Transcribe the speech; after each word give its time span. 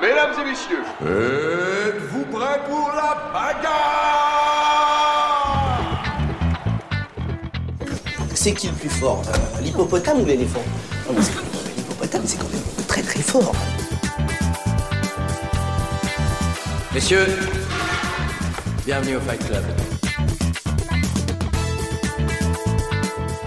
Mesdames 0.00 0.34
et 0.40 0.44
messieurs, 0.50 0.84
êtes-vous 1.02 2.24
prêts 2.26 2.60
pour 2.68 2.90
la 2.94 3.16
bagarre? 3.32 3.72
C'est 8.34 8.52
qui 8.52 8.68
le 8.68 8.74
plus 8.74 8.88
fort 8.88 9.22
euh, 9.28 9.60
L'hippopotame 9.62 10.20
ou 10.20 10.24
l'éléphant? 10.24 10.62
Non, 11.08 11.14
mais 11.16 11.22
c'est 11.22 11.32
quand 11.34 11.40
même- 11.42 11.74
L'hippopotame, 11.76 12.22
c'est 12.26 12.38
quand 12.38 12.48
même 12.52 12.62
très 12.86 13.02
très 13.02 13.20
fort. 13.20 13.52
Messieurs, 16.94 17.26
bienvenue 18.84 19.16
au 19.16 19.20
Fight 19.20 19.44
Club. 19.46 19.64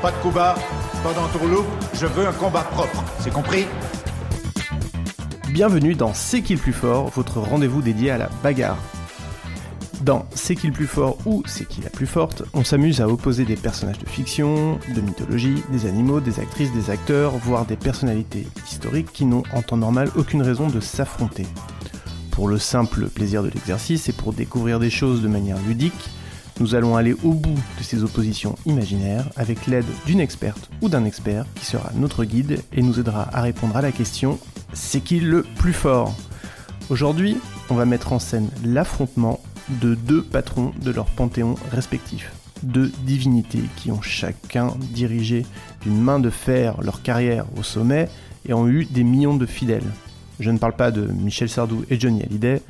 Pas 0.02 0.12
de 0.12 0.16
coup 0.18 0.32
bas, 0.32 0.56
pas 1.04 1.14
d'entourloupe, 1.14 1.68
je 1.94 2.06
veux 2.06 2.28
un 2.28 2.34
combat 2.34 2.62
propre, 2.62 3.04
c'est 3.22 3.32
compris? 3.32 3.66
Bienvenue 5.50 5.96
dans 5.96 6.14
C'est 6.14 6.42
qui 6.42 6.56
le 6.56 6.60
plus 6.60 6.74
fort, 6.74 7.10
votre 7.12 7.40
rendez-vous 7.40 7.82
dédié 7.82 8.12
à 8.12 8.18
la 8.18 8.30
bagarre. 8.44 8.78
Dans 10.02 10.26
C'est 10.34 10.56
qui 10.56 10.68
le 10.68 10.74
plus 10.74 10.88
fort 10.88 11.18
ou 11.26 11.42
C'est 11.46 11.66
qui 11.66 11.82
la 11.82 11.90
plus 11.90 12.06
forte, 12.06 12.44
on 12.54 12.66
s'amuse 12.66 13.00
à 13.00 13.08
opposer 13.08 13.46
des 13.46 13.56
personnages 13.56 14.00
de 14.00 14.10
fiction, 14.10 14.78
de 14.94 15.00
mythologie, 15.00 15.64
des 15.72 15.86
animaux, 15.86 16.20
des 16.20 16.40
actrices, 16.42 16.74
des 16.74 16.90
acteurs, 16.90 17.32
voire 17.38 17.66
des 17.66 17.78
personnalités 17.78 18.48
historiques 18.70 19.12
qui 19.14 19.24
n'ont 19.24 19.44
en 19.54 19.62
temps 19.62 19.78
normal 19.78 20.12
aucune 20.18 20.42
raison 20.42 20.68
de 20.68 20.82
s'affronter. 20.82 21.46
Pour 22.32 22.50
le 22.50 22.58
simple 22.58 23.08
plaisir 23.08 23.42
de 23.42 23.50
l'exercice 23.50 24.10
et 24.10 24.14
pour 24.14 24.34
découvrir 24.34 24.80
des 24.80 24.90
choses 24.90 25.22
de 25.22 25.30
manière 25.30 25.60
ludique, 25.66 26.10
nous 26.60 26.76
allons 26.76 26.96
aller 26.96 27.14
au 27.24 27.34
bout 27.34 27.56
de 27.78 27.84
ces 27.84 28.04
oppositions 28.04 28.56
imaginaires 28.66 29.26
avec 29.36 29.68
l'aide 29.68 29.86
d'une 30.06 30.20
experte 30.20 30.70
ou 30.82 30.90
d'un 30.90 31.06
expert 31.06 31.46
qui 31.56 31.66
sera 31.66 31.92
notre 31.96 32.26
guide 32.26 32.62
et 32.74 32.82
nous 32.82 33.00
aidera 33.00 33.30
à 33.34 33.42
répondre 33.42 33.78
à 33.78 33.82
la 33.82 33.92
question 33.92 34.40
c'est 34.74 35.02
qui 35.02 35.20
le 35.20 35.44
plus 35.58 35.74
fort? 35.74 36.16
Aujourd'hui, 36.90 37.38
on 37.70 37.76
va 37.76 37.86
mettre 37.86 38.14
en 38.14 38.20
scène 38.20 38.50
l'affrontement 38.64 39.40
de 39.82 39.96
deux 39.96 40.24
patrons 40.24 40.74
de 40.82 40.92
leur 40.92 41.06
panthéon 41.06 41.56
respectif. 41.72 42.32
Deux 42.64 42.92
divinités 43.04 43.64
qui 43.78 43.92
ont 43.92 44.02
chacun 44.02 44.74
dirigé 44.92 45.46
d'une 45.82 46.02
main 46.02 46.20
de 46.20 46.30
fer 46.30 46.82
leur 46.82 47.02
carrière 47.02 47.46
au 47.58 47.64
sommet 47.64 48.10
et 48.48 48.54
ont 48.54 48.68
eu 48.68 48.86
des 48.86 49.04
millions 49.04 49.36
de 49.36 49.46
fidèles. 49.46 49.90
Je 50.40 50.52
ne 50.52 50.58
parle 50.58 50.76
pas 50.76 50.92
de 50.92 51.02
Michel 51.02 51.50
Sardou 51.50 51.84
et 51.90 52.00
Johnny 52.00 52.24
Hallyday, 52.24 52.62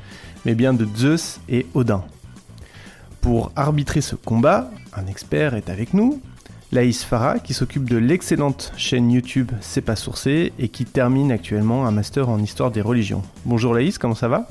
mais 0.46 0.56
bien 0.56 0.74
de 0.74 0.88
Zeus 0.96 1.40
et 1.50 1.66
Odin. 1.74 2.04
Pour 3.22 3.52
arbitrer 3.56 4.02
ce 4.02 4.16
combat, 4.16 4.72
un 4.96 5.06
expert 5.08 5.54
est 5.54 5.70
avec 5.70 5.94
nous, 5.94 6.22
Laïs 6.72 7.04
Farah, 7.04 7.40
qui 7.40 7.54
s'occupe 7.54 7.90
de 7.90 7.98
l'excellente 7.98 8.72
chaîne 8.78 9.12
YouTube 9.12 9.52
C'est 9.60 9.82
pas 9.82 9.96
sourcé 9.96 10.54
et 10.60 10.70
qui 10.70 10.86
termine 10.86 11.32
actuellement 11.32 11.86
un 11.86 11.92
master 11.92 12.30
en 12.30 12.40
histoire 12.40 12.72
des 12.72 12.82
religions. 12.82 13.24
Bonjour 13.46 13.74
Laïs, 13.74 13.98
comment 13.98 14.16
ça 14.16 14.28
va? 14.28 14.48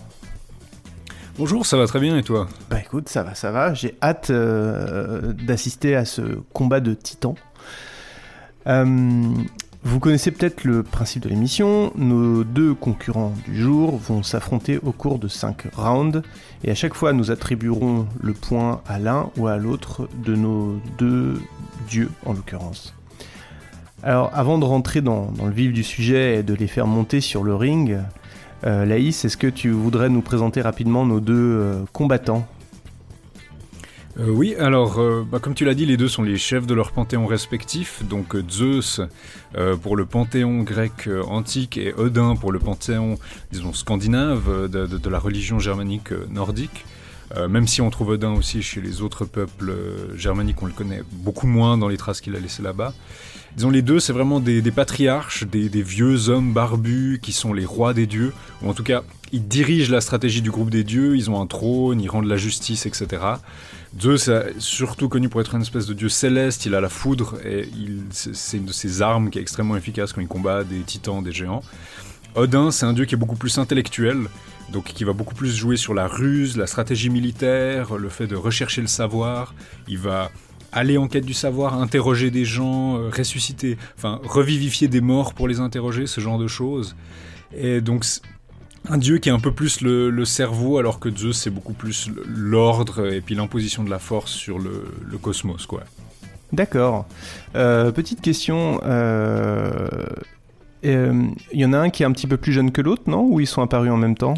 Bonjour, 1.39 1.65
ça 1.65 1.77
va 1.77 1.87
très 1.87 2.01
bien 2.01 2.19
et 2.19 2.25
toi? 2.25 2.49
Bah 2.69 2.81
écoute, 2.81 3.09
ça 3.09 3.23
va, 3.23 3.35
ça 3.35 3.53
va. 3.53 3.73
J'ai 3.73 3.97
hâte 4.03 4.31
euh, 4.31 5.33
d'assister 5.33 5.95
à 5.95 6.05
ce 6.05 6.23
combat 6.53 6.81
de 6.81 6.95
titans. 6.95 7.37
Euh, 8.67 9.33
vous 9.85 10.01
connaissez 10.01 10.33
peut-être 10.33 10.65
le 10.65 10.83
principe 10.83 11.23
de 11.23 11.29
l'émission. 11.29 11.93
Nos 11.95 12.43
deux 12.43 12.75
concurrents 12.75 13.33
du 13.47 13.63
jour 13.63 13.97
vont 13.97 14.25
s'affronter 14.25 14.79
au 14.83 14.91
cours 14.91 15.19
de 15.19 15.29
5 15.29 15.69
rounds. 15.75 16.23
Et 16.65 16.71
à 16.71 16.75
chaque 16.75 16.95
fois, 16.95 17.13
nous 17.13 17.31
attribuerons 17.31 18.07
le 18.21 18.33
point 18.33 18.81
à 18.89 18.99
l'un 18.99 19.31
ou 19.37 19.47
à 19.47 19.57
l'autre 19.57 20.09
de 20.25 20.35
nos 20.35 20.81
deux 20.99 21.41
dieux, 21.89 22.11
en 22.27 22.33
l'occurrence. 22.33 22.93
Alors, 24.03 24.31
avant 24.35 24.59
de 24.59 24.65
rentrer 24.65 25.01
dans, 25.01 25.33
le 25.43 25.51
vif 25.51 25.73
du 25.73 25.85
sujet 25.85 26.37
et 26.37 26.43
de 26.43 26.55
les 26.55 26.67
faire 26.67 26.89
monter 26.89 27.21
sur 27.21 27.45
le 27.45 27.55
ring, 27.55 27.99
euh, 28.65 28.85
Laïs, 28.85 29.25
est-ce 29.25 29.37
que 29.37 29.47
tu 29.47 29.71
voudrais 29.71 30.09
nous 30.09 30.23
présenter 30.23 30.61
rapidement 30.61 31.07
nos 31.07 31.21
deux 31.21 31.35
euh, 31.35 31.85
combattants 31.93 32.47
Euh, 34.21 34.31
Oui, 34.31 34.55
alors, 34.57 34.99
euh, 34.99 35.25
bah, 35.31 35.39
comme 35.39 35.55
tu 35.55 35.65
l'as 35.65 35.75
dit, 35.75 35.87
les 35.87 35.97
deux 35.97 36.09
sont 36.09 36.23
les 36.23 36.39
chefs 36.39 36.67
de 36.67 36.75
leur 36.75 36.93
panthéon 36.93 37.27
respectif. 37.27 38.03
Donc 38.05 38.35
euh, 38.35 38.45
Zeus 38.51 39.01
pour 39.83 39.97
le 39.97 40.05
panthéon 40.05 40.63
grec 40.63 41.09
antique 41.27 41.79
et 41.79 41.95
Odin 41.95 42.37
pour 42.37 42.53
le 42.53 42.59
panthéon, 42.59 43.19
disons, 43.51 43.73
scandinave 43.73 44.69
de, 44.69 45.09
la 45.09 45.19
religion 45.19 45.59
germanique 45.59 46.11
nordique. 46.31 46.85
Même 47.49 47.67
si 47.67 47.81
on 47.81 47.89
trouve 47.91 48.11
Odin 48.11 48.33
aussi 48.33 48.63
chez 48.63 48.83
les 48.83 49.01
autres 49.01 49.25
peuples 49.25 49.73
germaniques, 50.15 50.63
on 50.63 50.67
le 50.67 50.73
connaît 50.73 51.03
beaucoup 51.11 51.47
moins 51.47 51.79
dans 51.79 51.89
les 51.89 51.97
traces 51.97 52.21
qu'il 52.21 52.37
a 52.37 52.41
laissées 52.41 52.63
là-bas. 52.63 52.93
Disons, 53.57 53.71
les 53.71 53.83
deux, 53.83 54.01
c'est 54.01 54.13
vraiment 54.13 54.39
des, 54.39 54.61
patriarches, 54.71 55.45
des 55.45 55.83
vieux 55.83 56.29
hommes 56.29 56.53
barbus 56.53 57.19
qui 57.23 57.33
sont 57.33 57.55
les 57.55 57.65
rois 57.65 57.95
des 57.95 58.07
dieux, 58.07 58.35
ou 58.63 58.69
en 58.69 58.75
tout 58.75 58.85
cas, 58.85 59.03
ils 59.33 59.47
dirigent 59.47 59.93
la 59.93 60.01
stratégie 60.01 60.43
du 60.43 60.51
groupe 60.51 60.71
des 60.71 60.85
dieux, 60.85 61.17
ils 61.17 61.31
ont 61.31 61.41
un 61.41 61.47
trône, 61.47 62.01
ils 62.01 62.09
rendent 62.09 62.27
la 62.27 62.37
justice, 62.37 62.87
etc. 62.87 63.23
Zeus 63.99 64.29
est 64.29 64.59
surtout 64.59 65.09
connu 65.09 65.29
pour 65.29 65.41
être 65.41 65.55
une 65.55 65.63
espèce 65.63 65.87
de 65.87 65.95
dieu 65.95 66.09
céleste, 66.09 66.67
il 66.67 66.75
a 66.75 66.81
la 66.81 66.89
foudre, 66.89 67.37
et 67.45 67.69
c'est 68.11 68.35
c'est 68.35 68.57
une 68.59 68.67
de 68.67 68.73
ses 68.73 69.03
armes 69.03 69.31
qui 69.31 69.39
est 69.39 69.43
extrêmement 69.43 69.77
efficace 69.77 70.13
quand 70.13 70.21
il 70.21 70.29
combat 70.29 70.65
des 70.65 70.81
titans, 70.81 71.23
des 71.23 71.33
géants. 71.33 71.63
Odin, 72.35 72.71
c'est 72.71 72.87
un 72.87 72.93
dieu 72.93 73.05
qui 73.07 73.15
est 73.15 73.19
beaucoup 73.19 73.37
plus 73.37 73.59
intellectuel, 73.59 74.27
donc 74.73 74.85
qui 74.85 75.05
va 75.05 75.13
beaucoup 75.13 75.35
plus 75.35 75.55
jouer 75.57 75.77
sur 75.77 75.95
la 75.95 76.07
ruse, 76.07 76.57
la 76.57 76.67
stratégie 76.67 77.11
militaire, 77.11 77.97
le 77.97 78.09
fait 78.09 78.27
de 78.27 78.37
rechercher 78.37 78.81
le 78.81 78.87
savoir. 78.87 79.55
Il 79.89 79.99
va 79.99 80.31
aller 80.71 80.99
en 80.99 81.09
quête 81.09 81.25
du 81.25 81.35
savoir, 81.35 81.75
interroger 81.81 82.31
des 82.31 82.45
gens, 82.45 82.99
euh, 82.99 83.09
ressusciter, 83.09 83.79
enfin 83.97 84.21
revivifier 84.23 84.87
des 84.89 85.01
morts 85.01 85.33
pour 85.33 85.49
les 85.49 85.61
interroger, 85.61 86.07
ce 86.07 86.21
genre 86.21 86.39
de 86.39 86.47
choses. 86.47 86.95
Et 87.57 87.81
donc 87.81 88.05
c'est 88.05 88.21
un 88.89 88.99
dieu 88.99 89.19
qui 89.19 89.29
est 89.29 89.33
un 89.33 89.41
peu 89.41 89.53
plus 89.53 89.81
le, 89.81 90.25
cerveau, 90.25 90.79
alors 90.79 90.99
que 90.99 91.15
Zeus 91.15 91.37
c'est 91.37 91.51
beaucoup 91.51 91.73
plus 91.73 92.11
l'ordre 92.27 93.13
et 93.13 93.21
puis 93.21 93.35
l'imposition 93.35 93.85
de 93.85 93.91
la 93.91 93.99
force 93.99 94.33
sur 94.33 94.59
le, 94.59 95.19
cosmos, 95.21 95.67
quoi. 95.67 95.83
D'accord. 96.53 97.07
Euh, 97.57 97.93
petite 97.93 98.21
question. 98.21 98.81
euh, 98.85 99.89
euh, 100.85 101.23
Il 101.53 101.61
y 101.61 101.65
en 101.65 101.73
a 101.73 101.79
un 101.79 101.91
qui 101.91 102.03
est 102.03 102.07
un 102.07 102.13
petit 102.13 102.27
peu 102.27 102.39
plus 102.39 102.53
jeune 102.53 102.73
que 102.73 102.81
l'autre, 102.81 103.03
non? 103.07 103.27
Ou 103.31 103.41
ils 103.41 103.47
sont 103.47 103.61
apparus 103.63 103.91
en 103.91 103.99
même 103.99 104.17
temps? 104.17 104.35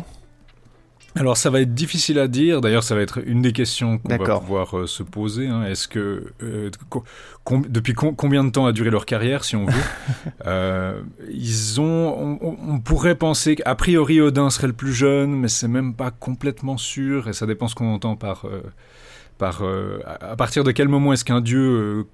Alors 1.17 1.37
ça 1.37 1.51
va 1.51 1.61
être 1.61 1.75
difficile 1.75 2.19
à 2.21 2.29
dire. 2.29 2.61
D'ailleurs, 2.61 2.85
ça 2.85 2.95
va 2.95 3.01
être 3.01 3.19
une 3.27 3.43
des 3.43 3.53
questions 3.53 3.99
qu'on 3.99 4.09
va 4.09 4.39
pouvoir 4.41 4.79
euh, 4.79 4.87
se 4.87 5.03
poser. 5.03 5.49
hein. 5.49 5.65
Est-ce 5.65 5.89
que 5.89 6.33
euh, 6.43 6.71
com- 7.45 7.65
depuis 7.69 7.95
com- 7.95 8.15
combien 8.17 8.45
de 8.45 8.51
temps 8.51 8.67
a 8.67 8.73
duré 8.73 8.91
leur 8.91 9.07
carrière, 9.07 9.43
si 9.45 9.57
on 9.57 9.67
veut 9.67 9.73
Euh, 10.47 11.01
Ils 11.31 11.81
ont. 11.81 12.39
On, 12.41 12.79
pourrait 12.79 13.17
penser 13.17 13.57
qu'a 13.57 13.75
priori 13.75 14.21
Odin 14.21 14.51
serait 14.51 14.69
le 14.69 14.73
plus 14.73 14.93
jeune, 14.95 15.33
mais 15.35 15.49
c'est 15.49 15.69
même 15.69 15.95
pas 15.95 16.11
complètement 16.13 16.77
sûr. 16.77 17.29
Et 17.29 17.33
ça 17.33 17.47
dépend 17.47 17.67
ce 17.69 17.75
qu'on 17.75 17.93
entend 17.93 18.15
par 18.17 18.45
euh, 18.47 18.63
par. 19.41 19.63
euh, 19.65 19.99
à 20.07 20.37
partir 20.37 20.63
de 20.63 20.71
quel 20.71 20.87
moment 20.89 21.13
est-ce 21.13 21.25
qu'un 21.25 21.41
dieu 21.41 21.59
euh, 21.61 22.05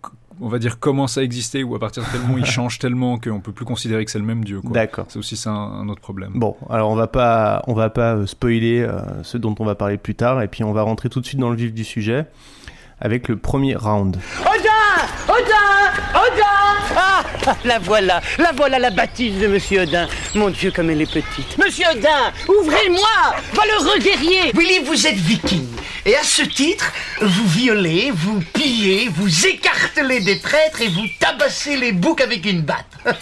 on 0.40 0.48
va 0.48 0.58
dire 0.58 0.78
commence 0.78 1.16
à 1.18 1.22
exister 1.22 1.62
ou 1.64 1.74
à 1.74 1.78
partir 1.78 2.02
de 2.02 2.08
quel 2.12 2.20
moment 2.22 2.38
il 2.38 2.44
change 2.58 2.78
tellement 2.78 3.18
qu'on 3.18 3.40
peut 3.40 3.52
plus 3.52 3.64
considérer 3.64 4.04
que 4.04 4.10
c'est 4.10 4.18
le 4.18 4.24
même 4.24 4.44
dieu. 4.44 4.60
D'accord. 4.64 5.06
C'est 5.08 5.18
aussi 5.18 5.36
ça 5.36 5.50
un, 5.50 5.80
un 5.82 5.88
autre 5.88 6.00
problème. 6.02 6.32
Bon, 6.34 6.56
alors 6.70 6.90
on 6.90 6.94
va 6.94 7.06
pas, 7.06 7.62
on 7.66 7.74
va 7.74 7.90
pas 7.90 8.14
euh, 8.14 8.26
spoiler 8.26 8.80
euh, 8.82 9.00
ce 9.22 9.36
dont 9.38 9.54
on 9.58 9.64
va 9.64 9.74
parler 9.74 9.96
plus 9.98 10.14
tard, 10.14 10.40
et 10.42 10.48
puis 10.48 10.62
on 10.64 10.72
va 10.72 10.82
rentrer 10.82 11.08
tout 11.08 11.20
de 11.20 11.26
suite 11.26 11.40
dans 11.40 11.50
le 11.50 11.56
vif 11.56 11.72
du 11.74 11.84
sujet 11.84 12.26
avec 13.00 13.28
le 13.28 13.36
premier 13.36 13.74
round. 13.76 14.16
Odin 14.40 15.04
Odin 15.28 15.92
Odin 16.14 16.55
Ah 17.46 17.56
La 17.64 17.78
voilà 17.78 18.20
La 18.38 18.52
voilà 18.52 18.78
la 18.78 18.90
bâtisse 18.90 19.38
de 19.38 19.46
Monsieur 19.46 19.82
Odin 19.82 20.06
Mon 20.34 20.50
Dieu, 20.50 20.70
comme 20.70 20.90
elle 20.90 21.00
est 21.02 21.10
petite 21.12 21.56
Monsieur 21.58 21.84
Odin 21.92 22.32
Ouvrez-moi 22.48 23.08
Valeureux 23.54 23.98
guerrier 24.00 24.52
Willy, 24.54 24.84
vous 24.84 25.06
êtes 25.06 25.14
viking. 25.16 25.64
Et 26.04 26.14
à 26.14 26.22
ce 26.22 26.42
titre, 26.42 26.92
vous 27.20 27.46
violez, 27.48 28.12
vous 28.14 28.40
pillez, 28.54 29.08
vous 29.08 29.46
écartelez 29.46 30.20
des 30.20 30.36
prêtres 30.36 30.80
et 30.82 30.88
vous 30.88 31.06
tabassez 31.18 31.76
les 31.76 31.90
boucs 31.92 32.20
avec 32.20 32.46
une 32.46 32.62
batte. 32.62 32.86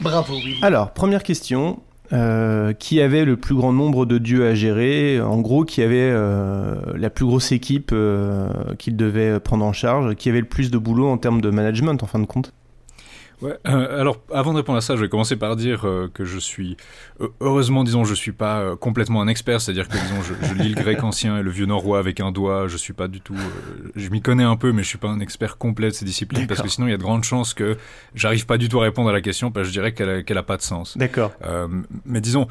Bravo, 0.00 0.34
Willy. 0.34 0.58
Alors, 0.62 0.92
première 0.92 1.22
question. 1.22 1.80
euh, 2.12 2.74
qui 2.74 3.00
avait 3.00 3.24
le 3.24 3.38
plus 3.38 3.54
grand 3.54 3.72
nombre 3.72 4.04
de 4.04 4.18
dieux 4.18 4.46
à 4.46 4.54
gérer, 4.54 5.18
en 5.22 5.40
gros 5.40 5.64
qui 5.64 5.80
avait 5.82 6.10
euh, 6.12 6.74
la 6.94 7.08
plus 7.08 7.24
grosse 7.24 7.50
équipe 7.52 7.90
euh, 7.94 8.46
qu'il 8.78 8.96
devait 8.96 9.40
prendre 9.40 9.64
en 9.64 9.72
charge, 9.72 10.14
qui 10.16 10.28
avait 10.28 10.40
le 10.40 10.46
plus 10.46 10.70
de 10.70 10.76
boulot 10.76 11.08
en 11.08 11.16
termes 11.16 11.40
de 11.40 11.48
management 11.48 12.02
en 12.02 12.06
fin 12.06 12.18
de 12.18 12.26
compte? 12.26 12.52
Ouais, 13.42 13.58
euh, 13.66 14.00
alors 14.00 14.20
avant 14.32 14.52
de 14.52 14.58
répondre 14.58 14.78
à 14.78 14.80
ça, 14.80 14.94
je 14.94 15.00
vais 15.00 15.08
commencer 15.08 15.34
par 15.34 15.56
dire 15.56 15.84
euh, 15.84 16.08
que 16.14 16.24
je 16.24 16.38
suis 16.38 16.76
euh, 17.20 17.28
heureusement, 17.40 17.82
disons, 17.82 18.04
je 18.04 18.14
suis 18.14 18.30
pas 18.30 18.60
euh, 18.60 18.76
complètement 18.76 19.20
un 19.20 19.26
expert, 19.26 19.60
c'est-à-dire 19.60 19.88
que 19.88 19.94
disons, 19.94 20.22
je, 20.22 20.46
je, 20.46 20.54
lis 20.54 20.68
le 20.68 20.80
grec 20.80 21.02
ancien 21.02 21.38
et 21.38 21.42
le 21.42 21.50
vieux 21.50 21.66
norrois 21.66 21.98
avec 21.98 22.20
un 22.20 22.30
doigt. 22.30 22.68
Je 22.68 22.76
suis 22.76 22.92
pas 22.92 23.08
du 23.08 23.20
tout, 23.20 23.36
je 23.96 24.08
m'y 24.10 24.22
connais 24.22 24.44
un 24.44 24.56
peu, 24.56 24.72
mais 24.72 24.84
je 24.84 24.88
suis 24.88 24.98
pas 24.98 25.08
un 25.08 25.18
expert 25.18 25.58
complet 25.58 25.88
de 25.88 25.94
ces 25.94 26.04
disciplines 26.04 26.46
parce 26.46 26.62
que 26.62 26.68
sinon 26.68 26.86
il 26.86 26.90
y 26.90 26.94
a 26.94 26.98
de 26.98 27.02
grandes 27.02 27.24
chances 27.24 27.52
que 27.52 27.76
j'arrive 28.14 28.46
pas 28.46 28.58
du 28.58 28.68
tout 28.68 28.78
à 28.78 28.84
répondre 28.84 29.08
à 29.08 29.12
la 29.12 29.20
question 29.20 29.50
parce 29.50 29.66
que 29.66 29.68
je 29.68 29.72
dirais 29.72 29.92
qu'elle 29.92 30.10
a, 30.10 30.22
qu'elle 30.22 30.38
a 30.38 30.44
pas 30.44 30.56
de 30.56 30.62
sens. 30.62 30.96
D'accord. 30.96 31.32
Mais 32.06 32.20
disons. 32.20 32.46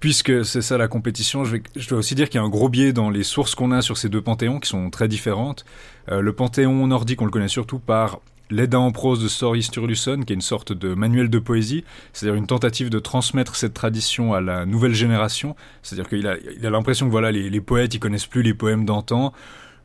Puisque 0.00 0.44
c'est 0.44 0.62
ça 0.62 0.78
la 0.78 0.86
compétition, 0.86 1.44
je, 1.44 1.56
vais, 1.56 1.62
je 1.74 1.88
dois 1.88 1.98
aussi 1.98 2.14
dire 2.14 2.28
qu'il 2.28 2.38
y 2.38 2.40
a 2.40 2.46
un 2.46 2.48
gros 2.48 2.68
biais 2.68 2.92
dans 2.92 3.10
les 3.10 3.24
sources 3.24 3.56
qu'on 3.56 3.72
a 3.72 3.82
sur 3.82 3.98
ces 3.98 4.08
deux 4.08 4.22
panthéons 4.22 4.60
qui 4.60 4.68
sont 4.68 4.90
très 4.90 5.08
différentes. 5.08 5.64
Euh, 6.08 6.20
le 6.20 6.32
panthéon 6.32 6.86
nordique, 6.86 7.20
on 7.20 7.24
le 7.24 7.32
connaît 7.32 7.48
surtout 7.48 7.80
par 7.80 8.20
L'Edda 8.50 8.80
en 8.80 8.92
prose 8.92 9.22
de 9.22 9.28
Snorri 9.28 9.62
Sturluson, 9.62 10.22
qui 10.22 10.32
est 10.32 10.36
une 10.36 10.40
sorte 10.40 10.72
de 10.72 10.94
manuel 10.94 11.28
de 11.28 11.38
poésie, 11.38 11.84
c'est-à-dire 12.12 12.36
une 12.36 12.46
tentative 12.46 12.90
de 12.90 12.98
transmettre 12.98 13.56
cette 13.56 13.74
tradition 13.74 14.32
à 14.32 14.40
la 14.40 14.66
nouvelle 14.66 14.94
génération. 14.94 15.54
C'est-à-dire 15.82 16.08
qu'il 16.08 16.26
a, 16.26 16.36
l'impression 16.70 17.06
que 17.06 17.10
voilà, 17.10 17.30
les, 17.30 17.60
poètes, 17.60 17.94
ils 17.94 18.00
connaissent 18.00 18.26
plus 18.26 18.42
les 18.42 18.54
poèmes 18.54 18.84
d'antan. 18.84 19.32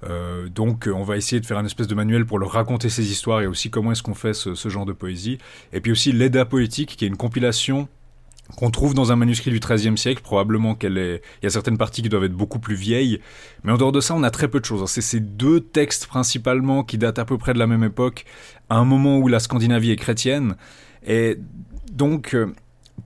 Euh, 0.03 0.49
donc 0.49 0.89
on 0.93 1.03
va 1.03 1.15
essayer 1.15 1.39
de 1.39 1.45
faire 1.45 1.57
un 1.57 1.65
espèce 1.65 1.87
de 1.87 1.95
manuel 1.95 2.25
pour 2.25 2.37
leur 2.37 2.51
raconter 2.51 2.89
ces 2.89 3.09
histoires 3.09 3.39
et 3.41 3.47
aussi 3.47 3.69
comment 3.69 3.93
est-ce 3.93 4.03
qu'on 4.03 4.13
fait 4.13 4.33
ce, 4.33 4.53
ce, 4.53 4.69
genre 4.69 4.85
de 4.85 4.91
poésie. 4.91 5.37
Et 5.71 5.79
puis 5.79 5.91
aussi 5.91 6.11
l'Edda 6.11 6.45
poétique, 6.45 6.95
qui 6.97 7.05
est 7.05 7.07
une 7.07 7.17
compilation 7.17 7.87
qu'on 8.55 8.69
trouve 8.69 8.93
dans 8.93 9.11
un 9.11 9.15
manuscrit 9.15 9.51
du 9.51 9.59
XIIIe 9.59 9.97
siècle, 9.97 10.21
probablement 10.21 10.75
qu'elle 10.75 10.97
est... 10.97 11.21
Il 11.41 11.45
y 11.45 11.47
a 11.47 11.49
certaines 11.49 11.77
parties 11.77 12.01
qui 12.01 12.09
doivent 12.09 12.25
être 12.25 12.33
beaucoup 12.33 12.59
plus 12.59 12.75
vieilles, 12.75 13.19
mais 13.63 13.71
en 13.71 13.77
dehors 13.77 13.91
de 13.91 14.01
ça, 14.01 14.13
on 14.15 14.23
a 14.23 14.31
très 14.31 14.47
peu 14.47 14.59
de 14.59 14.65
choses. 14.65 14.87
C'est 14.89 15.01
ces 15.01 15.19
deux 15.19 15.59
textes 15.59 16.07
principalement 16.07 16.83
qui 16.83 16.97
datent 16.97 17.19
à 17.19 17.25
peu 17.25 17.37
près 17.37 17.53
de 17.53 17.59
la 17.59 17.67
même 17.67 17.83
époque, 17.83 18.25
à 18.69 18.77
un 18.77 18.85
moment 18.85 19.17
où 19.17 19.27
la 19.27 19.39
Scandinavie 19.39 19.91
est 19.91 19.97
chrétienne, 19.97 20.55
et 21.05 21.37
donc... 21.91 22.35
Euh, 22.35 22.53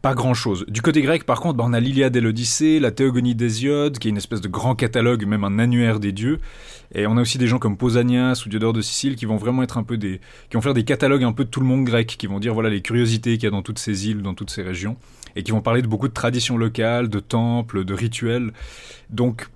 pas 0.02 0.14
grand 0.14 0.34
chose. 0.34 0.66
Du 0.68 0.82
côté 0.82 1.02
grec, 1.02 1.24
par 1.26 1.40
contre, 1.40 1.58
bah, 1.58 1.64
on 1.66 1.74
a 1.74 1.80
l'Iliade 1.80 2.16
et 2.16 2.22
l'Odyssée, 2.22 2.80
la 2.80 2.92
Théogonie 2.92 3.36
d'Hésiode, 3.36 3.98
qui 3.98 4.08
est 4.08 4.12
une 4.12 4.18
espèce 4.18 4.42
de 4.42 4.48
grand 4.48 4.76
catalogue, 4.76 5.26
même 5.26 5.44
un 5.44 5.60
annuaire 5.60 6.00
des 6.00 6.12
dieux. 6.12 6.40
Et 6.94 7.08
on 7.08 7.18
a 7.18 7.22
aussi 7.22 7.38
des 7.38 7.48
gens 7.48 7.60
comme 7.60 7.78
Pausanias 7.78 8.44
ou 8.46 8.50
Diodore 8.50 8.74
de 8.74 8.82
Sicile 8.82 9.16
qui 9.16 9.26
vont 9.26 9.38
vraiment 9.38 9.64
être 9.64 9.78
un 9.78 9.84
peu 9.84 9.98
des, 9.98 10.22
qui 10.50 10.56
vont 10.56 10.62
faire 10.62 10.74
des 10.74 10.84
catalogues 10.84 11.24
un 11.24 11.34
peu 11.34 11.46
de 11.46 11.50
tout 11.50 11.60
le 11.60 11.66
monde 11.66 11.84
grec, 11.84 12.16
qui 12.18 12.28
vont 12.28 12.40
dire 12.40 12.54
voilà 12.54 12.70
les 12.70 12.82
curiosités 12.82 13.34
qu'il 13.34 13.44
y 13.44 13.48
a 13.48 13.52
dans 13.52 13.62
toutes 13.62 13.80
ces 13.80 14.10
îles, 14.10 14.22
dans 14.22 14.34
toutes 14.34 14.50
ces 14.50 14.62
régions, 14.62 14.98
et 15.38 15.44
qui 15.44 15.52
vont 15.52 15.62
parler 15.62 15.82
de 15.82 15.88
beaucoup 15.88 16.08
de 16.08 16.14
traditions 16.14 16.58
locales, 16.58 17.08
de 17.08 17.20
temples, 17.20 17.86
de 17.86 17.94
rituels. 17.94 18.52
Donc 19.10 19.48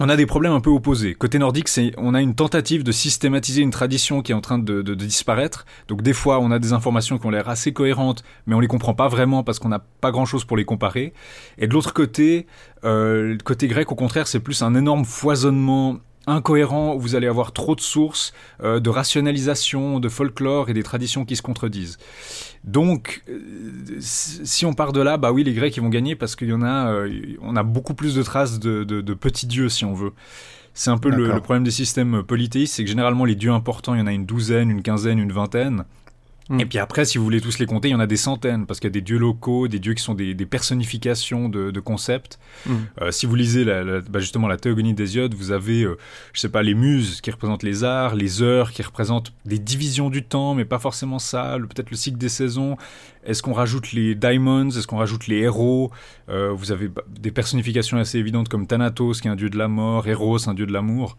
on 0.00 0.08
a 0.08 0.16
des 0.16 0.26
problèmes 0.26 0.52
un 0.52 0.60
peu 0.60 0.70
opposés. 0.70 1.14
Côté 1.14 1.38
nordique, 1.38 1.68
c'est 1.68 1.92
on 1.96 2.12
a 2.12 2.20
une 2.20 2.34
tentative 2.34 2.82
de 2.82 2.90
systématiser 2.90 3.62
une 3.62 3.70
tradition 3.70 4.20
qui 4.20 4.32
est 4.32 4.34
en 4.34 4.40
train 4.40 4.58
de, 4.58 4.82
disparaître. 4.94 5.64
Donc 5.86 6.02
des 6.02 6.12
fois, 6.12 6.40
on 6.40 6.50
a 6.50 6.58
des 6.58 6.72
informations 6.72 7.18
qui 7.18 7.26
ont 7.26 7.30
l'air 7.30 7.48
assez 7.48 7.72
cohérentes, 7.72 8.24
mais 8.46 8.56
on 8.56 8.60
les 8.60 8.66
comprend 8.66 8.94
pas 8.94 9.06
vraiment 9.06 9.44
parce 9.44 9.60
qu'on 9.60 9.68
n'a 9.68 9.84
pas 10.00 10.10
grand-chose 10.10 10.44
pour 10.44 10.56
les 10.56 10.64
comparer. 10.64 11.12
Et 11.56 11.68
de 11.68 11.72
l'autre 11.72 11.94
côté, 11.94 12.48
euh, 12.84 13.38
côté 13.44 13.68
grec, 13.68 13.92
au 13.92 13.94
contraire, 13.94 14.26
c'est 14.26 14.40
plus 14.40 14.62
un 14.62 14.74
énorme 14.74 15.04
foisonnement 15.04 15.98
incohérent 16.26 16.94
où 16.94 17.00
vous 17.00 17.14
allez 17.14 17.26
avoir 17.26 17.52
trop 17.52 17.74
de 17.74 17.80
sources, 17.80 18.32
euh, 18.62 18.80
de 18.80 18.90
rationalisation, 18.90 20.00
de 20.00 20.08
folklore 20.08 20.68
et 20.68 20.74
des 20.74 20.82
traditions 20.82 21.24
qui 21.24 21.36
se 21.36 21.42
contredisent. 21.42 21.98
Donc, 22.64 23.22
euh, 23.28 23.40
si 24.00 24.64
on 24.64 24.74
part 24.74 24.92
de 24.92 25.00
là, 25.00 25.16
bah 25.16 25.32
oui, 25.32 25.44
les 25.44 25.52
Grecs 25.52 25.76
ils 25.76 25.82
vont 25.82 25.88
gagner 25.88 26.14
parce 26.14 26.36
qu'il 26.36 26.48
y 26.48 26.52
en 26.52 26.62
a, 26.62 26.92
euh, 26.92 27.36
on 27.40 27.56
a 27.56 27.62
beaucoup 27.62 27.94
plus 27.94 28.14
de 28.14 28.22
traces 28.22 28.58
de, 28.58 28.84
de, 28.84 29.00
de 29.00 29.14
petits 29.14 29.46
dieux 29.46 29.68
si 29.68 29.84
on 29.84 29.94
veut. 29.94 30.12
C'est 30.74 30.90
un 30.90 30.96
peu 30.96 31.10
le, 31.10 31.26
le, 31.26 31.40
problème 31.40 31.64
des 31.64 31.70
systèmes 31.70 32.22
polythéistes, 32.22 32.74
c'est 32.74 32.84
que 32.84 32.88
généralement 32.88 33.26
les 33.26 33.34
dieux 33.34 33.50
importants, 33.50 33.94
il 33.94 33.98
y 33.98 34.02
en 34.02 34.06
a 34.06 34.12
une 34.12 34.24
douzaine, 34.24 34.70
une 34.70 34.82
quinzaine, 34.82 35.18
une 35.18 35.32
vingtaine. 35.32 35.84
Mm. 36.48 36.60
Et 36.60 36.66
puis 36.66 36.78
après, 36.78 37.04
si 37.04 37.18
vous 37.18 37.24
voulez 37.24 37.40
tous 37.40 37.58
les 37.58 37.66
compter, 37.66 37.88
il 37.88 37.92
y 37.92 37.94
en 37.94 38.00
a 38.00 38.06
des 38.06 38.16
centaines, 38.16 38.66
parce 38.66 38.80
qu'il 38.80 38.88
y 38.88 38.92
a 38.92 38.98
des 38.98 39.00
dieux 39.00 39.18
locaux, 39.18 39.68
des 39.68 39.78
dieux 39.78 39.94
qui 39.94 40.02
sont 40.02 40.14
des, 40.14 40.34
des 40.34 40.46
personnifications 40.46 41.48
de, 41.48 41.70
de 41.70 41.80
concepts. 41.80 42.38
Mm. 42.66 42.72
Euh, 43.00 43.10
si 43.10 43.26
vous 43.26 43.34
lisez 43.34 43.64
la, 43.64 43.82
la, 43.84 44.00
bah 44.00 44.20
justement 44.20 44.48
la 44.48 44.56
Théogonie 44.56 44.94
d'Hésiode, 44.94 45.34
vous 45.34 45.52
avez, 45.52 45.82
euh, 45.82 45.96
je 46.32 46.40
sais 46.40 46.48
pas, 46.48 46.62
les 46.62 46.74
muses 46.74 47.20
qui 47.20 47.30
représentent 47.30 47.62
les 47.62 47.84
arts, 47.84 48.14
les 48.14 48.42
heures 48.42 48.72
qui 48.72 48.82
représentent 48.82 49.32
des 49.44 49.58
divisions 49.58 50.10
du 50.10 50.22
temps, 50.22 50.54
mais 50.54 50.64
pas 50.64 50.78
forcément 50.78 51.18
ça, 51.18 51.56
peut-être 51.58 51.90
le 51.90 51.96
cycle 51.96 52.18
des 52.18 52.28
saisons. 52.28 52.76
Est-ce 53.24 53.42
qu'on 53.42 53.52
rajoute 53.52 53.92
les 53.92 54.14
diamonds? 54.14 54.70
Est-ce 54.70 54.86
qu'on 54.86 54.98
rajoute 54.98 55.28
les 55.28 55.38
héros? 55.38 55.90
Euh, 56.28 56.52
Vous 56.52 56.72
avez 56.72 56.90
des 57.08 57.30
personnifications 57.30 57.96
assez 57.98 58.18
évidentes 58.18 58.48
comme 58.48 58.66
Thanatos, 58.66 59.20
qui 59.20 59.28
est 59.28 59.30
un 59.30 59.36
dieu 59.36 59.50
de 59.50 59.58
la 59.58 59.68
mort, 59.68 60.08
Eros, 60.08 60.48
un 60.48 60.54
dieu 60.54 60.66
de 60.66 60.72
l'amour. 60.72 61.16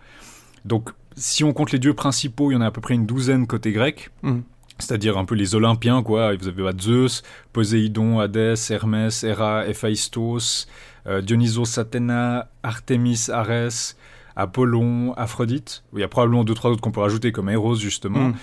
Donc, 0.66 0.90
si 1.16 1.44
on 1.44 1.54
compte 1.54 1.72
les 1.72 1.80
dieux 1.80 1.94
principaux, 1.94 2.52
il 2.52 2.56
y 2.56 2.58
en 2.58 2.62
a 2.62 2.68
à 2.68 2.72
peu 2.72 2.82
près 2.82 2.94
une 2.94 3.06
douzaine 3.06 3.48
côté 3.48 3.72
grec. 3.72 4.10
Mm 4.22 4.40
c'est-à-dire 4.80 5.18
un 5.18 5.26
peu 5.26 5.36
les 5.36 5.56
Olympiens, 5.56 6.04
quoi. 6.04 6.36
Vous 6.36 6.48
avez 6.48 6.64
Zeus, 6.80 7.24
Poséidon, 7.54 8.20
Hadès, 8.20 8.56
Hermès, 8.70 9.24
Héra, 9.24 9.68
Héphaïstos, 9.68 10.68
euh, 11.08 11.22
Dionysos, 11.22 11.80
Athéna, 11.80 12.50
Artémis, 12.64 13.28
Arès, 13.30 13.98
Apollon, 14.36 15.14
Aphrodite. 15.14 15.84
Il 15.94 16.00
y 16.00 16.04
a 16.04 16.08
probablement 16.08 16.44
deux, 16.44 16.54
trois 16.54 16.72
autres 16.72 16.82
qu'on 16.82 16.92
peut 16.92 17.02
rajouter, 17.02 17.32
comme 17.32 17.50
Eros, 17.50 17.76
justement. 17.76 18.30
Mm. 18.30 18.36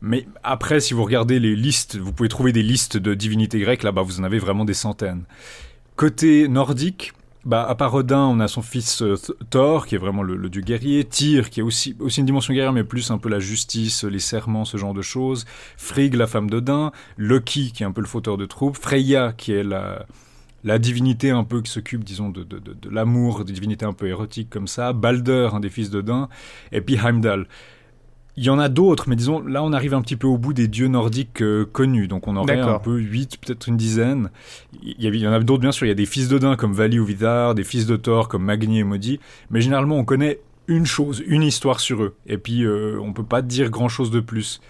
Mais 0.00 0.28
après, 0.44 0.80
si 0.80 0.94
vous 0.94 1.02
regardez 1.02 1.40
les 1.40 1.56
listes, 1.56 1.96
vous 1.96 2.12
pouvez 2.12 2.28
trouver 2.28 2.52
des 2.52 2.62
listes 2.62 2.96
de 2.96 3.14
divinités 3.14 3.58
grecques, 3.58 3.82
là-bas, 3.82 4.02
vous 4.02 4.20
en 4.20 4.24
avez 4.24 4.38
vraiment 4.38 4.64
des 4.64 4.74
centaines. 4.74 5.24
Côté 5.96 6.46
nordique, 6.46 7.12
bah, 7.48 7.66
à 7.66 7.74
part 7.74 7.94
Odin, 7.94 8.26
on 8.26 8.40
a 8.40 8.46
son 8.46 8.60
fils 8.60 9.00
euh, 9.00 9.16
Thor, 9.48 9.86
qui 9.86 9.94
est 9.94 9.98
vraiment 9.98 10.22
le, 10.22 10.36
le, 10.36 10.50
dieu 10.50 10.60
guerrier. 10.60 11.02
Tyr, 11.02 11.48
qui 11.48 11.60
est 11.60 11.62
aussi, 11.62 11.96
aussi 11.98 12.20
une 12.20 12.26
dimension 12.26 12.52
guerrière, 12.52 12.74
mais 12.74 12.84
plus 12.84 13.10
un 13.10 13.16
peu 13.16 13.30
la 13.30 13.40
justice, 13.40 14.04
les 14.04 14.18
serments, 14.18 14.66
ce 14.66 14.76
genre 14.76 14.92
de 14.92 15.00
choses. 15.00 15.46
Frigg, 15.78 16.14
la 16.14 16.26
femme 16.26 16.50
d'Odin. 16.50 16.92
Loki, 17.16 17.72
qui 17.72 17.84
est 17.84 17.86
un 17.86 17.92
peu 17.92 18.02
le 18.02 18.06
fauteur 18.06 18.36
de 18.36 18.44
troupes. 18.44 18.76
Freya, 18.76 19.32
qui 19.34 19.52
est 19.52 19.64
la, 19.64 20.04
la 20.62 20.78
divinité 20.78 21.30
un 21.30 21.42
peu 21.42 21.62
qui 21.62 21.72
s'occupe, 21.72 22.04
disons, 22.04 22.28
de, 22.28 22.44
de, 22.44 22.58
de, 22.58 22.74
de 22.74 22.90
l'amour, 22.90 23.46
des 23.46 23.54
divinités 23.54 23.86
un 23.86 23.94
peu 23.94 24.08
érotiques 24.08 24.50
comme 24.50 24.68
ça. 24.68 24.92
Balder, 24.92 25.48
un 25.54 25.60
des 25.60 25.70
fils 25.70 25.88
d'Odin. 25.88 26.28
Et 26.70 26.82
puis 26.82 26.96
Heimdall. 27.02 27.46
Il 28.38 28.44
y 28.44 28.50
en 28.50 28.60
a 28.60 28.68
d'autres, 28.68 29.08
mais 29.08 29.16
disons, 29.16 29.40
là, 29.40 29.64
on 29.64 29.72
arrive 29.72 29.94
un 29.94 30.00
petit 30.00 30.14
peu 30.14 30.28
au 30.28 30.38
bout 30.38 30.52
des 30.52 30.68
dieux 30.68 30.86
nordiques 30.86 31.42
euh, 31.42 31.64
connus. 31.64 32.06
Donc, 32.06 32.28
on 32.28 32.36
aurait 32.36 32.60
un 32.60 32.78
peu 32.78 32.96
huit, 32.96 33.36
peut-être 33.36 33.66
une 33.66 33.76
dizaine. 33.76 34.30
Il 34.80 34.94
y, 35.02 35.26
en 35.26 35.32
a 35.32 35.40
d'autres, 35.40 35.60
bien 35.60 35.72
sûr. 35.72 35.86
Il 35.86 35.88
y 35.88 35.92
a 35.92 35.96
des 35.96 36.06
fils 36.06 36.28
d'Odin 36.28 36.54
comme 36.54 36.72
Vali 36.72 37.00
ou 37.00 37.04
Vidar, 37.04 37.56
des 37.56 37.64
fils 37.64 37.84
de 37.86 37.96
Thor 37.96 38.28
comme 38.28 38.44
Magni 38.44 38.78
et 38.78 38.84
Modi. 38.84 39.18
Mais 39.50 39.60
généralement, 39.60 39.96
on 39.96 40.04
connaît 40.04 40.38
une 40.68 40.86
chose, 40.86 41.20
une 41.26 41.42
histoire 41.42 41.80
sur 41.80 42.00
eux. 42.00 42.14
Et 42.28 42.38
puis, 42.38 42.62
euh, 42.62 43.00
on 43.02 43.12
peut 43.12 43.24
pas 43.24 43.42
dire 43.42 43.70
grand-chose 43.70 44.12
de 44.12 44.20
plus. 44.20 44.60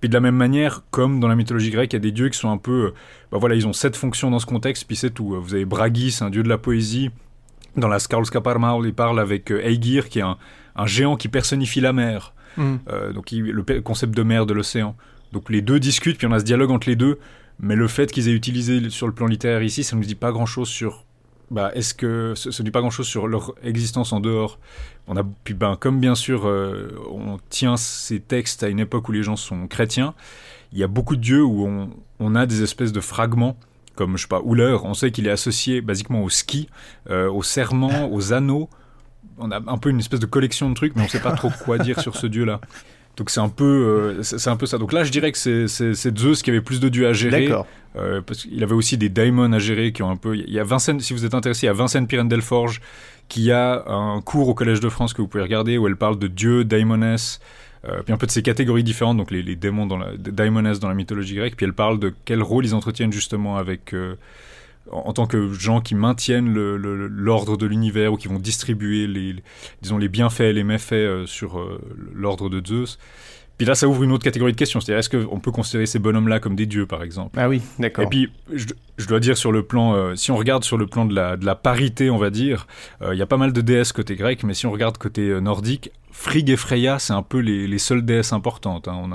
Puis 0.00 0.08
de 0.08 0.14
la 0.14 0.20
même 0.20 0.34
manière, 0.34 0.82
comme 0.90 1.20
dans 1.20 1.28
la 1.28 1.36
mythologie 1.36 1.70
grecque, 1.70 1.92
il 1.92 1.96
y 1.96 1.98
a 1.98 2.00
des 2.00 2.10
dieux 2.10 2.28
qui 2.28 2.38
sont 2.40 2.50
un 2.50 2.58
peu... 2.58 2.86
Euh, 2.86 2.94
bah 3.30 3.38
voilà, 3.38 3.54
ils 3.54 3.68
ont 3.68 3.72
cette 3.72 3.94
fonction 3.94 4.32
dans 4.32 4.40
ce 4.40 4.46
contexte, 4.46 4.84
puis 4.88 4.96
c'est 4.96 5.10
tout. 5.10 5.40
Vous 5.40 5.54
avez 5.54 5.64
Bragis, 5.64 6.18
un 6.22 6.30
dieu 6.30 6.42
de 6.42 6.48
la 6.48 6.58
poésie. 6.58 7.10
Dans 7.76 7.86
la 7.86 8.00
Skarlskaparmaul, 8.00 8.84
il 8.84 8.94
parle 8.94 9.20
avec 9.20 9.52
Aegir, 9.52 10.08
qui 10.08 10.18
est 10.18 10.22
un, 10.22 10.38
un 10.74 10.86
géant 10.86 11.14
qui 11.14 11.28
personnifie 11.28 11.80
la 11.80 11.92
mer. 11.92 12.34
Mmh. 12.56 12.76
Euh, 12.88 13.12
donc 13.12 13.30
le 13.30 13.80
concept 13.80 14.16
de 14.16 14.22
mer 14.22 14.46
de 14.46 14.54
l'océan. 14.54 14.96
Donc 15.32 15.50
les 15.50 15.62
deux 15.62 15.80
discutent, 15.80 16.18
puis 16.18 16.26
on 16.26 16.32
a 16.32 16.38
ce 16.38 16.44
dialogue 16.44 16.70
entre 16.70 16.88
les 16.88 16.96
deux. 16.96 17.18
Mais 17.60 17.76
le 17.76 17.86
fait 17.86 18.10
qu'ils 18.10 18.28
aient 18.28 18.34
utilisé 18.34 18.90
sur 18.90 19.06
le 19.06 19.12
plan 19.12 19.26
littéraire 19.26 19.62
ici, 19.62 19.84
ça 19.84 19.96
ne 19.96 20.00
nous 20.00 20.06
dit 20.06 20.14
pas 20.14 20.32
grand-chose 20.32 20.68
sur. 20.68 21.04
Bah, 21.50 21.70
est-ce 21.74 21.92
que 21.92 22.34
ça 22.34 22.48
ne 22.48 22.64
dit 22.64 22.70
pas 22.70 22.80
grand-chose 22.80 23.06
sur 23.06 23.28
leur 23.28 23.54
existence 23.62 24.12
en 24.14 24.20
dehors 24.20 24.58
On 25.06 25.16
a 25.16 25.22
puis 25.44 25.52
ben 25.52 25.76
comme 25.76 26.00
bien 26.00 26.14
sûr 26.14 26.48
euh, 26.48 26.98
on 27.10 27.38
tient 27.50 27.76
ces 27.76 28.20
textes 28.20 28.62
à 28.62 28.68
une 28.68 28.80
époque 28.80 29.08
où 29.10 29.12
les 29.12 29.22
gens 29.22 29.36
sont 29.36 29.66
chrétiens. 29.66 30.14
Il 30.72 30.78
y 30.78 30.82
a 30.82 30.86
beaucoup 30.86 31.14
de 31.14 31.20
dieux 31.20 31.44
où 31.44 31.90
on, 32.18 32.34
a 32.34 32.46
des 32.46 32.62
espèces 32.62 32.92
de 32.92 33.00
fragments 33.00 33.58
comme 33.96 34.16
je 34.16 34.22
sais 34.22 34.28
pas 34.28 34.40
Uller. 34.46 34.78
On 34.82 34.94
sait 34.94 35.10
qu'il 35.10 35.26
est 35.26 35.30
associé 35.30 35.82
basiquement 35.82 36.22
au 36.22 36.30
ski, 36.30 36.70
euh, 37.10 37.30
au 37.30 37.42
serment, 37.42 38.10
aux 38.10 38.32
anneaux 38.32 38.70
on 39.38 39.50
a 39.50 39.60
un 39.66 39.78
peu 39.78 39.90
une 39.90 39.98
espèce 39.98 40.20
de 40.20 40.26
collection 40.26 40.68
de 40.68 40.74
trucs, 40.74 40.96
mais 40.96 41.02
on 41.02 41.08
sait 41.08 41.20
pas 41.20 41.32
trop 41.32 41.50
quoi 41.64 41.78
dire 41.78 42.00
sur 42.00 42.16
ce 42.16 42.26
dieu-là. 42.26 42.60
Donc 43.16 43.28
c'est 43.28 43.40
un 43.40 43.48
peu, 43.50 43.64
euh, 43.64 44.22
c'est 44.22 44.48
un 44.48 44.56
peu 44.56 44.66
ça. 44.66 44.78
Donc 44.78 44.92
là, 44.92 45.04
je 45.04 45.10
dirais 45.10 45.32
que 45.32 45.38
c'est 45.38 45.66
Zeus 46.18 46.42
qui 46.42 46.50
avait 46.50 46.62
plus 46.62 46.80
de 46.80 46.88
dieux 46.88 47.06
à 47.06 47.12
gérer. 47.12 47.48
D'accord. 47.48 47.66
Euh, 47.94 48.22
parce 48.22 48.42
qu'il 48.44 48.62
avait 48.62 48.74
aussi 48.74 48.96
des 48.96 49.10
daimons 49.10 49.52
à 49.52 49.58
gérer 49.58 49.92
qui 49.92 50.02
ont 50.02 50.10
un 50.10 50.16
peu. 50.16 50.34
Il 50.34 50.50
y 50.50 50.58
a 50.58 50.64
Vincennes, 50.64 51.00
si 51.00 51.12
vous 51.12 51.26
êtes 51.26 51.34
intéressé, 51.34 51.66
il 51.66 51.68
y 51.68 51.70
a 51.70 51.74
Vincennes 51.74 52.06
Pirène 52.06 52.28
Delforge 52.28 52.80
qui 53.28 53.52
a 53.52 53.84
un 53.86 54.20
cours 54.20 54.48
au 54.48 54.54
Collège 54.54 54.80
de 54.80 54.88
France 54.88 55.12
que 55.12 55.22
vous 55.22 55.28
pouvez 55.28 55.42
regarder 55.42 55.78
où 55.78 55.86
elle 55.86 55.96
parle 55.96 56.18
de 56.18 56.26
dieux, 56.26 56.64
daimonesses, 56.64 57.40
euh, 57.86 58.02
puis 58.02 58.12
un 58.12 58.16
peu 58.16 58.26
de 58.26 58.30
ces 58.30 58.42
catégories 58.42 58.84
différentes, 58.84 59.16
donc 59.16 59.30
les, 59.30 59.42
les 59.42 59.56
démons 59.56 59.86
dans 59.86 59.98
la, 59.98 60.16
dans 60.16 60.88
la 60.88 60.94
mythologie 60.94 61.34
grecque. 61.34 61.56
Puis 61.56 61.64
elle 61.64 61.72
parle 61.72 61.98
de 61.98 62.14
quel 62.24 62.42
rôle 62.42 62.64
ils 62.64 62.74
entretiennent 62.74 63.12
justement 63.12 63.56
avec 63.56 63.94
euh, 63.94 64.14
en 64.90 65.12
tant 65.12 65.26
que 65.26 65.52
gens 65.52 65.80
qui 65.80 65.94
maintiennent 65.94 66.52
l'ordre 66.52 67.56
de 67.56 67.66
l'univers 67.66 68.12
ou 68.12 68.16
qui 68.16 68.28
vont 68.28 68.38
distribuer 68.38 69.06
les, 69.06 69.32
les, 69.32 69.42
disons 69.80 69.96
les 69.96 70.08
bienfaits 70.08 70.40
et 70.40 70.52
les 70.52 70.64
méfaits 70.64 70.92
euh, 70.92 71.26
sur 71.26 71.58
euh, 71.58 71.80
l'ordre 72.12 72.48
de 72.48 72.60
Zeus. 72.66 72.98
Puis 73.58 73.66
là, 73.66 73.74
ça 73.74 73.86
ouvre 73.86 74.02
une 74.02 74.10
autre 74.10 74.24
catégorie 74.24 74.52
de 74.52 74.56
questions. 74.56 74.80
C'est-à-dire, 74.80 74.98
est-ce 74.98 75.08
qu'on 75.10 75.38
peut 75.38 75.52
considérer 75.52 75.86
ces 75.86 75.98
bonhommes-là 76.00 76.40
comme 76.40 76.56
des 76.56 76.66
dieux, 76.66 76.86
par 76.86 77.02
exemple? 77.02 77.38
Ah 77.38 77.48
oui, 77.48 77.62
d'accord. 77.78 78.04
Et 78.04 78.08
puis, 78.08 78.32
je, 78.52 78.66
je 78.96 79.06
dois 79.06 79.20
dire 79.20 79.36
sur 79.36 79.52
le 79.52 79.62
plan, 79.62 79.94
euh, 79.94 80.16
si 80.16 80.32
on 80.32 80.36
regarde 80.36 80.64
sur 80.64 80.78
le 80.78 80.86
plan 80.86 81.04
de 81.04 81.14
la, 81.14 81.36
de 81.36 81.46
la 81.46 81.54
parité, 81.54 82.10
on 82.10 82.18
va 82.18 82.30
dire, 82.30 82.66
il 83.06 83.16
y 83.16 83.22
a 83.22 83.26
pas 83.26 83.36
mal 83.36 83.52
de 83.52 83.60
déesses 83.60 83.92
côté 83.92 84.16
grec, 84.16 84.42
mais 84.42 84.54
si 84.54 84.66
on 84.66 84.72
regarde 84.72 84.98
côté 84.98 85.40
nordique, 85.40 85.92
Frigg 86.10 86.50
et 86.50 86.56
Freya, 86.56 86.98
c'est 86.98 87.12
un 87.12 87.22
peu 87.22 87.38
les, 87.38 87.68
les 87.68 87.78
seules 87.78 88.04
déesses 88.04 88.32
importantes. 88.32 88.88
hein. 88.88 89.08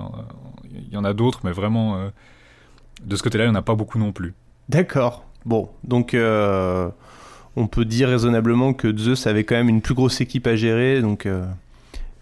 Il 0.73 0.93
y 0.93 0.97
en 0.97 1.03
a 1.03 1.13
d'autres, 1.13 1.41
mais 1.43 1.51
vraiment, 1.51 2.09
de 3.03 3.15
ce 3.15 3.23
côté-là, 3.23 3.45
il 3.45 3.47
n'y 3.47 3.55
en 3.55 3.59
a 3.59 3.63
pas 3.63 3.75
beaucoup 3.75 3.99
non 3.99 4.13
plus. 4.13 4.33
D'accord. 4.69 5.25
Bon, 5.47 5.69
donc 5.85 6.13
euh, 6.13 6.89
on 7.55 7.67
peut 7.67 7.85
dire 7.85 8.09
raisonnablement 8.09 8.73
que 8.73 8.95
Zeus 8.95 9.27
avait 9.27 9.45
quand 9.45 9.55
même 9.55 9.69
une 9.69 9.81
plus 9.81 9.93
grosse 9.93 10.19
équipe 10.19 10.45
à 10.45 10.57
gérer, 10.57 11.01
donc 11.01 11.25
euh, 11.25 11.45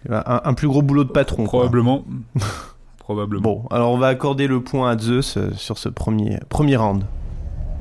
un, 0.08 0.42
un 0.46 0.54
plus 0.54 0.68
gros 0.68 0.84
boulot 0.84 1.06
de 1.06 1.10
patron. 1.10 1.46
Probablement. 1.46 2.06
Probablement. 3.00 3.42
Bon, 3.42 3.68
alors 3.72 3.92
on 3.92 3.98
va 3.98 4.10
accorder 4.10 4.46
le 4.46 4.62
point 4.62 4.92
à 4.92 4.98
Zeus 5.00 5.38
euh, 5.38 5.50
sur 5.56 5.80
ce 5.80 5.90
premier, 5.90 6.38
premier 6.50 6.76
round. 6.76 7.06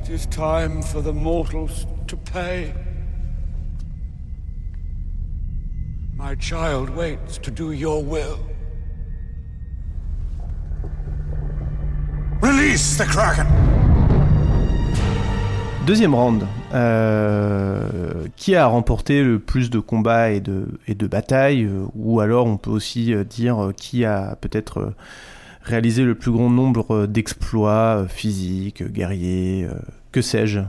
It 0.02 0.08
is 0.08 0.26
time 0.26 0.82
for 0.82 1.02
the 1.02 1.12
mortals 1.14 1.86
to 2.06 2.16
pay. 2.16 2.72
My 6.16 6.34
child 6.40 6.88
waits 6.96 7.38
to 7.42 7.50
do 7.50 7.72
your 7.72 8.02
will. 8.02 8.38
Release 12.40 12.96
the 12.96 13.04
Kraken! 13.04 13.93
Deuxième 15.86 16.14
round. 16.14 16.44
Euh, 16.72 18.24
qui 18.36 18.54
a 18.54 18.66
remporté 18.66 19.22
le 19.22 19.38
plus 19.38 19.68
de 19.70 19.78
combats 19.78 20.30
et 20.30 20.40
de, 20.40 20.66
et 20.88 20.94
de 20.94 21.06
batailles 21.06 21.64
euh, 21.64 21.84
Ou 21.94 22.20
alors 22.20 22.46
on 22.46 22.56
peut 22.56 22.70
aussi 22.70 23.12
euh, 23.12 23.22
dire 23.24 23.70
qui 23.76 24.04
a 24.04 24.36
peut-être 24.40 24.94
réalisé 25.62 26.02
le 26.04 26.14
plus 26.14 26.30
grand 26.30 26.50
nombre 26.50 27.06
d'exploits 27.06 28.06
physiques, 28.08 28.82
guerriers, 28.82 29.66
que 30.12 30.20
sais-je? 30.22 30.60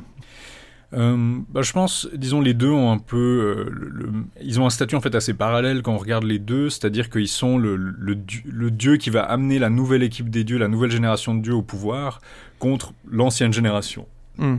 Euh, 0.93 1.37
bah, 1.49 1.61
je 1.61 1.73
pense, 1.73 2.07
disons, 2.15 2.39
les 2.39 2.53
deux 2.53 2.69
ont 2.69 2.91
un 2.91 2.99
peu, 2.99 3.17
euh, 3.17 3.69
le- 3.69 3.89
le- 3.89 4.11
ils 4.41 4.59
ont 4.61 4.65
un 4.65 4.69
statut 4.69 4.95
en 4.95 5.01
fait 5.01 5.13
assez 5.15 5.33
parallèle 5.33 5.81
quand 5.81 5.93
on 5.93 5.97
regarde 5.97 6.23
les 6.23 6.39
deux, 6.39 6.69
c'est-à-dire 6.69 7.09
qu'ils 7.09 7.27
sont 7.27 7.57
le, 7.57 7.75
le, 7.75 8.15
dieu- 8.15 8.43
le 8.49 8.71
dieu 8.71 8.95
qui 8.95 9.09
va 9.09 9.23
amener 9.23 9.59
la 9.59 9.69
nouvelle 9.69 10.03
équipe 10.03 10.29
des 10.29 10.43
dieux, 10.45 10.57
la 10.57 10.69
nouvelle 10.69 10.91
génération 10.91 11.35
de 11.35 11.41
dieux 11.41 11.55
au 11.55 11.61
pouvoir 11.61 12.21
contre 12.59 12.93
l'ancienne 13.09 13.51
génération. 13.51 14.07
Hmm. 14.37 14.57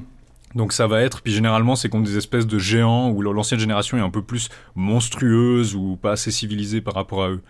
Donc 0.57 0.73
ça 0.73 0.87
va 0.87 1.03
être, 1.03 1.21
puis 1.21 1.35
généralement 1.35 1.77
c'est 1.77 1.91
contre 1.91 2.09
des 2.09 2.17
espèces 2.17 2.47
de 2.47 2.59
géants 2.59 3.11
où 3.11 3.21
l'ancienne 3.21 3.61
génération 3.61 3.99
est 3.99 4.01
un 4.01 4.09
peu 4.09 4.23
plus 4.23 4.49
monstrueuse 4.75 5.75
ou 5.75 5.99
pas 6.01 6.13
assez 6.13 6.31
civilisée 6.31 6.81
par 6.81 6.95
rapport 6.95 7.25
à 7.25 7.29
eux. 7.29 7.43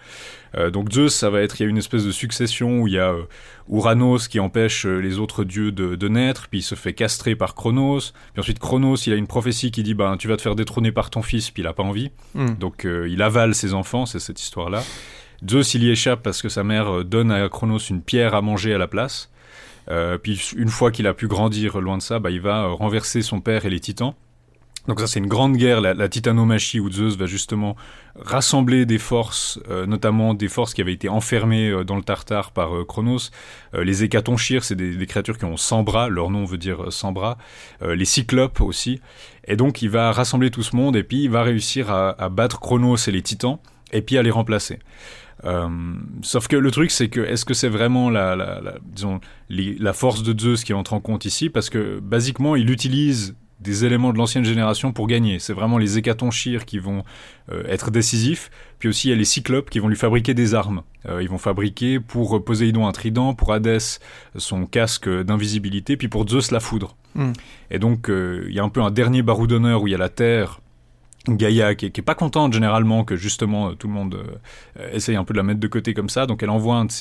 Euh, 0.57 0.71
donc 0.71 0.93
Zeus, 0.93 1.15
ça 1.15 1.31
va 1.31 1.41
être, 1.43 1.61
il 1.61 1.63
y 1.63 1.67
a 1.67 1.69
une 1.69 1.79
espèce 1.79 2.05
de 2.05 2.11
succession 2.11 2.81
où 2.81 2.89
il 2.89 2.95
y 2.95 2.99
a 2.99 3.13
euh, 3.13 3.23
Uranos 3.71 4.27
qui 4.27 4.41
empêche 4.41 4.87
euh, 4.87 4.99
les 4.99 5.21
autres 5.21 5.45
dieux 5.45 5.71
de, 5.71 5.95
de 5.95 6.09
naître, 6.09 6.49
puis 6.49 6.59
il 6.59 6.63
se 6.63 6.75
fait 6.75 6.95
castrer 6.95 7.37
par 7.37 7.55
Chronos. 7.55 8.13
Puis 8.33 8.41
ensuite 8.41 8.59
Chronos, 8.59 8.97
il 9.07 9.13
a 9.13 9.17
une 9.17 9.29
prophétie 9.29 9.71
qui 9.71 9.85
dit, 9.85 9.95
ben 9.95 10.17
tu 10.17 10.27
vas 10.27 10.37
te 10.37 10.43
faire 10.43 10.57
détrôner 10.57 10.91
par 10.91 11.09
ton 11.09 11.23
fils, 11.23 11.53
puis 11.53 11.63
il 11.63 11.67
a 11.69 11.73
pas 11.73 11.85
envie. 11.85 12.11
Hmm. 12.35 12.55
Donc 12.59 12.85
euh, 12.85 13.09
il 13.09 13.23
avale 13.23 13.55
ses 13.55 13.73
enfants, 13.73 14.07
c'est 14.07 14.19
cette 14.19 14.41
histoire-là. 14.41 14.83
Zeus, 15.49 15.75
il 15.75 15.85
y 15.85 15.91
échappe 15.91 16.25
parce 16.25 16.43
que 16.43 16.49
sa 16.49 16.65
mère 16.65 17.05
donne 17.05 17.31
à 17.31 17.49
Chronos 17.49 17.79
une 17.79 18.03
pierre 18.03 18.35
à 18.35 18.43
manger 18.43 18.75
à 18.75 18.79
la 18.79 18.89
place. 18.89 19.31
Euh, 19.91 20.19
puis 20.19 20.41
une 20.57 20.69
fois 20.69 20.91
qu'il 20.91 21.07
a 21.07 21.15
pu 21.15 21.29
grandir 21.29 21.81
loin 21.81 21.99
de 21.99 22.03
ça, 22.03 22.19
bah, 22.19 22.31
il 22.31 22.41
va 22.41 22.65
euh, 22.65 22.73
renverser 22.73 23.23
son 23.23 23.41
père 23.41 23.67
et 23.67 23.71
les 23.71 23.81
titans. 23.81 24.15
Donc 24.89 25.01
ça 25.01 25.07
c'est 25.07 25.19
une 25.19 25.27
grande 25.27 25.57
guerre, 25.57 25.81
la, 25.81 26.09
titanomachie 26.09 26.79
où 26.79 26.91
Zeus 26.91 27.17
va 27.17 27.27
justement 27.27 27.77
rassembler 28.15 28.87
des 28.87 28.99
forces, 28.99 29.59
euh, 29.69 29.85
notamment 29.85 30.33
des 30.33 30.49
forces 30.49 30.75
qui 30.75 30.81
avaient 30.81 30.93
été 30.93 31.09
enfermées 31.09 31.71
euh, 31.71 31.85
dans 31.85 31.97
le 31.97 32.03
Tartare 32.03 32.53
par 32.53 32.75
euh, 32.75 32.85
Chronos. 32.85 33.31
Euh, 33.75 33.83
les 33.83 34.05
hécatonchires, 34.05 34.63
c'est 34.63 34.77
des, 34.77 35.07
créatures 35.07 35.39
qui 35.39 35.45
ont 35.45 35.57
100 35.57 35.83
bras, 35.83 36.09
leur 36.09 36.31
nom 36.31 36.45
veut 36.45 36.59
dire 36.59 36.85
euh, 36.85 36.91
100 36.91 37.13
bras. 37.13 37.37
Les 37.83 38.05
cyclopes 38.05 38.61
aussi. 38.61 39.01
Et 39.47 39.57
donc 39.57 39.83
il 39.83 39.91
va 39.91 40.13
rassembler 40.13 40.51
tout 40.51 40.63
ce 40.63 40.77
monde 40.77 40.97
et 40.97 41.03
puis 41.03 41.25
il 41.25 41.31
va 41.31 41.43
réussir 41.43 41.91
à, 41.91 42.11
à 42.23 42.29
battre 42.29 42.61
Chronos 42.61 42.97
et 42.97 43.11
les 43.11 43.23
titans 43.23 43.59
et 43.93 44.03
puis 44.03 44.19
à 44.19 44.23
les 44.23 44.31
remplacer. 44.31 44.79
Euh, 45.45 45.69
sauf 46.23 46.49
que 46.49 46.57
le 46.57 46.71
truc, 46.71 46.91
c'est 46.91 47.09
que 47.09 47.21
est-ce 47.21 47.45
que 47.45 47.55
c'est 47.55 47.69
vraiment 47.69 48.09
la, 48.11 48.35
la, 48.37 48.61
la- 48.61 48.77
disons, 48.85 49.21
les- 49.49 49.77
la 49.79 49.93
force 49.93 50.23
de 50.23 50.39
Zeus 50.39 50.65
qui 50.65 50.73
entre 50.73 50.95
en 50.95 51.01
compte 51.01 51.25
ici? 51.25 51.51
Parce 51.51 51.69
que 51.71 52.01
basiquement, 52.01 52.57
il 52.57 52.71
utilise 52.71 53.37
des 53.61 53.87
éléments 53.87 54.13
de 54.13 54.19
l'ancienne 54.19 54.45
génération 54.45 54.93
pour 54.93 55.07
gagner. 55.07 55.39
C'est 55.39 55.55
vraiment 55.55 55.79
les 55.79 55.97
hécatonchires 55.97 56.67
qui 56.67 56.79
vont 56.79 57.05
euh, 57.51 57.63
être 57.67 57.91
décisifs. 57.91 58.51
Puis 58.79 58.89
aussi, 58.89 59.09
il 59.09 59.11
y 59.13 59.15
a 59.15 59.17
les 59.17 59.25
cyclopes 59.25 59.71
qui 59.71 59.79
vont 59.79 59.89
lui 59.89 59.97
fabriquer 59.97 60.35
des 60.35 60.55
armes. 60.55 60.83
Euh, 61.09 61.23
ils 61.23 61.29
vont 61.29 61.39
fabriquer 61.39 61.99
pour 61.99 62.45
Poséidon 62.45 62.87
un 62.87 62.93
trident, 62.93 63.35
pour 63.35 63.53
Hadès 63.55 63.99
son 64.37 64.67
casque 64.67 65.09
d'invisibilité, 65.09 65.97
puis 65.97 66.09
pour 66.09 66.29
Zeus 66.29 66.51
la 66.51 66.61
foudre. 66.61 66.97
Hmm. 67.15 67.33
Et 67.71 67.79
donc, 67.79 68.09
il 68.11 68.53
y 68.53 68.61
a 68.61 68.63
un 68.63 68.69
peu 68.69 68.83
un 68.83 68.91
dernier 68.91 69.23
barou 69.23 69.47
d'honneur 69.47 69.83
où 69.83 69.87
il 69.87 69.93
y 69.93 69.95
a 69.95 69.99
la 69.99 70.11
Terre, 70.11 70.61
Gaïa, 71.29 71.75
qui 71.75 71.87
est, 71.87 71.91
qui 71.91 72.01
est 72.01 72.05
pas 72.05 72.15
contente 72.15 72.53
généralement 72.53 73.05
que 73.05 73.17
justement 73.17 73.71
euh, 73.71 73.73
tout 73.73 73.89
le 73.89 73.93
monde 73.95 74.15
euh, 74.79 74.89
essaye 74.93 75.17
un 75.17 75.25
peu 75.25 75.35
de 75.35 75.39
la 75.39 75.43
mettre 75.43 75.61
de 75.61 75.67
côté 75.69 75.93
comme 75.95 76.09
ça. 76.09 76.27
Donc 76.27 76.43
elle 76.43 76.51
envoie, 76.51 76.77
un 76.77 76.85
de 76.85 76.93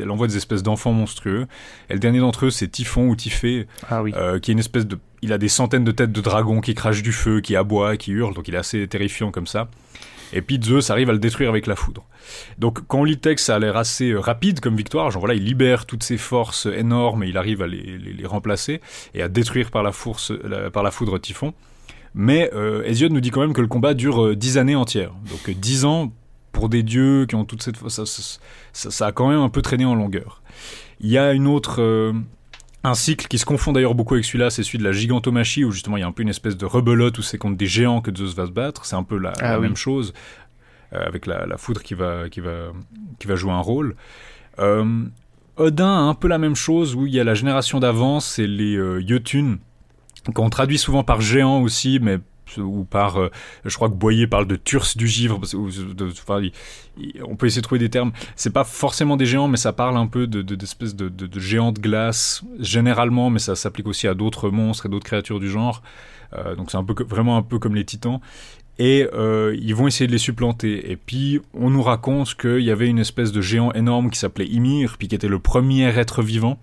elle 0.00 0.10
envoie 0.10 0.26
des 0.26 0.36
espèces 0.36 0.62
d'enfants 0.62 0.92
monstrueux. 0.92 1.46
Et 1.90 1.92
le 1.94 1.98
dernier 1.98 2.20
d'entre 2.20 2.46
eux, 2.46 2.50
c'est 2.50 2.68
Typhon 2.68 3.08
ou 3.08 3.16
Typhée, 3.16 3.66
Ah 3.90 4.02
oui. 4.02 4.12
euh, 4.16 4.38
qui 4.38 4.50
est 4.50 4.54
une 4.54 4.58
espèce 4.58 4.86
de... 4.86 4.98
Il 5.22 5.32
a 5.32 5.38
des 5.38 5.48
centaines 5.48 5.84
de 5.84 5.92
têtes 5.92 6.12
de 6.12 6.20
dragons 6.20 6.60
qui 6.60 6.74
crachent 6.74 7.02
du 7.02 7.12
feu, 7.12 7.40
qui 7.40 7.56
aboient, 7.56 7.96
qui 7.96 8.12
hurlent, 8.12 8.34
donc 8.34 8.48
il 8.48 8.54
est 8.54 8.58
assez 8.58 8.86
terrifiant 8.88 9.30
comme 9.30 9.46
ça. 9.46 9.68
Et 10.32 10.42
puis 10.42 10.58
Zeus 10.62 10.90
arrive 10.90 11.08
à 11.08 11.12
le 11.12 11.18
détruire 11.20 11.50
avec 11.50 11.66
la 11.68 11.76
foudre. 11.76 12.04
Donc 12.58 12.80
quand 12.88 12.98
on 13.00 13.04
lit 13.04 13.12
le 13.12 13.20
texte, 13.20 13.46
ça 13.46 13.54
a 13.54 13.58
l'air 13.60 13.76
assez 13.76 14.10
euh, 14.10 14.18
rapide 14.20 14.58
comme 14.60 14.76
victoire. 14.76 15.10
Genre 15.12 15.20
voilà, 15.20 15.34
il 15.34 15.44
libère 15.44 15.86
toutes 15.86 16.02
ses 16.02 16.16
forces 16.18 16.66
énormes 16.66 17.22
et 17.22 17.28
il 17.28 17.36
arrive 17.38 17.62
à 17.62 17.66
les, 17.68 17.96
les- 17.98 18.12
les 18.12 18.26
remplacer 18.26 18.80
et 19.14 19.22
à 19.22 19.28
détruire 19.28 19.70
par 19.70 19.82
la, 19.84 19.92
fource, 19.92 20.32
la- 20.44 20.70
par 20.70 20.82
la 20.82 20.90
foudre 20.90 21.18
Typhon. 21.20 21.54
Mais 22.18 22.50
euh, 22.54 22.82
Hésiode 22.84 23.12
nous 23.12 23.20
dit 23.20 23.30
quand 23.30 23.42
même 23.42 23.52
que 23.52 23.60
le 23.60 23.66
combat 23.68 23.92
dure 23.94 24.24
euh, 24.24 24.34
10 24.36 24.56
années 24.58 24.74
entières. 24.74 25.12
Donc 25.30 25.48
euh, 25.50 25.52
10 25.54 25.84
ans 25.84 26.12
pour 26.50 26.70
des 26.70 26.82
dieux 26.82 27.26
qui 27.26 27.34
ont 27.34 27.44
toute 27.44 27.62
cette... 27.62 27.76
Ça, 27.88 28.06
ça, 28.06 28.38
ça, 28.72 28.90
ça 28.90 29.06
a 29.06 29.12
quand 29.12 29.28
même 29.28 29.40
un 29.40 29.50
peu 29.50 29.60
traîné 29.60 29.84
en 29.84 29.94
longueur. 29.94 30.40
Il 31.00 31.10
y 31.10 31.18
a 31.18 31.32
une 31.34 31.46
autre... 31.46 31.82
euh, 31.82 32.14
un 32.84 32.94
cycle 32.94 33.26
qui 33.26 33.36
se 33.36 33.44
confond 33.44 33.72
d'ailleurs 33.72 33.94
beaucoup 33.94 34.14
avec 34.14 34.24
celui-là, 34.24 34.48
c'est 34.48 34.62
celui 34.62 34.78
de 34.78 34.84
la 34.84 34.92
gigantomachie, 34.92 35.64
où 35.64 35.72
justement 35.72 35.96
il 35.98 36.00
y 36.00 36.02
a 36.04 36.06
un 36.06 36.12
peu 36.12 36.22
une 36.22 36.28
espèce 36.30 36.56
de 36.56 36.64
rebelote 36.64 37.18
où 37.18 37.22
c'est 37.22 37.36
contre 37.36 37.56
des 37.58 37.66
géants 37.66 38.00
que 38.00 38.14
Zeus 38.16 38.34
va 38.34 38.46
se 38.46 38.52
battre. 38.52 38.86
C'est 38.86 38.96
un 38.96 39.02
peu 39.02 39.18
la, 39.18 39.32
Ah 39.40 39.50
la 39.52 39.58
oui. 39.58 39.66
même 39.66 39.76
chose, 39.76 40.14
euh, 40.94 41.04
avec 41.06 41.26
la, 41.26 41.44
la 41.46 41.58
foudre 41.58 41.82
qui 41.82 41.92
va, 41.94 42.30
qui, 42.30 42.40
va, 42.40 42.72
qui 43.18 43.26
va 43.26 43.34
jouer 43.36 43.50
un 43.52 43.60
rôle. 43.60 43.94
Euh, 44.60 45.04
Odin 45.56 45.86
a 45.86 46.00
un 46.00 46.14
peu 46.14 46.28
la 46.28 46.38
même 46.38 46.54
chose, 46.54 46.94
où 46.94 47.06
il 47.06 47.12
y 47.14 47.20
a 47.20 47.24
la 47.24 47.34
génération 47.34 47.80
d'avant, 47.80 48.20
c'est 48.20 48.46
les 48.46 48.76
Jötunn, 49.06 49.58
qu'on 50.34 50.50
traduit 50.50 50.78
souvent 50.78 51.04
par 51.04 51.20
géants 51.20 51.60
aussi, 51.62 51.98
mais 52.00 52.18
ou 52.58 52.84
par, 52.84 53.20
euh, 53.20 53.28
je 53.64 53.74
crois 53.74 53.88
que 53.88 53.94
Boyer 53.94 54.28
parle 54.28 54.46
de 54.46 54.54
Turs 54.56 54.86
du 54.94 55.08
givre, 55.08 55.40
ou 55.54 55.68
de- 55.70 56.12
on 57.26 57.34
peut 57.36 57.46
essayer 57.46 57.60
de 57.60 57.66
trouver 57.66 57.80
des 57.80 57.90
termes. 57.90 58.12
C'est 58.36 58.52
pas 58.52 58.62
forcément 58.64 59.16
des 59.16 59.26
géants, 59.26 59.48
mais 59.48 59.56
ça 59.56 59.72
parle 59.72 59.96
un 59.96 60.06
peu 60.06 60.26
de, 60.28 60.42
de- 60.42 60.54
d'espèces 60.54 60.94
de, 60.94 61.08
de, 61.08 61.26
de 61.26 61.40
géants 61.40 61.72
de 61.72 61.80
glace, 61.80 62.44
généralement, 62.60 63.30
mais 63.30 63.40
ça 63.40 63.56
s'applique 63.56 63.88
aussi 63.88 64.06
à 64.06 64.14
d'autres 64.14 64.50
monstres 64.50 64.86
et 64.86 64.88
d'autres 64.88 65.04
créatures 65.06 65.40
du 65.40 65.50
genre. 65.50 65.82
Euh, 66.34 66.54
donc 66.54 66.70
c'est 66.70 66.78
vraiment 67.08 67.36
un 67.36 67.42
peu 67.42 67.58
comme 67.58 67.74
les 67.74 67.84
titans. 67.84 68.20
Et 68.78 69.08
euh, 69.14 69.56
ils 69.60 69.74
vont 69.74 69.86
essayer 69.88 70.06
de 70.06 70.12
les 70.12 70.18
supplanter. 70.18 70.90
Et 70.90 70.96
puis 70.96 71.40
on 71.54 71.70
nous 71.70 71.82
raconte 71.82 72.34
qu'il 72.36 72.60
y 72.60 72.70
avait 72.70 72.88
une 72.88 72.98
espèce 72.98 73.32
de 73.32 73.40
géant 73.40 73.72
énorme 73.72 74.10
qui 74.10 74.18
s'appelait 74.18 74.46
Ymir, 74.46 74.96
puis 74.98 75.08
qui 75.08 75.14
était 75.14 75.28
le 75.28 75.38
premier 75.40 75.84
être 75.84 76.22
vivant 76.22 76.58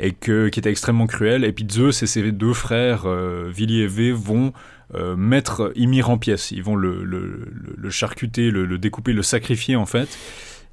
et 0.00 0.12
que, 0.12 0.48
qui 0.48 0.60
était 0.60 0.70
extrêmement 0.70 1.06
cruel. 1.06 1.44
Et 1.44 1.52
puis 1.52 1.66
Zeus 1.70 2.02
et 2.02 2.06
ses 2.06 2.30
deux 2.32 2.52
frères, 2.54 3.02
euh, 3.06 3.50
Vili 3.52 3.80
et 3.82 3.86
Vé, 3.86 4.12
vont 4.12 4.52
euh, 4.94 5.16
mettre 5.16 5.72
Ymir 5.76 6.10
en 6.10 6.18
pièces. 6.18 6.50
Ils 6.50 6.62
vont 6.62 6.76
le, 6.76 7.04
le, 7.04 7.20
le, 7.52 7.74
le 7.76 7.90
charcuter, 7.90 8.50
le, 8.50 8.64
le 8.64 8.78
découper, 8.78 9.12
le 9.12 9.22
sacrifier 9.22 9.76
en 9.76 9.86
fait. 9.86 10.08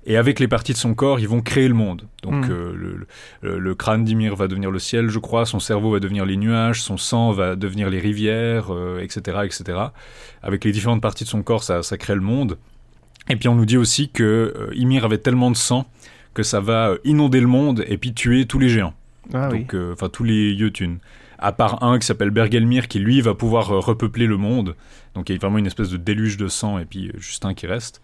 Et 0.07 0.17
avec 0.17 0.39
les 0.39 0.47
parties 0.47 0.73
de 0.73 0.77
son 0.77 0.93
corps, 0.93 1.19
ils 1.19 1.27
vont 1.27 1.41
créer 1.41 1.67
le 1.67 1.73
monde. 1.73 2.03
Donc 2.21 2.47
Mm. 2.47 2.51
euh, 2.51 3.05
le, 3.41 3.75
crâne 3.75 4.03
d'Ymir 4.03 4.35
va 4.35 4.47
devenir 4.47 4.69
le 4.69 4.77
ciel, 4.77 5.09
je 5.09 5.17
crois. 5.17 5.45
Son 5.45 5.59
cerveau 5.59 5.91
va 5.91 5.99
devenir 5.99 6.25
les 6.25 6.37
nuages. 6.37 6.83
Son 6.83 6.97
sang 6.97 7.31
va 7.31 7.55
devenir 7.55 7.89
les 7.89 7.99
rivières, 7.99 8.71
euh, 8.71 8.99
etc., 8.99 9.39
etc. 9.43 9.79
Avec 10.43 10.63
les 10.63 10.71
différentes 10.71 11.01
parties 11.01 11.23
de 11.23 11.29
son 11.29 11.41
corps, 11.41 11.63
ça, 11.63 11.81
ça 11.81 11.97
crée 11.97 12.13
le 12.13 12.21
monde. 12.21 12.57
Et 13.29 13.35
puis 13.35 13.49
on 13.49 13.55
nous 13.55 13.65
dit 13.65 13.77
aussi 13.77 14.09
que 14.09 14.69
Ymir 14.73 15.05
avait 15.05 15.17
tellement 15.17 15.49
de 15.49 15.57
sang 15.57 15.87
que 16.35 16.43
ça 16.43 16.59
va 16.59 16.93
inonder 17.03 17.39
le 17.39 17.47
monde 17.47 17.83
et 17.87 17.97
puis 17.97 18.13
tuer 18.13 18.45
tous 18.45 18.59
les 18.59 18.69
géants. 18.69 18.93
Ah. 19.33 19.49
Donc, 19.49 19.73
euh, 19.73 19.93
enfin, 19.93 20.09
tous 20.09 20.23
les 20.23 20.57
Jötunn. 20.57 20.97
À 21.37 21.51
part 21.51 21.83
un 21.83 21.99
qui 21.99 22.05
s'appelle 22.05 22.29
Bergelmir, 22.29 22.87
qui 22.87 22.99
lui 22.99 23.21
va 23.21 23.33
pouvoir 23.33 23.71
euh, 23.71 23.79
repeupler 23.79 24.25
le 24.25 24.37
monde. 24.37 24.75
Donc, 25.15 25.29
il 25.29 25.33
y 25.33 25.35
a 25.35 25.39
vraiment 25.39 25.57
une 25.57 25.67
espèce 25.67 25.89
de 25.89 25.97
déluge 25.97 26.37
de 26.37 26.47
sang, 26.47 26.79
et 26.79 26.85
puis 26.85 27.09
euh, 27.09 27.19
juste 27.19 27.45
un 27.45 27.53
qui 27.53 27.67
reste. 27.67 28.01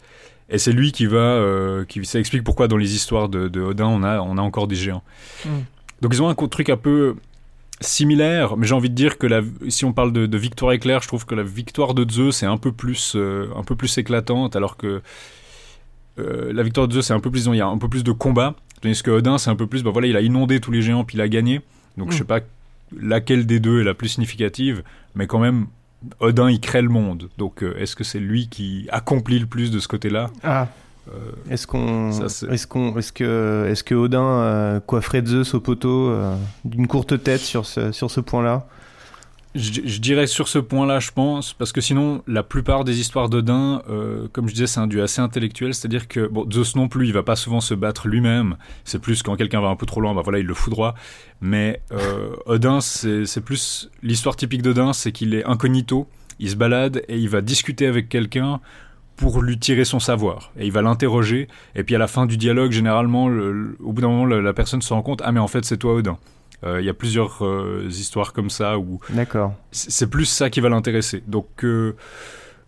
Et 0.49 0.57
c'est 0.57 0.73
lui 0.73 0.91
qui 0.91 1.05
va, 1.05 1.17
euh, 1.17 1.85
qui 1.85 2.03
ça 2.05 2.19
explique 2.19 2.43
pourquoi 2.43 2.67
dans 2.67 2.77
les 2.77 2.93
histoires 2.93 3.29
de, 3.29 3.47
de 3.47 3.61
Odin, 3.61 3.87
on 3.87 4.03
a, 4.03 4.19
on 4.19 4.37
a 4.37 4.41
encore 4.41 4.67
des 4.67 4.75
géants. 4.75 5.03
Mm. 5.45 5.49
Donc, 6.01 6.13
ils 6.13 6.21
ont 6.21 6.29
un 6.29 6.35
truc 6.35 6.69
un 6.69 6.77
peu 6.77 7.15
similaire, 7.81 8.57
mais 8.57 8.67
j'ai 8.67 8.75
envie 8.75 8.89
de 8.89 8.95
dire 8.95 9.17
que 9.17 9.27
la, 9.27 9.41
si 9.69 9.85
on 9.85 9.93
parle 9.93 10.13
de, 10.13 10.25
de 10.25 10.37
victoire 10.37 10.71
éclair, 10.71 11.01
je 11.01 11.07
trouve 11.07 11.25
que 11.25 11.35
la 11.35 11.43
victoire 11.43 11.93
de 11.93 12.09
Zeus 12.09 12.43
est 12.43 12.47
un 12.47 12.57
peu 12.57 12.71
plus, 12.71 13.13
euh, 13.15 13.47
un 13.55 13.63
peu 13.63 13.75
plus 13.75 13.97
éclatante, 13.97 14.55
alors 14.55 14.77
que 14.77 15.01
euh, 16.19 16.53
la 16.53 16.63
victoire 16.63 16.87
de 16.87 16.93
Zeus, 16.93 17.07
c'est 17.07 17.13
un 17.13 17.19
peu 17.19 17.31
plus, 17.31 17.45
il 17.47 17.55
y 17.55 17.61
a 17.61 17.67
un 17.67 17.77
peu 17.77 17.89
plus 17.89 18.03
de 18.03 18.11
combat, 18.11 18.55
tandis 18.81 19.01
que 19.03 19.11
Odin, 19.11 19.37
c'est 19.37 19.49
un 19.49 19.55
peu 19.55 19.67
plus, 19.67 19.83
bah 19.83 19.91
voilà, 19.91 20.07
il 20.07 20.17
a 20.17 20.21
inondé 20.21 20.59
tous 20.59 20.71
les 20.71 20.81
géants 20.81 21.03
puis 21.03 21.17
il 21.17 21.21
a 21.21 21.27
gagné. 21.29 21.61
Donc 21.97 22.09
Mm. 22.09 22.11
je 22.11 22.17
sais 22.17 22.23
pas 22.23 22.39
laquelle 22.99 23.45
des 23.45 23.59
deux 23.59 23.81
est 23.81 23.83
la 23.85 23.93
plus 23.93 24.09
significative, 24.09 24.83
mais 25.15 25.25
quand 25.27 25.39
même, 25.39 25.67
Odin, 26.19 26.49
il 26.49 26.59
crée 26.59 26.81
le 26.81 26.89
monde. 26.89 27.29
Donc 27.37 27.63
euh, 27.63 27.75
est-ce 27.77 27.95
que 27.95 28.03
c'est 28.03 28.19
lui 28.19 28.47
qui 28.49 28.87
accomplit 28.91 29.39
le 29.39 29.45
plus 29.45 29.71
de 29.71 29.79
ce 29.79 29.87
côté-là? 29.87 30.29
Ah. 30.43 30.67
Euh, 31.09 31.31
Est-ce 31.49 31.65
qu'on, 31.67 32.11
est-ce 32.11 32.67
qu'on, 32.67 32.97
est-ce 32.97 33.11
que, 33.11 33.67
est-ce 33.69 33.83
que 33.83 33.95
Odin 33.95 34.23
euh, 34.23 34.79
coifferait 34.79 35.25
Zeus 35.25 35.53
au 35.55 35.59
poteau 35.59 36.13
d'une 36.63 36.87
courte 36.87 37.21
tête 37.23 37.41
sur 37.41 37.65
ce, 37.65 37.91
sur 37.91 38.11
ce 38.11 38.19
point-là? 38.21 38.67
Je, 39.53 39.99
dirais 39.99 40.27
sur 40.27 40.47
ce 40.47 40.59
point-là, 40.59 40.99
je 41.01 41.11
pense, 41.11 41.51
parce 41.51 41.73
que 41.73 41.81
sinon, 41.81 42.23
la 42.25 42.41
plupart 42.41 42.85
des 42.85 43.01
histoires 43.01 43.27
d'Odin, 43.27 43.81
euh, 43.89 44.27
comme 44.31 44.47
je 44.47 44.53
disais, 44.53 44.67
c'est 44.67 44.79
un 44.79 44.87
dieu 44.87 45.03
assez 45.03 45.19
intellectuel, 45.21 45.73
c'est-à-dire 45.73 46.07
que, 46.07 46.25
bon, 46.25 46.49
Zeus 46.49 46.77
non 46.77 46.87
plus, 46.87 47.05
il 47.07 47.11
va 47.11 47.21
pas 47.21 47.35
souvent 47.35 47.59
se 47.59 47.73
battre 47.73 48.07
lui-même, 48.07 48.55
c'est 48.85 48.99
plus 48.99 49.23
quand 49.23 49.35
quelqu'un 49.35 49.59
va 49.59 49.67
un 49.67 49.75
peu 49.75 49.85
trop 49.85 49.99
loin, 49.99 50.13
bah 50.15 50.21
voilà, 50.23 50.39
il 50.39 50.45
le 50.45 50.53
fout 50.53 50.71
droit, 50.71 50.95
mais 51.41 51.81
euh, 51.91 52.29
Odin, 52.45 52.79
c'est 52.79 53.41
plus, 53.43 53.89
l'histoire 54.01 54.37
typique 54.37 54.61
d'Odin, 54.61 54.93
c'est 54.93 55.11
qu'il 55.11 55.33
est 55.35 55.43
incognito, 55.43 56.07
il 56.39 56.49
se 56.49 56.55
balade 56.55 57.03
et 57.09 57.17
il 57.17 57.27
va 57.27 57.41
discuter 57.41 57.87
avec 57.87 58.07
quelqu'un 58.07 58.61
pour 59.17 59.41
lui 59.41 59.59
tirer 59.59 59.83
son 59.83 59.99
savoir, 59.99 60.53
et 60.57 60.65
il 60.65 60.71
va 60.71 60.81
l'interroger, 60.81 61.49
et 61.75 61.83
puis 61.83 61.93
à 61.95 61.97
la 61.99 62.07
fin 62.07 62.25
du 62.25 62.37
dialogue, 62.37 62.71
généralement, 62.71 63.27
le- 63.27 63.51
le- 63.51 63.77
au 63.81 63.91
bout 63.91 64.01
d'un 64.01 64.07
moment, 64.07 64.25
la 64.25 64.53
personne 64.53 64.81
se 64.81 64.93
rend 64.93 65.01
compte, 65.01 65.21
ah 65.25 65.33
mais 65.33 65.41
en 65.41 65.47
fait, 65.49 65.65
c'est 65.65 65.77
toi 65.77 65.93
Odin. 65.93 66.17
Euh, 66.63 66.79
Il 66.79 66.85
y 66.85 66.89
a 66.89 66.93
plusieurs 66.93 67.43
euh, 67.45 67.85
histoires 67.89 68.33
comme 68.33 68.49
ça 68.49 68.77
où 68.77 68.99
D'accord. 69.09 69.53
c'est 69.71 70.09
plus 70.09 70.25
ça 70.25 70.49
qui 70.49 70.59
va 70.61 70.69
l'intéresser. 70.69 71.23
Donc, 71.27 71.47
euh, 71.63 71.95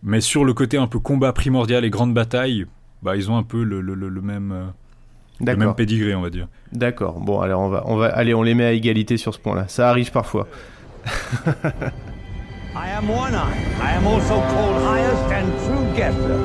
mais 0.02 0.20
sur 0.22 0.44
le 0.46 0.54
côté 0.54 0.78
un 0.78 0.88
peu 0.88 1.00
combat 1.00 1.32
primordial 1.34 1.86
et 1.86 1.90
grande 1.90 2.14
bataille, 2.14 2.66
bah 3.04 3.16
ils 3.16 3.30
ont 3.30 3.38
un 3.38 3.44
peu 3.44 3.64
le, 3.64 3.82
le- 3.82 3.94
le- 3.96 4.10
le 4.10 4.22
même, 4.22 4.52
euh, 4.52 4.64
le 5.40 5.46
D'accord. 5.46 5.60
même 5.66 5.76
pédigré, 5.76 6.16
on 6.16 6.22
va 6.22 6.30
dire. 6.30 6.48
D'accord. 6.72 7.20
Bon, 7.20 7.40
alors 7.42 7.62
on 7.62 7.70
va, 7.70 7.84
on 7.86 7.96
va, 7.98 8.08
allez, 8.08 8.34
on 8.34 8.42
les 8.44 8.56
met 8.56 8.66
à 8.66 8.72
égalité 8.72 9.18
sur 9.18 9.34
ce 9.34 9.40
point-là. 9.40 9.66
Ça 9.68 9.90
arrive 9.90 10.12
parfois. 10.12 10.48
I 12.76 12.90
am 12.98 13.10
One 13.10 13.34
Eye. 13.36 13.60
I 13.80 13.92
am 13.98 14.08
also 14.08 14.36
called 14.52 14.82
Highest 14.84 15.32
and 15.32 15.52
True 15.66 15.86
Guesser. 15.96 16.40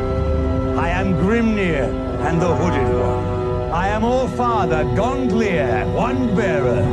I 0.77 0.91
am 0.91 1.15
Grimnir 1.15 1.85
and 2.27 2.39
the 2.41 2.47
Hooded 2.47 2.89
One. 2.93 3.73
I 3.73 3.89
am 3.89 4.05
All 4.05 4.29
Father, 4.29 4.85
Gondlier, 4.95 5.87
One 5.97 6.35
Bearer. 6.37 6.85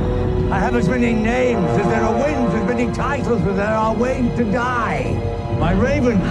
I 0.52 0.60
have 0.60 0.75
as 0.75 0.88
many 0.88 1.14
names 1.14 1.66
as 1.80 1.88
there 1.88 2.04
are 2.04 2.14
winds, 2.14 2.54
as 2.56 2.64
many 2.66 2.92
titles 2.94 3.42
as 3.42 3.56
there 3.56 3.75
are 3.75 3.94
ways 3.96 4.30
to 4.38 4.44
die. 4.52 5.14
My 5.60 5.72
ravens 5.74 6.24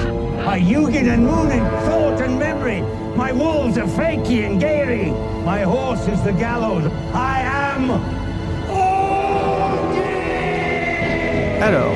are 0.47 0.57
Hugin 0.57 1.09
and 1.13 1.27
Moonin, 1.27 1.65
thought 1.87 2.21
and 2.23 2.39
memory. 2.39 2.81
My 3.17 3.33
wolves 3.33 3.77
are 3.79 3.87
Fakey 3.87 4.47
and 4.47 4.61
Gary. 4.61 5.11
My 5.45 5.61
horse 5.63 6.07
is 6.09 6.23
the 6.23 6.33
gallows. 6.33 6.87
I 7.13 7.41
am 7.41 7.91
Alors, 11.63 11.95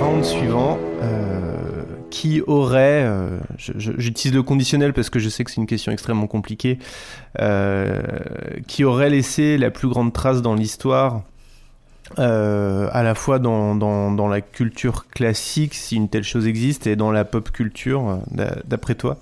round 0.00 0.24
suivant. 0.24 0.78
euh, 1.00 1.13
qui 2.24 2.40
aurait, 2.46 3.04
euh, 3.04 3.38
j'utilise 3.58 4.34
le 4.34 4.42
conditionnel 4.42 4.94
parce 4.94 5.10
que 5.10 5.18
je 5.18 5.28
sais 5.28 5.44
que 5.44 5.50
c'est 5.50 5.60
une 5.60 5.66
question 5.66 5.92
extrêmement 5.92 6.26
compliquée, 6.26 6.78
euh, 7.38 8.00
qui 8.66 8.82
aurait 8.84 9.10
laissé 9.10 9.58
la 9.58 9.70
plus 9.70 9.88
grande 9.88 10.10
trace 10.14 10.40
dans 10.40 10.54
l'histoire, 10.54 11.20
euh, 12.18 12.88
à 12.92 13.02
la 13.02 13.14
fois 13.14 13.38
dans, 13.38 13.74
dans, 13.74 14.10
dans 14.10 14.26
la 14.28 14.40
culture 14.40 15.06
classique, 15.08 15.74
si 15.74 15.96
une 15.96 16.08
telle 16.08 16.24
chose 16.24 16.46
existe, 16.46 16.86
et 16.86 16.96
dans 16.96 17.10
la 17.12 17.26
pop 17.26 17.50
culture, 17.50 18.20
d'a- 18.30 18.56
d'après 18.64 18.94
toi? 18.94 19.18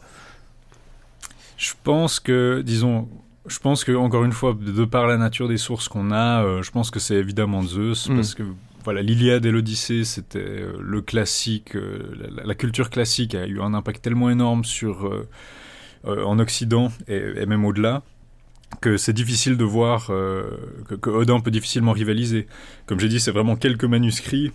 Je 1.56 1.72
pense 1.82 2.20
que, 2.20 2.62
disons, 2.64 3.08
je 3.48 3.58
pense 3.58 3.82
que 3.82 3.90
encore 3.96 4.22
une 4.22 4.32
fois, 4.32 4.56
de 4.60 4.84
par 4.84 5.08
la 5.08 5.16
nature 5.16 5.48
des 5.48 5.56
sources 5.58 5.88
qu'on 5.88 6.12
a, 6.12 6.44
euh, 6.44 6.62
je 6.62 6.70
pense 6.70 6.92
que 6.92 7.00
c'est 7.00 7.16
évidemment 7.16 7.62
Zeus, 7.62 8.08
Mm. 8.08 8.14
parce 8.14 8.34
que 8.36 8.44
voilà, 8.84 9.02
l'Iliade 9.02 9.46
et 9.46 9.50
l'Odyssée, 9.50 10.04
c'était 10.04 10.38
euh, 10.38 10.72
le 10.80 11.00
classique, 11.02 11.76
euh, 11.76 12.14
la, 12.44 12.54
culture 12.54 12.90
classique 12.90 13.34
a 13.34 13.46
eu 13.46 13.60
un 13.60 13.74
impact 13.74 14.02
tellement 14.02 14.30
énorme 14.30 14.64
sur 14.64 15.06
euh, 15.06 16.24
en 16.24 16.38
Occident 16.38 16.90
et, 17.06 17.46
même 17.46 17.64
au-delà 17.64 18.02
que 18.80 18.96
c'est 18.96 19.12
difficile 19.12 19.56
de 19.56 19.64
voir 19.64 20.06
que, 20.06 20.94
que 20.94 21.10
Odin 21.10 21.40
peut 21.40 21.50
difficilement 21.50 21.92
rivaliser. 21.92 22.46
Comme 22.86 22.98
j'ai 22.98 23.08
dit, 23.08 23.20
c'est 23.20 23.30
vraiment 23.30 23.54
quelques 23.54 23.84
manuscrits 23.84 24.50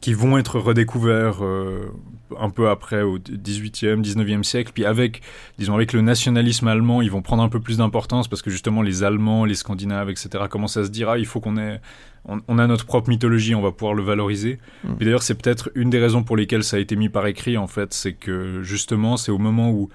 qui 0.00 0.14
vont 0.14 0.38
être 0.38 0.58
redécouverts 0.58 1.44
euh, 1.44 1.90
un 2.38 2.50
peu 2.50 2.68
après 2.68 3.02
au 3.02 3.18
18e, 3.18 4.02
19e 4.02 4.42
siècle, 4.42 4.72
puis 4.74 4.84
avec, 4.84 5.22
disons, 5.58 5.74
avec 5.74 5.92
le 5.92 6.02
nationalisme 6.02 6.68
allemand, 6.68 7.02
ils 7.02 7.10
vont 7.10 7.22
prendre 7.22 7.42
un 7.42 7.48
peu 7.48 7.60
plus 7.60 7.78
d'importance 7.78 8.28
parce 8.28 8.42
que 8.42 8.50
justement 8.50 8.82
les 8.82 9.02
Allemands, 9.02 9.44
les 9.44 9.54
Scandinaves, 9.54 10.10
etc. 10.10 10.44
commencent 10.50 10.76
à 10.76 10.84
se 10.84 10.90
dire 10.90 11.08
ah 11.08 11.18
il 11.18 11.26
faut 11.26 11.40
qu'on 11.40 11.56
ait, 11.56 11.80
on, 12.26 12.40
on 12.48 12.58
a 12.58 12.66
notre 12.66 12.86
propre 12.86 13.08
mythologie, 13.08 13.54
on 13.54 13.62
va 13.62 13.72
pouvoir 13.72 13.94
le 13.94 14.02
valoriser. 14.02 14.58
Mm. 14.84 14.94
Puis 14.96 15.06
d'ailleurs 15.06 15.22
c'est 15.22 15.40
peut-être 15.40 15.70
une 15.74 15.90
des 15.90 15.98
raisons 15.98 16.22
pour 16.22 16.36
lesquelles 16.36 16.64
ça 16.64 16.76
a 16.76 16.80
été 16.80 16.94
mis 16.96 17.08
par 17.08 17.26
écrit 17.26 17.56
en 17.56 17.66
fait, 17.66 17.94
c'est 17.94 18.12
que 18.12 18.62
justement 18.62 19.16
c'est 19.16 19.32
au 19.32 19.38
moment 19.38 19.70
où 19.70 19.88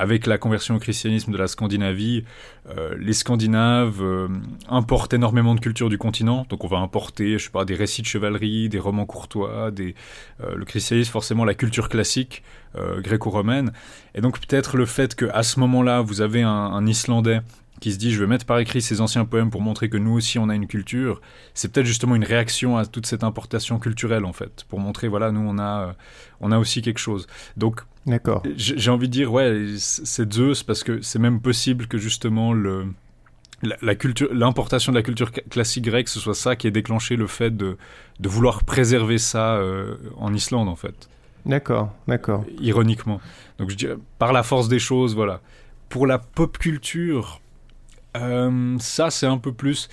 avec 0.00 0.26
la 0.26 0.38
conversion 0.38 0.76
au 0.76 0.78
christianisme 0.78 1.30
de 1.30 1.36
la 1.36 1.46
Scandinavie, 1.46 2.24
euh, 2.70 2.96
les 2.98 3.12
Scandinaves 3.12 4.00
euh, 4.00 4.28
importent 4.66 5.12
énormément 5.12 5.54
de 5.54 5.60
culture 5.60 5.90
du 5.90 5.98
continent. 5.98 6.46
Donc 6.48 6.64
on 6.64 6.68
va 6.68 6.78
importer, 6.78 7.36
je 7.36 7.44
sais 7.44 7.50
pas, 7.50 7.66
des 7.66 7.74
récits 7.74 8.00
de 8.00 8.06
chevalerie, 8.06 8.70
des 8.70 8.78
romans 8.78 9.04
courtois, 9.04 9.70
des, 9.70 9.94
euh, 10.42 10.54
le 10.56 10.64
christianisme, 10.64 11.12
forcément 11.12 11.44
la 11.44 11.54
culture 11.54 11.88
classique 11.88 12.42
gréco-romaine. 12.76 13.72
Et 14.14 14.20
donc 14.20 14.38
peut-être 14.38 14.76
le 14.76 14.86
fait 14.86 15.16
qu'à 15.16 15.42
ce 15.42 15.58
moment-là, 15.58 16.02
vous 16.02 16.20
avez 16.20 16.42
un 16.42 16.86
Islandais 16.86 17.40
qui 17.80 17.92
se 17.92 17.98
dit 17.98 18.12
je 18.12 18.20
vais 18.20 18.26
mettre 18.26 18.46
par 18.46 18.58
écrit 18.58 18.82
ces 18.82 19.00
anciens 19.00 19.24
poèmes 19.24 19.50
pour 19.50 19.62
montrer 19.62 19.88
que 19.88 19.96
nous 19.96 20.12
aussi 20.12 20.38
on 20.38 20.48
a 20.48 20.54
une 20.54 20.66
culture, 20.66 21.20
c'est 21.54 21.72
peut-être 21.72 21.86
justement 21.86 22.14
une 22.14 22.24
réaction 22.24 22.76
à 22.76 22.86
toute 22.86 23.06
cette 23.06 23.24
importation 23.24 23.78
culturelle 23.78 24.24
en 24.24 24.32
fait, 24.32 24.64
pour 24.68 24.78
montrer 24.78 25.08
voilà 25.08 25.32
nous 25.32 25.40
on 25.40 25.58
a 25.58 25.88
euh, 25.88 25.92
on 26.40 26.52
a 26.52 26.58
aussi 26.58 26.82
quelque 26.82 26.98
chose. 26.98 27.26
Donc 27.56 27.80
D'accord. 28.06 28.42
j'ai 28.56 28.90
envie 28.90 29.08
de 29.08 29.12
dire 29.12 29.32
ouais 29.32 29.74
c'est 29.78 30.32
Zeus 30.32 30.62
parce 30.62 30.84
que 30.84 31.02
c'est 31.02 31.18
même 31.18 31.40
possible 31.40 31.86
que 31.86 31.98
justement 31.98 32.52
le 32.52 32.86
la, 33.62 33.76
la 33.82 33.94
culture 33.94 34.32
l'importation 34.32 34.92
de 34.92 34.96
la 34.96 35.02
culture 35.02 35.32
classique 35.32 35.84
grecque 35.84 36.08
ce 36.08 36.18
soit 36.18 36.34
ça 36.34 36.56
qui 36.56 36.66
ait 36.66 36.70
déclenché 36.70 37.16
le 37.16 37.26
fait 37.26 37.54
de 37.54 37.76
de 38.20 38.28
vouloir 38.28 38.64
préserver 38.64 39.18
ça 39.18 39.56
euh, 39.56 39.96
en 40.16 40.32
Islande 40.32 40.68
en 40.68 40.76
fait 40.76 41.08
D'accord, 41.46 41.92
d'accord. 42.06 42.44
ironiquement. 42.60 43.20
Donc 43.58 43.70
je 43.70 43.76
dirais, 43.76 43.96
par 44.18 44.32
la 44.32 44.42
force 44.42 44.68
des 44.68 44.78
choses, 44.78 45.14
voilà. 45.14 45.40
Pour 45.88 46.06
la 46.06 46.18
pop 46.18 46.58
culture, 46.58 47.40
euh, 48.16 48.76
ça 48.78 49.10
c'est 49.10 49.26
un 49.26 49.38
peu 49.38 49.52
plus. 49.52 49.88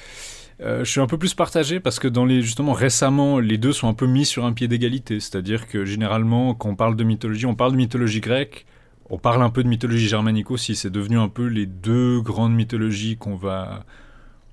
euh, 0.62 0.84
je 0.84 0.90
suis 0.90 1.00
un 1.02 1.08
peu 1.08 1.18
plus 1.18 1.34
partagé 1.34 1.80
parce 1.80 2.00
que 2.00 2.08
dans 2.08 2.26
les 2.26 2.42
justement 2.42 2.74
récemment 2.74 3.40
les 3.40 3.58
deux 3.58 3.74
sont 3.74 3.88
un 3.88 3.94
peu 3.94 4.08
mis 4.08 4.26
sur 4.26 4.46
un 4.46 4.54
pied 4.54 4.68
d'égalité, 4.68 5.20
c'est-à-dire 5.20 5.68
que 5.68 5.86
généralement 5.86 6.54
quand 6.56 6.70
on 6.70 6.76
parle 6.76 6.96
de 6.96 7.04
mythologie, 7.04 7.46
on 7.46 7.56
parle 7.56 7.74
de 7.74 7.78
mythologie 7.78 8.22
grecque, 8.22 8.66
on 9.10 9.18
parle 9.20 9.42
un 9.44 9.50
peu 9.52 9.64
de 9.64 9.68
mythologie 9.70 10.08
germanique 10.08 10.50
aussi, 10.52 10.76
c'est 10.76 10.90
devenu 10.90 11.18
un 11.20 11.30
peu 11.30 11.46
les 11.46 11.66
deux 11.66 12.20
grandes 12.22 12.54
mythologies 12.56 13.18
qu'on 13.18 13.36
va 13.36 13.86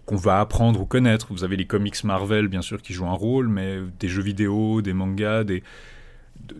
qu'on 0.06 0.16
va 0.16 0.38
apprendre 0.40 0.82
ou 0.82 0.84
connaître. 0.84 1.28
Vous 1.30 1.44
avez 1.44 1.56
les 1.56 1.64
comics 1.64 2.04
Marvel 2.04 2.48
bien 2.48 2.60
sûr 2.60 2.82
qui 2.82 2.92
jouent 2.92 3.06
un 3.06 3.14
rôle, 3.14 3.48
mais 3.48 3.78
des 3.98 4.08
jeux 4.08 4.20
vidéo, 4.22 4.82
des 4.82 4.92
mangas, 4.92 5.44
des 5.44 5.62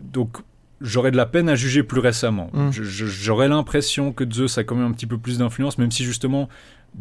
donc 0.01 0.37
j'aurais 0.81 1.11
de 1.11 1.17
la 1.17 1.25
peine 1.27 1.47
à 1.47 1.55
juger 1.55 1.83
plus 1.83 1.99
récemment. 1.99 2.49
Mm. 2.53 2.71
Je- 2.71 3.05
J'aurais 3.05 3.47
l'impression 3.47 4.11
que 4.11 4.23
Zeus 4.29 4.57
a 4.57 4.63
quand 4.63 4.75
même 4.75 4.87
un 4.87 4.91
petit 4.91 5.05
peu 5.05 5.17
plus 5.17 5.37
d'influence, 5.37 5.77
même 5.77 5.91
si 5.91 6.03
justement 6.03 6.49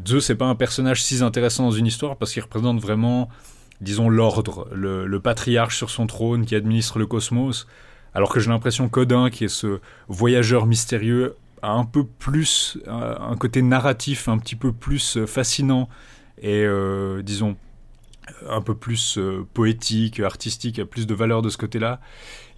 Zeus 0.07 0.29
n'est 0.29 0.35
pas 0.37 0.47
un 0.47 0.55
personnage 0.55 1.03
si 1.03 1.23
intéressant 1.23 1.65
dans 1.65 1.71
une 1.71 1.87
histoire 1.87 2.17
parce 2.17 2.33
qu'il 2.33 2.43
représente 2.43 2.81
vraiment, 2.81 3.29
disons, 3.81 4.09
l'ordre, 4.09 4.69
le, 4.73 5.19
patriarche 5.21 5.77
sur 5.77 5.91
son 5.91 6.07
trône 6.07 6.47
qui 6.47 6.55
administre 6.55 6.99
le 6.99 7.07
cosmos. 7.07 7.67
Alors 8.15 8.33
que 8.33 8.41
j'ai 8.41 8.51
l'impression 8.51 8.89
qu'Odin, 8.89 9.31
qui 9.31 9.45
est 9.45 9.49
ce 9.49 9.81
voyageur 10.09 10.67
mystérieux, 10.67 11.37
a 11.63 11.73
un 11.73 11.85
peu 11.85 12.05
plus 12.05 12.79
euh, 12.87 13.15
un 13.19 13.37
côté 13.37 13.63
narratif, 13.63 14.29
un 14.29 14.39
petit 14.39 14.57
peu 14.57 14.73
plus 14.73 15.17
euh, 15.17 15.27
fascinant 15.27 15.89
et, 16.41 16.63
euh, 16.65 17.23
disons, 17.23 17.57
un 18.49 18.61
peu 18.61 18.75
plus 18.75 19.19
poétique, 19.53 20.21
artistique, 20.21 20.79
a 20.79 20.87
plus 20.87 21.07
de 21.07 21.15
valeur 21.15 21.43
de 21.43 21.51
ce 21.51 21.59
côté-là. 21.59 22.01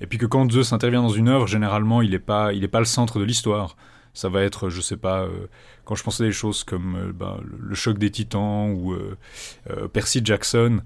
Et 0.00 0.06
puis 0.06 0.16
que 0.16 0.26
quand 0.26 0.50
Zeus 0.50 0.72
intervient 0.72 1.02
dans 1.02 1.08
une 1.08 1.28
œuvre, 1.28 1.48
généralement, 1.48 2.02
il 2.02 2.10
n'est 2.10 2.20
pas, 2.20 2.50
pas 2.70 2.78
le 2.78 2.84
centre 2.84 3.18
de 3.18 3.24
l'histoire. 3.24 3.76
Ça 4.16 4.28
va 4.28 4.42
être, 4.42 4.70
je 4.70 4.80
sais 4.80 4.96
pas, 4.96 5.22
euh, 5.22 5.46
quand 5.84 5.94
je 5.94 6.02
pensais 6.02 6.24
à 6.24 6.26
des 6.26 6.32
choses 6.32 6.64
comme 6.64 6.96
euh, 6.96 7.12
ben, 7.12 7.38
le, 7.60 7.74
choc 7.74 7.98
des 7.98 8.10
titans 8.10 8.72
ou 8.72 8.92
euh, 8.92 9.88
Percy 9.92 10.20
Jackson 10.24 10.80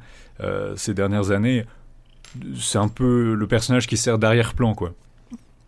ces 0.74 0.94
dernières 0.94 1.32
années, 1.32 1.66
c'est 2.58 2.78
un 2.78 2.88
peu 2.88 3.34
le 3.34 3.46
personnage 3.46 3.86
qui 3.86 3.98
sert 3.98 4.18
d'arrière-plan, 4.18 4.74
quoi. 4.74 4.94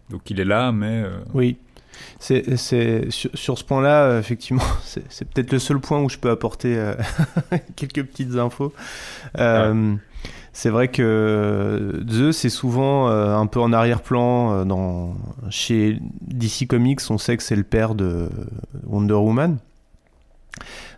Donc 0.08 0.30
il 0.30 0.40
est 0.40 0.46
là, 0.46 0.72
mais... 0.72 1.04
Oui. 1.34 1.58
C'est, 2.18 2.56
c'est, 2.56 3.10
sur, 3.10 3.30
sur 3.34 3.58
ce 3.58 3.64
point-là, 3.64 4.04
euh, 4.04 4.20
effectivement, 4.20 4.62
c'est, 4.84 5.04
c'est 5.10 5.28
peut-être 5.28 5.52
le 5.52 5.58
seul 5.58 5.78
point 5.78 6.00
où 6.00 6.08
je 6.08 6.18
peux 6.18 6.30
apporter 6.30 6.76
euh, 6.76 6.94
quelques 7.76 8.04
petites 8.04 8.36
infos. 8.36 8.72
Euh, 9.38 9.94
C'est 10.52 10.68
vrai 10.68 10.88
que 10.88 12.04
Zeus 12.10 12.44
est 12.44 12.50
souvent 12.50 13.08
euh, 13.08 13.36
un 13.36 13.46
peu 13.46 13.60
en 13.60 13.72
arrière-plan 13.72 14.52
euh, 14.52 14.64
dans, 14.64 15.14
chez 15.48 15.98
DC 16.20 16.66
Comics, 16.68 17.00
on 17.08 17.16
sait 17.16 17.36
que 17.36 17.42
c'est 17.42 17.56
le 17.56 17.62
père 17.62 17.94
de 17.94 18.28
Wonder 18.86 19.14
Woman. 19.14 19.58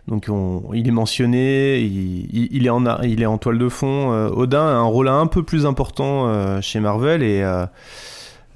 Donc 0.07 0.29
il 0.73 0.87
est 0.87 0.91
mentionné, 0.91 1.79
il, 1.79 2.65
est 2.65 2.69
en, 2.69 3.01
il 3.01 3.23
est 3.23 3.25
en 3.25 3.39
toile 3.39 3.57
de 3.57 3.69
fond. 3.69 4.11
Odin 4.11 4.61
a 4.61 4.73
un 4.73 4.83
rôle 4.83 5.07
un 5.07 5.25
peu 5.25 5.41
plus 5.41 5.65
important 5.65 6.61
chez 6.61 6.79
Marvel 6.79 7.23
et 7.23 7.43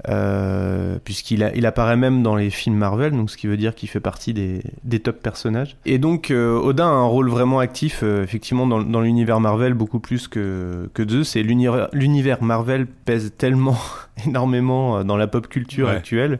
euh, 0.07 0.97
puisqu'il 1.03 1.51
il 1.55 1.65
apparaît 1.65 1.97
même 1.97 2.23
dans 2.23 2.35
les 2.35 2.49
films 2.49 2.77
Marvel, 2.77 3.11
donc 3.11 3.29
ce 3.29 3.37
qui 3.37 3.47
veut 3.47 3.57
dire 3.57 3.75
qu'il 3.75 3.89
fait 3.89 3.99
partie 3.99 4.33
des, 4.33 4.61
des, 4.83 4.99
top 4.99 5.21
personnages. 5.21 5.75
Et 5.85 5.97
donc 5.97 6.31
euh, 6.31 6.57
Odin 6.57 6.87
a 6.87 6.91
un 6.91 7.05
rôle 7.05 7.29
vraiment 7.29 7.59
actif, 7.59 7.99
euh, 8.03 8.23
effectivement, 8.23 8.65
dans, 8.65 8.81
dans 8.81 9.01
l'univers 9.01 9.39
Marvel, 9.39 9.73
beaucoup 9.73 9.99
plus 9.99 10.27
que, 10.27 10.89
que 10.93 11.07
Zeus. 11.07 11.35
Et 11.35 11.43
l'univers 11.43 12.41
Marvel 12.41 12.87
pèse 12.87 13.33
tellement 13.37 13.77
énormément 14.25 15.03
dans 15.03 15.17
la 15.17 15.27
pop 15.27 15.47
culture 15.47 15.89
actuelle 15.89 16.39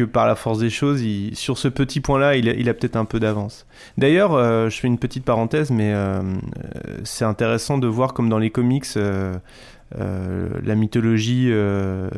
que 0.00 0.04
par 0.04 0.26
la 0.26 0.34
force 0.34 0.58
des 0.58 0.70
choses, 0.70 1.02
sur 1.34 1.58
ce 1.58 1.68
petit 1.68 2.00
point-là, 2.00 2.36
il, 2.36 2.68
a 2.68 2.74
peut-être 2.74 2.96
un 2.96 3.04
peu 3.04 3.20
d'avance. 3.20 3.66
D'ailleurs, 3.98 4.32
je 4.70 4.76
fais 4.76 4.88
une 4.88 4.98
petite 4.98 5.24
parenthèse, 5.24 5.70
mais 5.70 5.94
c'est 7.04 7.24
intéressant 7.24 7.78
de 7.78 7.86
voir 7.86 8.14
comme 8.14 8.28
dans 8.28 8.38
les 8.38 8.50
comics, 8.50 8.86
euh, 9.98 10.48
la 10.62 10.76
mythologie 10.76 11.48
euh, 11.50 12.08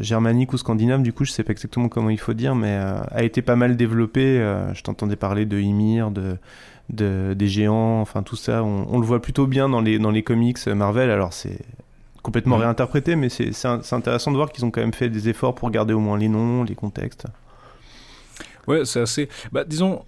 germanique 0.00 0.52
ou 0.52 0.58
scandinave, 0.58 1.02
du 1.02 1.12
coup, 1.14 1.24
je 1.24 1.32
sais 1.32 1.42
pas 1.42 1.52
exactement 1.52 1.88
comment 1.88 2.10
il 2.10 2.20
faut 2.20 2.34
dire, 2.34 2.54
mais 2.54 2.76
euh, 2.76 3.00
a 3.10 3.22
été 3.22 3.40
pas 3.40 3.56
mal 3.56 3.76
développée. 3.76 4.38
je 4.74 4.82
t'entendais 4.82 5.16
parler 5.16 5.46
de 5.46 5.58
Ymir, 5.58 6.10
de, 6.10 6.36
des 6.90 7.48
géants, 7.48 8.00
enfin 8.00 8.22
tout 8.22 8.36
ça. 8.36 8.62
On, 8.62 8.98
le 8.98 9.06
voit 9.06 9.22
plutôt 9.22 9.46
bien 9.46 9.68
dans 9.68 9.80
les, 9.80 9.98
dans 9.98 10.10
les 10.10 10.22
comics 10.22 10.66
Marvel. 10.66 11.10
Alors 11.10 11.32
c'est 11.32 11.58
complètement 12.22 12.56
réinterprété, 12.56 13.16
mais 13.16 13.28
c'est 13.28 13.66
intéressant 13.92 14.30
de 14.30 14.36
voir 14.36 14.50
qu'ils 14.50 14.64
ont 14.64 14.70
quand 14.70 14.80
même 14.80 14.94
fait 14.94 15.08
des 15.08 15.28
efforts 15.28 15.54
pour 15.54 15.70
garder 15.70 15.94
au 15.94 16.00
moins 16.00 16.18
les 16.18 16.28
noms, 16.28 16.64
les 16.64 16.74
contextes. 16.74 17.26
Ouais, 18.68 18.84
c'est 18.84 19.00
assez. 19.00 19.28
Bah, 19.50 19.64
disons, 19.64 20.04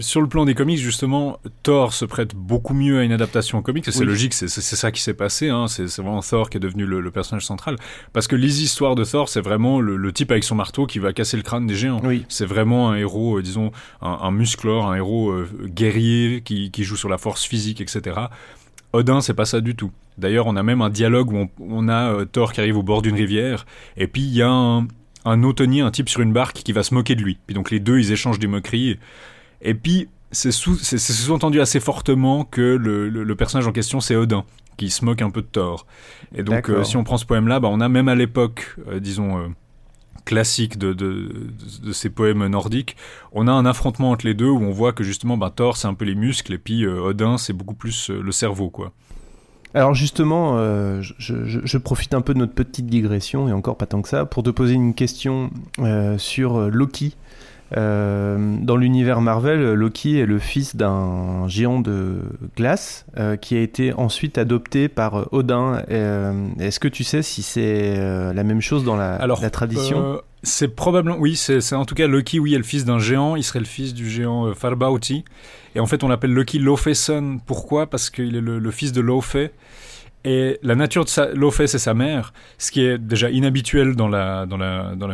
sur 0.00 0.20
le 0.20 0.26
plan 0.26 0.44
des 0.44 0.54
comics, 0.54 0.78
justement, 0.78 1.38
Thor 1.62 1.92
se 1.94 2.04
prête 2.04 2.34
beaucoup 2.34 2.74
mieux 2.74 2.98
à 2.98 3.02
une 3.02 3.12
adaptation 3.12 3.58
en 3.58 3.62
comics, 3.62 3.86
et 3.88 3.92
c'est 3.92 4.04
logique, 4.04 4.34
c'est 4.34 4.48
ça 4.48 4.90
qui 4.90 5.00
s'est 5.00 5.14
passé, 5.14 5.48
hein, 5.48 5.68
c'est 5.68 5.86
vraiment 5.96 6.20
Thor 6.20 6.50
qui 6.50 6.58
est 6.58 6.60
devenu 6.60 6.84
le, 6.84 7.10
personnage 7.10 7.44
central. 7.44 7.76
Parce 8.12 8.26
que 8.26 8.36
les 8.36 8.62
histoires 8.62 8.94
de 8.94 9.04
Thor, 9.04 9.28
c'est 9.28 9.40
vraiment 9.40 9.80
le, 9.80 10.12
type 10.12 10.30
avec 10.30 10.44
son 10.44 10.54
marteau 10.54 10.86
qui 10.86 10.98
va 10.98 11.12
casser 11.12 11.36
le 11.36 11.42
crâne 11.42 11.66
des 11.66 11.74
géants. 11.74 12.00
Oui. 12.04 12.26
C'est 12.28 12.44
vraiment 12.44 12.90
un 12.90 12.96
héros, 12.96 13.38
euh, 13.38 13.42
disons, 13.42 13.72
un, 14.02 14.10
un, 14.10 14.30
musclore, 14.30 14.90
un 14.90 14.96
héros 14.96 15.30
euh, 15.30 15.48
guerrier 15.64 16.42
qui, 16.44 16.70
qui 16.70 16.84
joue 16.84 16.96
sur 16.96 17.08
la 17.08 17.16
force 17.16 17.44
physique, 17.44 17.80
etc. 17.80 18.28
Odin, 18.92 19.20
c'est 19.20 19.34
pas 19.34 19.44
ça 19.44 19.60
du 19.60 19.74
tout. 19.74 19.90
D'ailleurs, 20.18 20.46
on 20.46 20.56
a 20.56 20.62
même 20.62 20.82
un 20.82 20.90
dialogue 20.90 21.32
où 21.32 21.48
on, 21.60 21.88
a 21.88 22.12
euh, 22.12 22.24
Thor 22.24 22.52
qui 22.52 22.60
arrive 22.60 22.76
au 22.76 22.82
bord 22.82 23.02
d'une 23.02 23.14
rivière, 23.14 23.64
et 23.96 24.06
puis 24.06 24.22
il 24.22 24.34
y 24.34 24.42
a 24.42 24.50
un, 24.50 24.86
un 25.24 25.42
autonnier, 25.42 25.80
un 25.80 25.90
type 25.90 26.08
sur 26.08 26.20
une 26.20 26.32
barque 26.32 26.56
qui 26.56 26.72
va 26.72 26.82
se 26.82 26.94
moquer 26.94 27.14
de 27.14 27.22
lui. 27.22 27.38
Puis 27.46 27.54
donc 27.54 27.70
les 27.70 27.80
deux, 27.80 27.98
ils 27.98 28.12
échangent 28.12 28.38
des 28.38 28.46
moqueries. 28.46 28.98
Et 29.62 29.74
puis 29.74 30.08
c'est 30.30 30.50
sous-entendu 30.52 31.60
assez 31.60 31.80
fortement 31.80 32.44
que 32.44 32.76
le, 32.76 33.36
personnage 33.36 33.66
en 33.66 33.72
question, 33.72 34.00
c'est 34.00 34.16
Odin, 34.16 34.44
qui 34.76 34.90
se 34.90 35.04
moque 35.04 35.22
un 35.22 35.30
peu 35.30 35.42
de 35.42 35.46
Thor. 35.46 35.86
Et 36.34 36.42
donc 36.42 36.68
euh, 36.68 36.84
si 36.84 36.96
on 36.96 37.04
prend 37.04 37.18
ce 37.18 37.26
poème-là, 37.26 37.60
bah, 37.60 37.68
on 37.70 37.80
a 37.80 37.88
même 37.88 38.08
à 38.08 38.14
l'époque, 38.14 38.76
euh, 38.88 39.00
disons... 39.00 39.54
Euh, 40.22 40.32
classique 40.32 40.78
de, 40.78 40.92
de, 40.92 41.92
ces 41.92 42.08
poèmes 42.08 42.46
nordiques, 42.46 42.96
on 43.32 43.48
a 43.48 43.52
un 43.52 43.66
affrontement 43.66 44.12
entre 44.12 44.24
les 44.24 44.34
deux 44.34 44.48
où 44.48 44.60
on 44.62 44.70
voit 44.70 44.92
que 44.92 45.04
justement 45.04 45.36
bah, 45.36 45.52
Thor 45.54 45.76
c'est 45.76 45.88
un 45.88 45.94
peu 45.94 46.04
les 46.04 46.14
muscles 46.14 46.52
et 46.54 46.58
puis 46.58 46.86
Odin 46.86 47.38
c'est 47.38 47.52
beaucoup 47.52 47.74
plus 47.74 48.08
le 48.08 48.32
cerveau 48.32 48.70
quoi. 48.70 48.92
Alors 49.74 49.94
justement, 49.94 50.58
euh, 50.58 51.00
je, 51.00 51.78
profite 51.78 52.12
un 52.12 52.20
peu 52.20 52.34
de 52.34 52.38
notre 52.38 52.52
petite 52.52 52.86
digression, 52.86 53.48
et 53.48 53.52
encore 53.52 53.76
pas 53.76 53.86
tant 53.86 54.02
que 54.02 54.08
ça, 54.08 54.26
pour 54.26 54.42
te 54.42 54.50
poser 54.50 54.74
une 54.74 54.94
question 54.94 55.50
euh, 55.78 56.18
sur 56.18 56.70
euh, 57.76 58.56
dans 58.60 58.76
l'univers 58.76 59.20
Marvel, 59.20 59.72
Loki 59.72 60.18
est 60.18 60.26
le 60.26 60.38
fils 60.38 60.76
d'un 60.76 61.46
géant 61.48 61.80
de 61.80 62.18
glace 62.56 63.06
qui 63.40 63.56
a 63.56 63.60
été 63.60 63.92
ensuite 63.92 64.38
adopté 64.38 64.88
par 64.88 65.32
Odin. 65.32 65.82
Est-ce 66.58 66.80
que 66.80 66.88
tu 66.88 67.04
sais 67.04 67.22
si 67.22 67.42
c'est 67.42 67.96
la 68.32 68.44
même 68.44 68.60
chose 68.60 68.84
dans 68.84 68.96
la, 68.96 69.24
la 69.26 69.50
tradition? 69.50 70.20
C'est 70.44 70.74
probablement, 70.74 71.18
oui, 71.18 71.36
c'est 71.36 71.74
en 71.74 71.84
tout 71.84 71.94
cas 71.94 72.08
Loki, 72.08 72.40
oui, 72.40 72.54
est 72.54 72.58
le 72.58 72.64
fils 72.64 72.84
d'un 72.84 72.98
géant. 72.98 73.36
Il 73.36 73.44
serait 73.44 73.60
le 73.60 73.64
fils 73.64 73.94
du 73.94 74.10
géant 74.10 74.52
Farbauti. 74.54 75.24
Et 75.74 75.80
en 75.80 75.86
fait, 75.86 76.04
on 76.04 76.08
l'appelle 76.08 76.32
Loki 76.32 76.58
Lofeson. 76.58 77.38
Pourquoi? 77.46 77.86
Parce 77.86 78.10
qu'il 78.10 78.36
est 78.36 78.40
le, 78.40 78.70
fils 78.70 78.92
de 78.92 79.00
Lofe. 79.00 79.36
Et 80.24 80.58
la 80.62 80.76
nature 80.76 81.04
de 81.04 81.34
Lofe, 81.34 81.64
c'est 81.66 81.78
sa 81.78 81.94
mère, 81.94 82.32
ce 82.58 82.70
qui 82.70 82.82
est 82.82 82.98
déjà 82.98 83.30
inhabituel 83.30 83.96
dans 83.96 84.08
la, 84.08 84.46
dans 84.46 84.56
la, 84.56 84.94
dans 84.94 85.08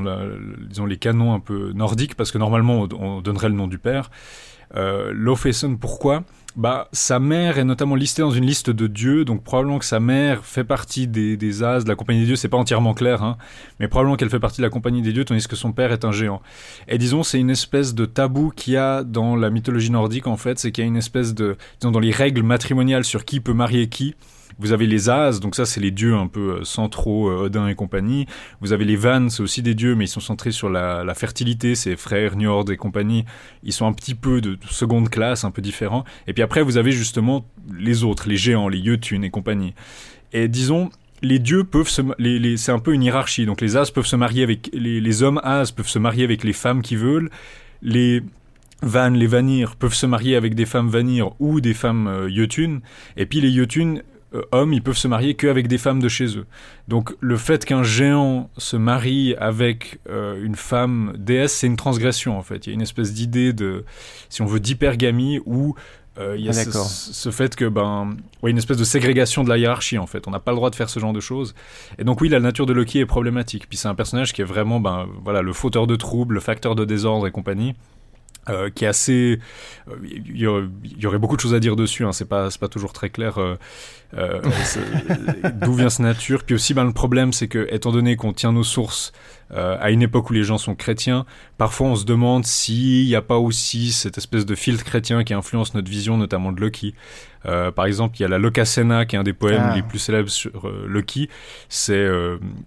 la, 0.00 0.22
disons 0.68 0.86
les 0.86 0.96
canons 0.96 1.32
un 1.32 1.40
peu 1.40 1.72
nordiques, 1.74 2.16
parce 2.16 2.32
que 2.32 2.38
normalement 2.38 2.88
on, 2.98 3.20
donnerait 3.20 3.48
le 3.48 3.54
nom 3.54 3.68
du 3.68 3.78
père. 3.78 4.10
Euh, 4.76 5.12
Lofeson, 5.14 5.76
pourquoi? 5.76 6.24
Bah, 6.56 6.88
sa 6.92 7.20
mère 7.20 7.58
est 7.58 7.64
notamment 7.64 7.94
listée 7.94 8.20
dans 8.20 8.32
une 8.32 8.44
liste 8.44 8.68
de 8.68 8.88
dieux, 8.88 9.24
donc 9.24 9.44
probablement 9.44 9.78
que 9.78 9.84
sa 9.84 10.00
mère 10.00 10.44
fait 10.44 10.64
partie 10.64 11.06
des, 11.06 11.36
des 11.36 11.62
As, 11.62 11.84
de 11.84 11.88
la 11.88 11.94
compagnie 11.94 12.20
des 12.20 12.26
dieux, 12.26 12.36
c'est 12.36 12.48
pas 12.48 12.56
entièrement 12.56 12.94
clair, 12.94 13.22
hein, 13.22 13.36
mais 13.78 13.86
probablement 13.86 14.16
qu'elle 14.16 14.28
fait 14.28 14.40
partie 14.40 14.60
de 14.60 14.66
la 14.66 14.70
compagnie 14.70 15.00
des 15.00 15.12
dieux, 15.12 15.24
tandis 15.24 15.46
que 15.46 15.54
son 15.54 15.72
père 15.72 15.92
est 15.92 16.04
un 16.04 16.10
géant. 16.10 16.42
Et 16.88 16.98
disons, 16.98 17.22
c'est 17.22 17.38
une 17.38 17.50
espèce 17.50 17.94
de 17.94 18.06
tabou 18.06 18.50
qu'il 18.50 18.72
y 18.72 18.76
a 18.76 19.04
dans 19.04 19.36
la 19.36 19.50
mythologie 19.50 19.92
nordique, 19.92 20.26
en 20.26 20.36
fait, 20.36 20.58
c'est 20.58 20.72
qu'il 20.72 20.82
y 20.82 20.86
a 20.86 20.88
une 20.88 20.96
espèce 20.96 21.32
de, 21.32 21.56
disons, 21.80 21.92
dans 21.92 22.00
les 22.00 22.10
règles 22.10 22.42
matrimoniales 22.42 23.04
sur 23.04 23.24
qui 23.24 23.38
peut 23.38 23.54
marier 23.54 23.88
qui, 23.88 24.16
vous 24.58 24.72
avez 24.72 24.86
les 24.86 25.08
As, 25.08 25.40
donc 25.40 25.54
ça 25.54 25.64
c'est 25.64 25.80
les 25.80 25.90
dieux 25.90 26.14
un 26.14 26.26
peu 26.26 26.58
euh, 26.58 26.64
centraux, 26.64 27.28
euh, 27.28 27.44
Odin 27.44 27.68
et 27.68 27.74
compagnie. 27.74 28.26
Vous 28.60 28.72
avez 28.72 28.84
les 28.84 28.96
Van, 28.96 29.28
c'est 29.28 29.42
aussi 29.42 29.62
des 29.62 29.74
dieux, 29.74 29.94
mais 29.94 30.04
ils 30.04 30.08
sont 30.08 30.20
centrés 30.20 30.52
sur 30.52 30.68
la, 30.68 31.14
fertilité, 31.14 31.74
c'est 31.74 31.96
frères, 31.96 32.36
Njord 32.36 32.70
et 32.70 32.76
compagnie. 32.76 33.24
Ils 33.62 33.72
sont 33.72 33.86
un 33.86 33.92
petit 33.92 34.14
peu 34.14 34.40
de, 34.40 34.58
seconde 34.68 35.08
classe, 35.08 35.44
un 35.44 35.50
peu 35.50 35.62
différents. 35.62 36.04
Et 36.26 36.32
puis 36.32 36.42
après, 36.42 36.62
vous 36.62 36.76
avez 36.76 36.92
justement 36.92 37.46
les 37.78 38.04
autres, 38.04 38.28
les 38.28 38.36
géants, 38.36 38.68
les 38.68 38.84
Jotun 38.84 39.22
et 39.22 39.30
compagnie. 39.30 39.74
Et 40.32 40.48
disons, 40.48 40.90
les 41.22 41.38
dieux 41.38 41.64
peuvent 41.64 41.88
se, 41.88 42.02
les, 42.18 42.56
c'est 42.56 42.72
un 42.72 42.78
peu 42.78 42.92
une 42.92 43.02
hiérarchie. 43.02 43.46
Donc 43.46 43.60
les 43.60 43.76
As 43.76 43.90
peuvent 43.90 44.06
se 44.06 44.16
marier 44.16 44.42
avec 44.42 44.70
les, 44.72 45.22
hommes 45.22 45.40
As 45.42 45.72
peuvent 45.72 45.88
se 45.88 45.98
marier 45.98 46.24
avec 46.24 46.44
les 46.44 46.52
femmes 46.52 46.82
qui 46.82 46.96
veulent. 46.96 47.30
Les 47.82 48.22
Van, 48.82 49.10
les 49.10 49.26
Vanir 49.26 49.76
peuvent 49.76 49.94
se 49.94 50.06
marier 50.06 50.36
avec 50.36 50.54
des 50.54 50.66
femmes 50.66 50.88
Vanir 50.88 51.30
ou 51.40 51.60
des 51.60 51.74
femmes 51.74 52.06
euh, 52.06 52.30
Jotun. 52.30 52.80
Et 53.16 53.26
puis 53.26 53.40
les 53.40 53.52
Jotun 53.52 53.96
euh, 54.34 54.42
hommes, 54.52 54.72
ils 54.72 54.82
peuvent 54.82 54.96
se 54.96 55.08
marier 55.08 55.34
qu'avec 55.34 55.68
des 55.68 55.78
femmes 55.78 56.00
de 56.00 56.08
chez 56.08 56.36
eux. 56.36 56.46
Donc 56.86 57.14
le 57.20 57.36
fait 57.36 57.64
qu'un 57.64 57.82
géant 57.82 58.50
se 58.58 58.76
marie 58.76 59.34
avec 59.36 60.00
euh, 60.08 60.42
une 60.44 60.54
femme 60.54 61.14
déesse, 61.16 61.54
c'est 61.54 61.66
une 61.66 61.76
transgression 61.76 62.38
en 62.38 62.42
fait. 62.42 62.66
Il 62.66 62.70
y 62.70 62.72
a 62.72 62.74
une 62.74 62.82
espèce 62.82 63.14
d'idée 63.14 63.52
de, 63.52 63.84
si 64.28 64.42
on 64.42 64.46
veut, 64.46 64.60
d'hypergamie 64.60 65.40
où 65.46 65.74
euh, 66.18 66.36
il 66.36 66.44
y 66.44 66.48
a 66.48 66.52
ah, 66.52 66.64
ce, 66.64 67.30
fait 67.30 67.54
que 67.54 67.64
ben, 67.64 68.16
ouais, 68.42 68.50
une 68.50 68.58
espèce 68.58 68.76
de 68.76 68.84
ségrégation 68.84 69.44
de 69.44 69.48
la 69.48 69.56
hiérarchie 69.56 69.98
en 69.98 70.06
fait. 70.06 70.26
On 70.26 70.30
n'a 70.30 70.40
pas 70.40 70.50
le 70.50 70.56
droit 70.56 70.68
de 70.68 70.74
faire 70.74 70.90
ce 70.90 70.98
genre 70.98 71.12
de 71.12 71.20
choses. 71.20 71.54
Et 71.98 72.04
donc 72.04 72.20
oui, 72.20 72.28
la 72.28 72.40
nature 72.40 72.66
de 72.66 72.72
Loki 72.72 72.98
est 72.98 73.06
problématique. 73.06 73.66
Puis 73.68 73.78
c'est 73.78 73.88
un 73.88 73.94
personnage 73.94 74.32
qui 74.32 74.42
est 74.42 74.46
vraiment 74.46 74.80
ben 74.80 75.06
voilà 75.24 75.42
le 75.42 75.52
fauteur 75.52 75.86
de 75.86 75.96
troubles, 75.96 76.34
le 76.34 76.40
facteur 76.40 76.74
de 76.74 76.84
désordre 76.84 77.26
et 77.26 77.30
compagnie. 77.30 77.74
Euh, 78.50 78.70
qui 78.70 78.84
est 78.84 78.88
assez. 78.88 79.40
Il 80.04 80.46
euh, 80.46 80.68
y, 80.82 81.06
aurait 81.06 81.18
beaucoup 81.18 81.36
de 81.36 81.40
choses 81.40 81.54
à 81.54 81.60
dire 81.60 81.76
dessus. 81.76 82.04
Hein, 82.04 82.12
c'est 82.12 82.28
pas, 82.28 82.48
pas 82.58 82.68
toujours 82.68 82.92
très 82.92 83.10
clair 83.10 83.38
euh, 83.38 83.56
euh 84.16 84.40
d'où 85.62 85.74
vient 85.74 85.90
cette 85.90 86.00
nature. 86.00 86.44
Puis 86.44 86.54
aussi, 86.54 86.72
ben, 86.72 86.84
le 86.84 86.92
problème, 86.92 87.32
c'est 87.32 87.48
que 87.48 87.68
étant 87.70 87.92
donné 87.92 88.16
qu'on 88.16 88.32
tient 88.32 88.52
nos 88.52 88.64
sources 88.64 89.12
à 89.50 89.90
une 89.90 90.02
époque 90.02 90.28
où 90.28 90.34
les 90.34 90.42
gens 90.42 90.58
sont 90.58 90.74
chrétiens, 90.74 91.24
parfois 91.56 91.86
on 91.86 91.96
se 91.96 92.04
demande 92.04 92.44
s'il 92.44 93.06
n'y 93.06 93.14
a 93.14 93.22
pas 93.22 93.38
aussi 93.38 93.92
cette 93.92 94.18
espèce 94.18 94.44
de 94.44 94.54
filtre 94.54 94.84
chrétien 94.84 95.24
qui 95.24 95.32
influence 95.32 95.72
notre 95.72 95.90
vision, 95.90 96.18
notamment 96.18 96.52
de 96.52 96.60
Loki. 96.60 96.94
par 97.44 97.86
exemple, 97.86 98.18
il 98.18 98.22
y 98.22 98.24
a 98.26 98.28
la 98.28 98.36
Locasena, 98.36 99.06
qui 99.06 99.16
est 99.16 99.18
un 99.18 99.22
des 99.22 99.32
poèmes 99.32 99.70
ah. 99.70 99.74
les 99.74 99.80
plus 99.80 99.98
célèbres 99.98 100.28
sur 100.28 100.70
Loki. 100.86 101.30
C'est 101.70 102.06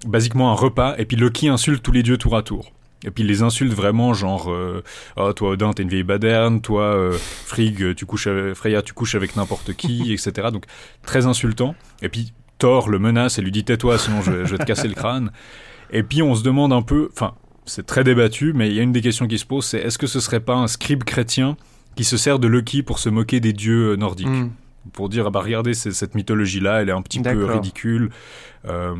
basiquement 0.08 0.52
un 0.52 0.56
repas, 0.56 0.96
et 0.98 1.06
puis 1.06 1.18
Loki 1.18 1.50
insulte 1.50 1.84
tous 1.84 1.92
les 1.92 2.02
dieux 2.02 2.18
tour 2.18 2.36
à 2.36 2.42
tour. 2.42 2.72
Et 3.06 3.12
puis 3.12 3.24
les 3.24 3.42
insultes 3.42 3.74
vraiment 3.74 4.14
genre 4.14 4.52
euh, 4.52 4.84
oh, 5.18 5.34
toi 5.34 5.52
Odin 5.52 5.74
t'es 5.74 5.84
une 5.84 5.90
vieille 5.90 6.04
baderne, 6.04 6.62
toi 6.62 6.84
euh, 6.84 7.18
Frigg 7.46 7.96
tu 7.96 8.06
couches 8.06 8.28
avec, 8.28 8.54
Freya 8.54 8.82
tu 8.82 8.94
couches 8.94 9.16
avec 9.16 9.36
n'importe 9.36 9.74
qui, 9.74 10.14
etc. 10.14 10.50
Donc 10.52 10.66
très 11.04 11.26
insultant. 11.26 11.76
Et 12.02 12.10
puis 12.10 12.34
Thor 12.60 12.90
le 12.90 13.00
menace 13.00 13.40
et 13.40 13.42
lui 13.42 13.52
dit 13.52 13.64
tais-toi 13.64 13.98
sinon 13.98 14.22
je, 14.22 14.32
vais 14.32 14.58
te 14.58 14.64
casser 14.64 14.88
le 14.88 14.94
crâne. 14.94 15.32
Et 15.92 16.04
puis 16.04 16.22
on 16.22 16.36
se 16.36 16.44
demande 16.44 16.74
un 16.74 16.84
peu, 16.84 17.10
enfin 17.12 17.34
c'est 17.66 17.86
très 17.86 18.04
débattu, 18.04 18.54
mais 18.54 18.70
il 18.70 18.76
y 18.76 18.80
a 18.80 18.84
une 18.84 18.92
des 18.92 19.02
questions 19.02 19.28
qui 19.28 19.38
se 19.38 19.46
pose, 19.46 19.66
c'est 19.66 19.80
est-ce 19.80 19.98
que 19.98 20.08
ce 20.08 20.20
serait 20.20 20.40
pas 20.40 20.56
un 20.56 20.68
scribe 20.68 21.04
chrétien 21.04 21.58
qui 21.96 22.04
se 22.04 22.18
sert 22.18 22.40
de 22.40 22.48
Loki 22.48 22.84
pour 22.84 23.00
se 23.00 23.10
moquer 23.10 23.40
des 23.40 23.54
dieux 23.54 23.96
nordiques, 23.96 24.28
hmm. 24.28 24.52
pour 24.94 25.10
dire 25.10 25.28
ah 25.28 25.30
bah 25.30 25.42
regardez 25.42 25.74
cette 25.74 26.16
mythologie 26.16 26.60
là, 26.60 26.82
elle 26.82 26.90
est 26.90 26.94
un 26.94 27.02
petit 27.02 27.20
peu 27.20 27.46
ridicule. 27.46 28.12
Euh, 28.66 28.96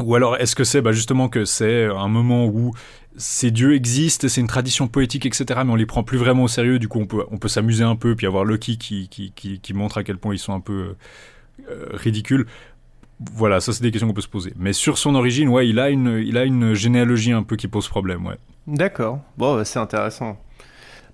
ou 0.00 0.14
alors 0.14 0.36
est-ce 0.36 0.54
que 0.54 0.64
c'est 0.64 0.80
bah, 0.80 0.92
justement 0.92 1.28
que 1.28 1.44
c'est 1.44 1.84
un 1.84 2.08
moment 2.08 2.46
où 2.46 2.72
ces 3.16 3.50
dieux 3.50 3.74
existent, 3.74 4.28
c'est 4.28 4.40
une 4.40 4.46
tradition 4.46 4.86
poétique, 4.86 5.26
etc. 5.26 5.60
Mais 5.64 5.72
on 5.72 5.76
les 5.76 5.86
prend 5.86 6.04
plus 6.04 6.18
vraiment 6.18 6.44
au 6.44 6.48
sérieux. 6.48 6.78
Du 6.78 6.88
coup, 6.88 7.00
on 7.00 7.38
peut, 7.38 7.48
s'amuser 7.48 7.84
un 7.84 7.96
peu, 7.96 8.14
puis 8.14 8.26
avoir 8.26 8.44
Loki 8.44 8.78
qui, 8.78 9.72
montre 9.74 9.98
à 9.98 10.04
quel 10.04 10.18
point 10.18 10.34
ils 10.34 10.38
sont 10.38 10.54
un 10.54 10.60
peu 10.60 10.94
euh, 11.68 11.86
ridicules. 11.92 12.46
voilà, 13.34 13.60
ça 13.60 13.72
c'est 13.72 13.82
des 13.82 13.90
questions 13.90 14.06
qu'on 14.06 14.14
peut 14.14 14.20
se 14.20 14.28
poser. 14.28 14.52
Mais 14.56 14.72
sur 14.72 14.98
son 14.98 15.14
origine, 15.16 15.48
ouais, 15.48 15.68
il 15.68 15.80
a 15.80 15.90
une, 15.90 16.22
il 16.24 16.38
a 16.38 16.44
une 16.44 16.74
généalogie 16.74 17.32
un 17.32 17.42
peu 17.42 17.56
qui 17.56 17.66
pose 17.66 17.88
problème, 17.88 18.24
ouais. 18.26 18.36
D'accord. 18.68 19.20
Bon, 19.36 19.56
bah, 19.56 19.64
c'est 19.64 19.78
intéressant. 19.78 20.38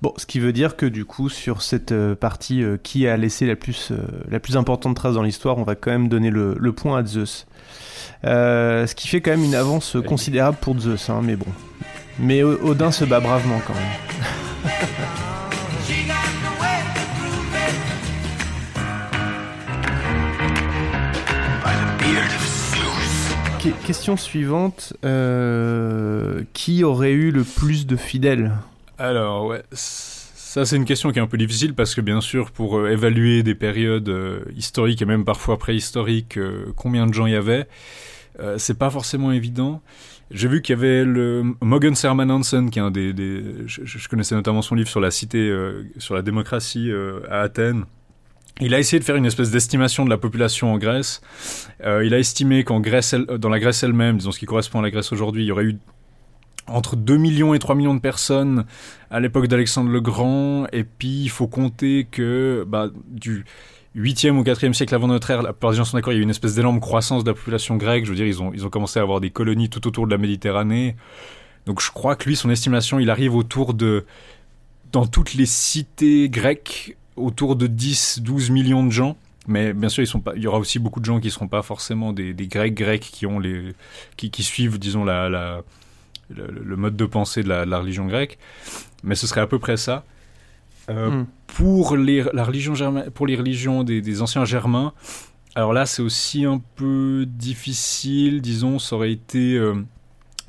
Bon, 0.04 0.12
ce 0.18 0.26
qui 0.26 0.38
veut 0.38 0.52
dire 0.52 0.76
que 0.76 0.84
du 0.84 1.06
coup, 1.06 1.30
sur 1.30 1.62
cette 1.62 1.92
euh, 1.92 2.14
partie 2.14 2.62
euh, 2.62 2.76
qui 2.76 3.08
a 3.08 3.16
laissé 3.16 3.46
la 3.46 3.56
plus, 3.56 3.88
euh, 3.90 3.96
la 4.30 4.38
plus 4.38 4.58
importante 4.58 4.94
trace 4.94 5.14
dans 5.14 5.22
l'histoire, 5.22 5.56
on 5.56 5.62
va 5.62 5.76
quand 5.76 5.90
même 5.92 6.10
donner 6.10 6.28
le, 6.28 6.54
le 6.60 6.72
point 6.74 6.98
à 6.98 7.04
Zeus. 7.06 7.46
Euh, 8.26 8.86
ce 8.86 8.94
qui 8.94 9.08
fait 9.08 9.22
quand 9.22 9.30
même 9.30 9.44
une 9.44 9.54
avance 9.54 9.96
considérable 10.06 10.58
pour 10.60 10.78
Zeus, 10.78 11.08
hein, 11.08 11.22
mais 11.24 11.36
bon. 11.36 11.46
Mais 12.18 12.42
Odin 12.42 12.92
se 12.92 13.06
bat 13.06 13.20
bravement 13.20 13.62
quand 13.66 13.72
même. 13.72 14.74
Que- 23.62 23.86
question 23.86 24.16
suivante. 24.18 24.92
qui 26.52 26.84
aurait 26.84 27.12
eu 27.12 27.30
le 27.30 27.42
plus 27.44 27.86
de 27.86 27.96
fidèles? 27.96 28.52
Alors, 28.98 29.46
ouais, 29.46 29.62
ça 29.72 30.64
c'est 30.64 30.76
une 30.76 30.84
question 30.84 31.10
qui 31.10 31.18
est 31.18 31.22
un 31.22 31.26
peu 31.26 31.36
difficile 31.36 31.74
parce 31.74 31.94
que 31.96 32.00
bien 32.00 32.20
sûr, 32.20 32.52
pour 32.52 32.78
euh, 32.78 32.90
évaluer 32.90 33.42
des 33.42 33.56
périodes 33.56 34.08
euh, 34.08 34.44
historiques 34.56 35.02
et 35.02 35.04
même 35.04 35.24
parfois 35.24 35.58
préhistoriques, 35.58 36.38
euh, 36.38 36.66
combien 36.76 37.06
de 37.08 37.12
gens 37.12 37.26
il 37.26 37.32
y 37.32 37.36
avait, 37.36 37.66
c'est 38.56 38.78
pas 38.78 38.90
forcément 38.90 39.30
évident. 39.30 39.80
J'ai 40.32 40.48
vu 40.48 40.60
qu'il 40.60 40.74
y 40.74 40.78
avait 40.78 41.04
le 41.04 41.54
Mogens 41.60 41.94
Herman 42.02 42.32
Hansen, 42.32 42.68
qui 42.68 42.80
est 42.80 42.82
un 42.82 42.90
des, 42.90 43.14
je, 43.66 44.08
connaissais 44.08 44.34
notamment 44.34 44.60
son 44.60 44.74
livre 44.74 44.88
sur 44.88 44.98
la 44.98 45.12
cité, 45.12 45.56
sur 45.98 46.16
la 46.16 46.22
démocratie 46.22 46.90
à 47.30 47.42
Athènes. 47.42 47.84
Il 48.60 48.74
a 48.74 48.80
essayé 48.80 48.98
de 48.98 49.04
faire 49.04 49.14
une 49.14 49.26
espèce 49.26 49.52
d'estimation 49.52 50.04
de 50.04 50.10
la 50.10 50.18
population 50.18 50.72
en 50.72 50.78
Grèce. 50.78 51.20
Il 51.84 52.12
a 52.12 52.18
estimé 52.18 52.64
qu'en 52.64 52.80
Grèce, 52.80 53.14
dans 53.14 53.50
la 53.50 53.60
Grèce 53.60 53.84
elle-même, 53.84 54.16
disons 54.16 54.32
ce 54.32 54.40
qui 54.40 54.46
correspond 54.46 54.80
à 54.80 54.82
la 54.82 54.90
Grèce 54.90 55.12
aujourd'hui, 55.12 55.44
il 55.44 55.46
y 55.46 55.52
aurait 55.52 55.66
eu 55.66 55.78
entre 56.66 56.96
2 56.96 57.16
millions 57.16 57.54
et 57.54 57.58
3 57.58 57.74
millions 57.74 57.94
de 57.94 58.00
personnes 58.00 58.64
à 59.10 59.20
l'époque 59.20 59.48
d'Alexandre 59.48 59.90
le 59.90 60.00
Grand, 60.00 60.66
et 60.72 60.84
puis 60.84 61.22
il 61.22 61.28
faut 61.28 61.46
compter 61.46 62.06
que 62.10 62.64
bah, 62.66 62.88
du 63.08 63.44
8e 63.96 64.36
au 64.38 64.44
4e 64.44 64.72
siècle 64.72 64.94
avant 64.94 65.06
notre 65.06 65.30
ère, 65.30 65.42
la 65.42 65.52
plupart 65.52 65.70
des 65.70 65.76
gens 65.76 65.84
sont 65.84 65.96
d'accord, 65.96 66.12
il 66.12 66.16
y 66.16 66.18
a 66.18 66.20
eu 66.20 66.24
une 66.24 66.30
espèce 66.30 66.54
d'énorme 66.54 66.80
croissance 66.80 67.22
de 67.22 67.30
la 67.30 67.34
population 67.34 67.76
grecque, 67.76 68.04
je 68.04 68.10
veux 68.10 68.16
dire, 68.16 68.26
ils 68.26 68.42
ont, 68.42 68.52
ils 68.52 68.66
ont 68.66 68.70
commencé 68.70 68.98
à 68.98 69.02
avoir 69.02 69.20
des 69.20 69.30
colonies 69.30 69.68
tout 69.68 69.86
autour 69.86 70.06
de 70.06 70.10
la 70.10 70.18
Méditerranée. 70.18 70.96
Donc 71.66 71.80
je 71.80 71.90
crois 71.90 72.16
que 72.16 72.28
lui, 72.28 72.36
son 72.36 72.50
estimation, 72.50 72.98
il 72.98 73.08
arrive 73.08 73.34
autour 73.34 73.72
de, 73.72 74.04
dans 74.92 75.06
toutes 75.06 75.34
les 75.34 75.46
cités 75.46 76.28
grecques, 76.28 76.96
autour 77.16 77.56
de 77.56 77.66
10-12 77.66 78.50
millions 78.50 78.84
de 78.84 78.90
gens. 78.90 79.16
Mais 79.46 79.72
bien 79.72 79.88
sûr, 79.88 80.02
ils 80.02 80.06
sont 80.06 80.20
pas, 80.20 80.32
il 80.36 80.42
y 80.42 80.46
aura 80.46 80.58
aussi 80.58 80.78
beaucoup 80.78 81.00
de 81.00 81.04
gens 81.04 81.20
qui 81.20 81.26
ne 81.26 81.32
seront 81.32 81.48
pas 81.48 81.62
forcément 81.62 82.12
des, 82.12 82.34
Grecs 82.34 82.74
grecs 82.74 83.02
qui, 83.02 83.26
ont 83.26 83.38
les, 83.38 83.74
qui, 84.16 84.42
suivent, 84.42 84.78
disons, 84.78 85.04
la, 85.04 85.62
le, 86.30 86.46
le 86.46 86.76
mode 86.76 86.96
de 86.96 87.04
pensée 87.06 87.42
de 87.42 87.48
la, 87.48 87.64
de 87.64 87.70
la 87.70 87.78
religion 87.78 88.06
grecque. 88.06 88.38
Mais 89.02 89.14
ce 89.14 89.26
serait 89.26 89.40
à 89.40 89.46
peu 89.46 89.58
près 89.58 89.76
ça. 89.76 90.04
Euh, 90.90 91.10
Mm. 91.10 91.26
Pour 91.46 91.96
les, 91.96 92.24
la 92.32 92.44
religion 92.44 92.74
pour 93.14 93.26
les 93.26 93.36
religions 93.36 93.84
des, 93.84 94.00
des 94.00 94.22
anciens 94.22 94.44
germains, 94.44 94.92
alors 95.54 95.72
là, 95.72 95.86
c'est 95.86 96.02
aussi 96.02 96.44
un 96.44 96.60
peu 96.74 97.26
difficile, 97.28 98.42
disons, 98.42 98.80
ça 98.80 98.96
aurait 98.96 99.12
été 99.12 99.54
euh, 99.54 99.74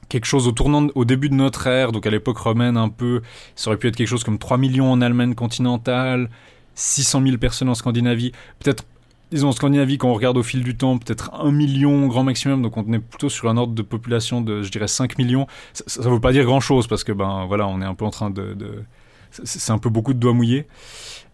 quelque 0.10 0.26
chose 0.26 0.48
au 0.48 0.52
tournant, 0.52 0.88
au 0.96 1.06
début 1.06 1.30
de 1.30 1.36
notre 1.36 1.68
ère, 1.68 1.92
donc 1.92 2.08
à 2.08 2.10
l'époque 2.10 2.38
romaine 2.40 2.76
un 2.76 2.90
peu, 2.90 3.22
ça 3.56 3.70
aurait 3.70 3.78
pu 3.78 3.88
être 3.88 3.96
quelque 3.96 4.08
chose 4.08 4.24
comme 4.24 4.40
3 4.40 4.58
millions 4.58 4.92
en 4.92 5.02
Allemagne 5.02 5.36
continentale, 5.36 6.30
600 6.74 7.22
000 7.24 7.38
personnes 7.38 7.70
en 7.70 7.76
Scandinavie, 7.76 8.32
peut-être, 8.60 8.84
disons, 9.32 9.50
en 9.50 9.52
Scandinavie, 9.52 9.98
quand 9.98 10.10
on 10.10 10.14
regarde 10.14 10.38
au 10.38 10.44
fil 10.44 10.64
du 10.64 10.76
temps, 10.78 10.98
peut-être 10.98 11.34
1 11.34 11.52
million 11.52 12.08
grand 12.08 12.24
maximum, 12.24 12.62
donc 12.62 12.78
on 12.78 12.92
est 12.94 13.00
plutôt 13.00 13.30
sur 13.30 13.50
un 13.50 13.58
ordre 13.58 13.74
de 13.74 13.82
population 13.82 14.42
de, 14.42 14.62
je 14.62 14.72
dirais, 14.72 14.88
5 14.88 15.18
millions. 15.18 15.48
Ça, 15.74 15.84
ça 15.88 16.10
veut 16.10 16.20
pas 16.20 16.32
dire 16.32 16.46
grand-chose, 16.46 16.88
parce 16.88 17.04
que, 17.04 17.12
ben, 17.12 17.46
voilà, 17.48 17.68
on 17.68 17.82
est 17.82 17.86
un 17.86 17.96
peu 17.96 18.06
en 18.06 18.12
train 18.12 18.30
de... 18.30 18.54
de 18.54 18.84
c'est 19.32 19.72
un 19.72 19.78
peu 19.80 19.90
beaucoup 19.90 20.14
de 20.14 20.20
doigts 20.20 20.32
mouillés. 20.34 20.66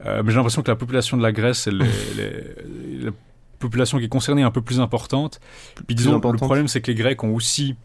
Euh, 0.06 0.24
mais 0.24 0.32
j'ai 0.32 0.38
l'impression 0.38 0.64
que 0.64 0.72
la 0.72 0.76
population 0.76 1.18
de 1.18 1.22
la 1.22 1.32
Grèce, 1.32 1.68
elle 1.68 1.84
est- 1.84 3.04
la 3.06 3.12
population 3.60 4.00
qui 4.00 4.06
est 4.06 4.10
concernée 4.10 4.42
est 4.42 4.46
un 4.46 4.50
peu 4.52 4.62
plus 4.64 4.80
importante. 4.80 5.40
Puis 5.86 5.94
disons, 5.96 6.16
importante. 6.16 6.42
le 6.42 6.46
problème, 6.48 6.68
c'est 6.68 6.82
que 6.82 6.90
les 6.90 6.96
Grecs 6.96 7.24
ont 7.24 7.36
aussi 7.36 7.76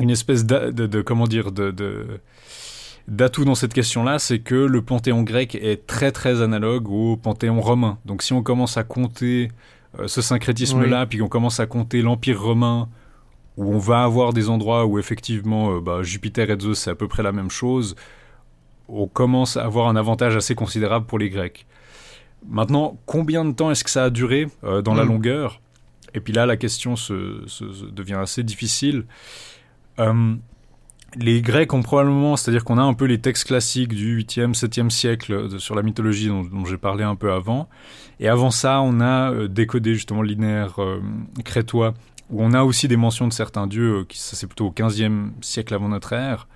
une 0.00 0.10
espèce 0.10 0.44
de, 0.44 0.70
de, 0.70 1.00
comment 1.00 1.26
dire, 1.28 1.52
de, 1.52 1.70
de 1.70 2.20
d'atout 3.08 3.44
dans 3.44 3.54
cette 3.54 3.72
question-là, 3.74 4.18
c'est 4.18 4.38
que 4.40 4.54
le 4.54 4.82
panthéon 4.82 5.22
grec 5.22 5.54
est 5.54 5.86
très 5.86 6.12
très 6.12 6.42
analogue 6.42 6.88
au 6.88 7.16
panthéon 7.16 7.60
romain. 7.60 7.98
Donc 8.04 8.22
si 8.22 8.32
on 8.32 8.42
commence 8.42 8.76
à 8.76 8.84
compter 8.84 9.50
euh, 9.98 10.08
ce 10.08 10.20
syncrétisme-là, 10.20 11.06
puis 11.06 11.18
qu'on 11.18 11.28
commence 11.28 11.60
à 11.60 11.66
compter 11.66 12.02
l'Empire 12.02 12.40
romain, 12.42 12.88
où 13.56 13.72
on 13.74 13.78
va 13.78 14.02
avoir 14.02 14.32
des 14.32 14.48
endroits 14.50 14.84
où 14.86 14.98
effectivement 14.98 15.76
euh, 15.76 15.80
bah, 15.80 16.02
Jupiter 16.02 16.50
et 16.50 16.58
Zeus 16.60 16.78
c'est 16.80 16.90
à 16.90 16.94
peu 16.94 17.08
près 17.08 17.22
la 17.22 17.32
même 17.32 17.50
chose, 17.50 17.94
on 18.88 19.06
commence 19.06 19.56
à 19.56 19.64
avoir 19.64 19.88
un 19.88 19.96
avantage 19.96 20.36
assez 20.36 20.54
considérable 20.54 21.06
pour 21.06 21.18
les 21.18 21.30
Grecs. 21.30 21.66
Maintenant, 22.48 22.98
combien 23.06 23.44
de 23.44 23.52
temps 23.52 23.70
est-ce 23.70 23.82
que 23.82 23.90
ça 23.90 24.04
a 24.04 24.10
duré 24.10 24.46
euh, 24.64 24.82
dans 24.82 24.94
la 24.94 25.04
Mm. 25.04 25.08
longueur? 25.08 25.60
Et 26.14 26.20
puis 26.20 26.32
là, 26.32 26.46
la 26.46 26.56
question 26.56 26.94
se, 26.96 27.42
se- 27.46 27.72
se 27.72 27.84
devient 27.86 28.14
assez 28.20 28.42
difficile. 28.42 29.04
Euh, 29.98 30.34
les 31.18 31.40
Grecs 31.40 31.72
ont 31.72 31.82
probablement, 31.82 32.36
c'est-à-dire 32.36 32.64
qu'on 32.64 32.78
a 32.78 32.82
un 32.82 32.94
peu 32.94 33.06
les 33.06 33.20
textes 33.20 33.44
classiques 33.44 33.94
du 33.94 34.16
8e, 34.16 34.54
7e 34.54 34.90
siècle 34.90 35.48
de- 35.48 35.58
sur 35.58 35.74
la 35.74 35.82
mythologie 35.82 36.28
dont, 36.28 36.64
j'ai 36.64 36.76
parlé 36.76 37.04
un 37.04 37.16
peu 37.16 37.32
avant. 37.32 37.68
Et 38.20 38.28
avant 38.28 38.50
ça, 38.50 38.80
on 38.82 39.00
a 39.00 39.32
euh, 39.32 39.48
décodé 39.48 39.94
justement 39.94 40.22
le 40.22 40.28
linéaire 40.28 40.80
euh, 40.80 41.00
crétois, 41.44 41.94
où 42.30 42.42
on 42.42 42.52
a 42.52 42.64
aussi 42.64 42.88
des 42.88 42.96
mentions 42.96 43.28
de 43.28 43.32
certains 43.32 43.66
dieux, 43.66 44.00
euh, 44.00 44.04
qui, 44.04 44.18
ça 44.18 44.36
c'est 44.36 44.46
plutôt 44.46 44.66
au 44.66 44.72
15e 44.72 45.30
siècle 45.40 45.74
avant 45.74 45.88
notre 45.88 46.12
ère. 46.12 46.46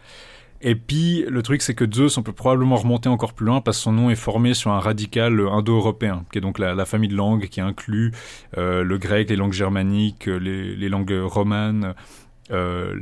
Et 0.62 0.74
puis, 0.74 1.24
le 1.26 1.42
truc, 1.42 1.62
c'est 1.62 1.74
que 1.74 1.90
Zeus, 1.90 2.18
on 2.18 2.22
peut 2.22 2.34
probablement 2.34 2.76
remonter 2.76 3.08
encore 3.08 3.32
plus 3.32 3.46
loin 3.46 3.62
parce 3.62 3.78
que 3.78 3.84
son 3.84 3.92
nom 3.92 4.10
est 4.10 4.16
formé 4.16 4.52
sur 4.52 4.70
un 4.70 4.78
radical 4.78 5.40
indo-européen, 5.40 6.26
qui 6.30 6.38
est 6.38 6.42
donc 6.42 6.58
la, 6.58 6.84
famille 6.84 7.08
de 7.08 7.16
langues 7.16 7.48
qui 7.48 7.62
inclut 7.62 8.12
euh, 8.58 8.82
le 8.82 8.98
grec, 8.98 9.30
les 9.30 9.36
langues 9.36 9.54
germaniques, 9.54 10.28
euh, 10.28 10.36
les, 10.36 10.88
langues 10.90 11.18
romanes, 11.22 11.84
euh, 11.84 11.92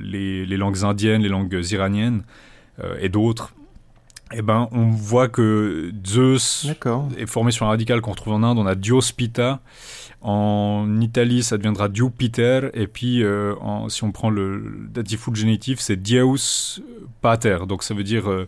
les, 0.01 0.45
les 0.47 0.57
langues 0.57 0.85
indiennes, 0.85 1.23
les 1.23 1.29
langues 1.29 1.61
iraniennes 1.71 2.23
euh, 2.83 2.97
et 3.01 3.09
d'autres. 3.09 3.55
Eh 4.35 4.43
ben, 4.43 4.69
on 4.73 4.89
voit 4.91 5.29
que 5.29 5.91
Zeus 6.07 6.67
est 7.17 7.25
formé 7.27 7.51
sur 7.51 7.65
un 7.65 7.71
radical 7.71 8.03
qu'on 8.03 8.11
retrouve 8.11 8.35
en 8.35 8.43
Inde. 8.43 8.59
On 8.59 8.67
a 8.67 8.75
Dios 8.75 9.01
Pita. 9.17 9.61
En 10.21 11.01
Italie, 11.01 11.43
ça 11.43 11.57
deviendra 11.57 11.89
Jupiter. 11.93 12.71
Et 12.75 12.87
puis, 12.87 13.23
euh, 13.23 13.55
en- 13.61 13.89
si 13.89 14.05
on 14.05 14.13
prend 14.13 14.29
le, 14.29 14.87
datif 14.91 15.27
ou 15.29 15.31
le 15.31 15.37
génitif, 15.37 15.81
c'est 15.81 15.97
Deus 15.97 16.83
Pater. 17.23 17.59
Donc, 17.67 17.83
ça 17.83 17.95
veut 17.95 18.05
dire 18.05 18.29
euh, 18.29 18.47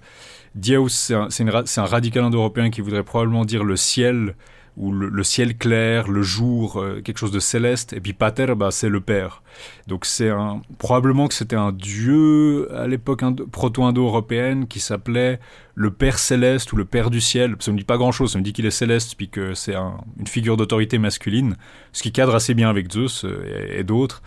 Deus, 0.54 1.12
un, 1.14 1.30
c'est 1.30 1.80
un 1.80 1.84
radical 1.86 2.24
indo-européen 2.24 2.68
qui 2.70 2.82
voudrait 2.82 3.04
probablement 3.04 3.46
dire 3.46 3.64
le 3.64 3.76
ciel 3.76 4.34
ou 4.76 4.92
le, 4.92 5.08
le 5.08 5.22
ciel 5.24 5.56
clair, 5.56 6.08
le 6.08 6.22
jour, 6.22 6.80
euh, 6.80 7.00
quelque 7.02 7.18
chose 7.18 7.32
de 7.32 7.40
céleste. 7.40 7.92
Et 7.92 8.00
puis 8.00 8.12
Pater, 8.12 8.54
bah, 8.56 8.70
c'est 8.70 8.88
le 8.88 9.00
père. 9.00 9.42
Donc, 9.88 10.06
c'est 10.06 10.30
un 10.30 10.62
probablement 10.78 11.28
que 11.28 11.34
c'était 11.34 11.56
un 11.56 11.72
dieu 11.72 12.72
à 12.74 12.86
l'époque 12.86 13.22
indo- 13.22 13.46
proto-indo-européenne 13.46 14.66
qui 14.68 14.80
s'appelait 14.80 15.40
le 15.74 15.90
Père 15.90 16.18
céleste 16.18 16.72
ou 16.72 16.76
le 16.76 16.84
Père 16.84 17.10
du 17.10 17.20
ciel. 17.20 17.56
Ça 17.58 17.72
me 17.72 17.76
dit 17.76 17.84
pas 17.84 17.96
grand-chose. 17.98 18.32
Ça 18.32 18.38
me 18.38 18.44
dit 18.44 18.52
qu'il 18.52 18.66
est 18.66 18.70
céleste 18.70 19.14
puis 19.16 19.28
que 19.28 19.54
c'est 19.54 19.74
un- 19.74 19.98
une 20.18 20.26
figure 20.26 20.56
d'autorité 20.56 20.98
masculine, 20.98 21.56
ce 21.92 22.02
qui 22.02 22.12
cadre 22.12 22.34
assez 22.34 22.54
bien 22.54 22.70
avec 22.70 22.92
Zeus 22.92 23.24
euh, 23.24 23.42
et, 23.70 23.80
et 23.80 23.84
d'autres. 23.84 24.22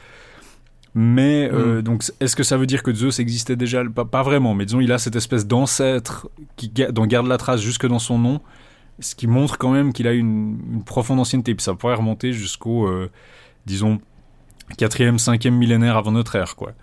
Mais 0.95 1.49
euh, 1.51 1.81
donc, 1.81 2.03
est-ce 2.19 2.35
que 2.35 2.43
ça 2.43 2.55
veut 2.55 2.67
dire 2.67 2.83
que 2.83 2.93
Zeus 2.93 3.17
existait 3.17 3.55
déjà? 3.55 3.83
Pas, 3.83 4.05
pas 4.05 4.21
vraiment, 4.21 4.53
mais 4.53 4.65
disons, 4.65 4.79
il 4.79 4.91
a 4.91 4.99
cette 4.99 5.15
espèce 5.15 5.47
d'ancêtre 5.47 6.29
qui 6.55 6.69
dont 6.69 7.07
garde 7.07 7.25
la 7.25 7.37
trace 7.37 7.61
jusque 7.61 7.87
dans 7.87 7.97
son 7.97 8.19
nom, 8.19 8.41
ce 8.99 9.15
qui 9.15 9.27
montre 9.27 9.57
quand 9.57 9.71
même 9.71 9.93
qu'il 9.93 10.07
a 10.07 10.11
une, 10.13 10.57
une 10.73 10.83
profonde 10.83 11.19
ancienneté. 11.19 11.55
Puis 11.55 11.63
ça 11.63 11.73
pourrait 11.73 11.95
remonter 11.95 12.33
jusqu'au, 12.33 12.87
euh, 12.87 13.09
disons, 13.65 13.99
4e, 14.77 15.17
5e 15.17 15.49
millénaire 15.51 15.97
avant 15.97 16.11
notre 16.11 16.35
ère, 16.35 16.55
quoi. 16.55 16.73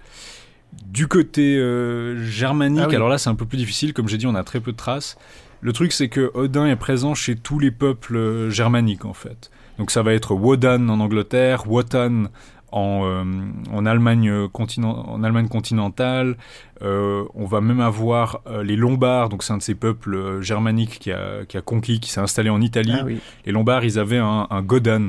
Du 0.86 1.08
côté 1.08 1.56
euh, 1.58 2.16
germanique, 2.24 2.82
Ah 2.84 2.88
oui. 2.88 2.94
alors 2.94 3.08
là 3.08 3.18
c'est 3.18 3.28
un 3.30 3.34
peu 3.34 3.44
plus 3.46 3.58
difficile, 3.58 3.92
comme 3.92 4.08
j'ai 4.08 4.18
dit, 4.18 4.26
on 4.26 4.34
a 4.36 4.44
très 4.44 4.60
peu 4.60 4.70
de 4.72 4.76
traces. 4.76 5.16
Le 5.62 5.72
truc 5.72 5.92
c'est 5.92 6.08
que 6.08 6.30
Odin 6.34 6.66
est 6.66 6.76
présent 6.76 7.14
chez 7.14 7.34
tous 7.36 7.58
les 7.58 7.70
peuples 7.72 8.16
euh, 8.16 8.50
germaniques 8.50 9.04
en 9.04 9.12
fait. 9.12 9.50
Donc 9.78 9.90
ça 9.90 10.02
va 10.02 10.12
être 10.12 10.34
Wodan 10.34 10.88
en 10.88 11.00
Angleterre, 11.00 11.68
Wotan 11.68 12.24
en, 12.72 13.02
euh, 13.04 13.24
en, 13.72 13.86
Allemagne, 13.86 14.28
euh, 14.28 14.48
continent- 14.48 15.04
en 15.08 15.22
Allemagne 15.24 15.48
continentale. 15.48 16.36
Euh, 16.82 17.24
on 17.34 17.46
va 17.46 17.60
même 17.60 17.80
avoir 17.80 18.40
euh, 18.46 18.62
les 18.62 18.76
Lombards, 18.76 19.28
donc 19.28 19.42
c'est 19.42 19.52
un 19.52 19.58
de 19.58 19.62
ces 19.62 19.74
peuples 19.74 20.40
germaniques 20.40 20.98
qui 20.98 21.12
a, 21.12 21.44
qui 21.46 21.56
a 21.56 21.62
conquis, 21.62 22.00
qui 22.00 22.10
s'est 22.10 22.20
installé 22.20 22.50
en 22.50 22.60
Italie. 22.60 22.94
Ah 22.98 23.04
oui. 23.04 23.20
Les 23.46 23.52
Lombards, 23.52 23.84
ils 23.84 23.98
avaient 23.98 24.18
un, 24.18 24.46
un 24.50 24.62
Godan. 24.62 25.08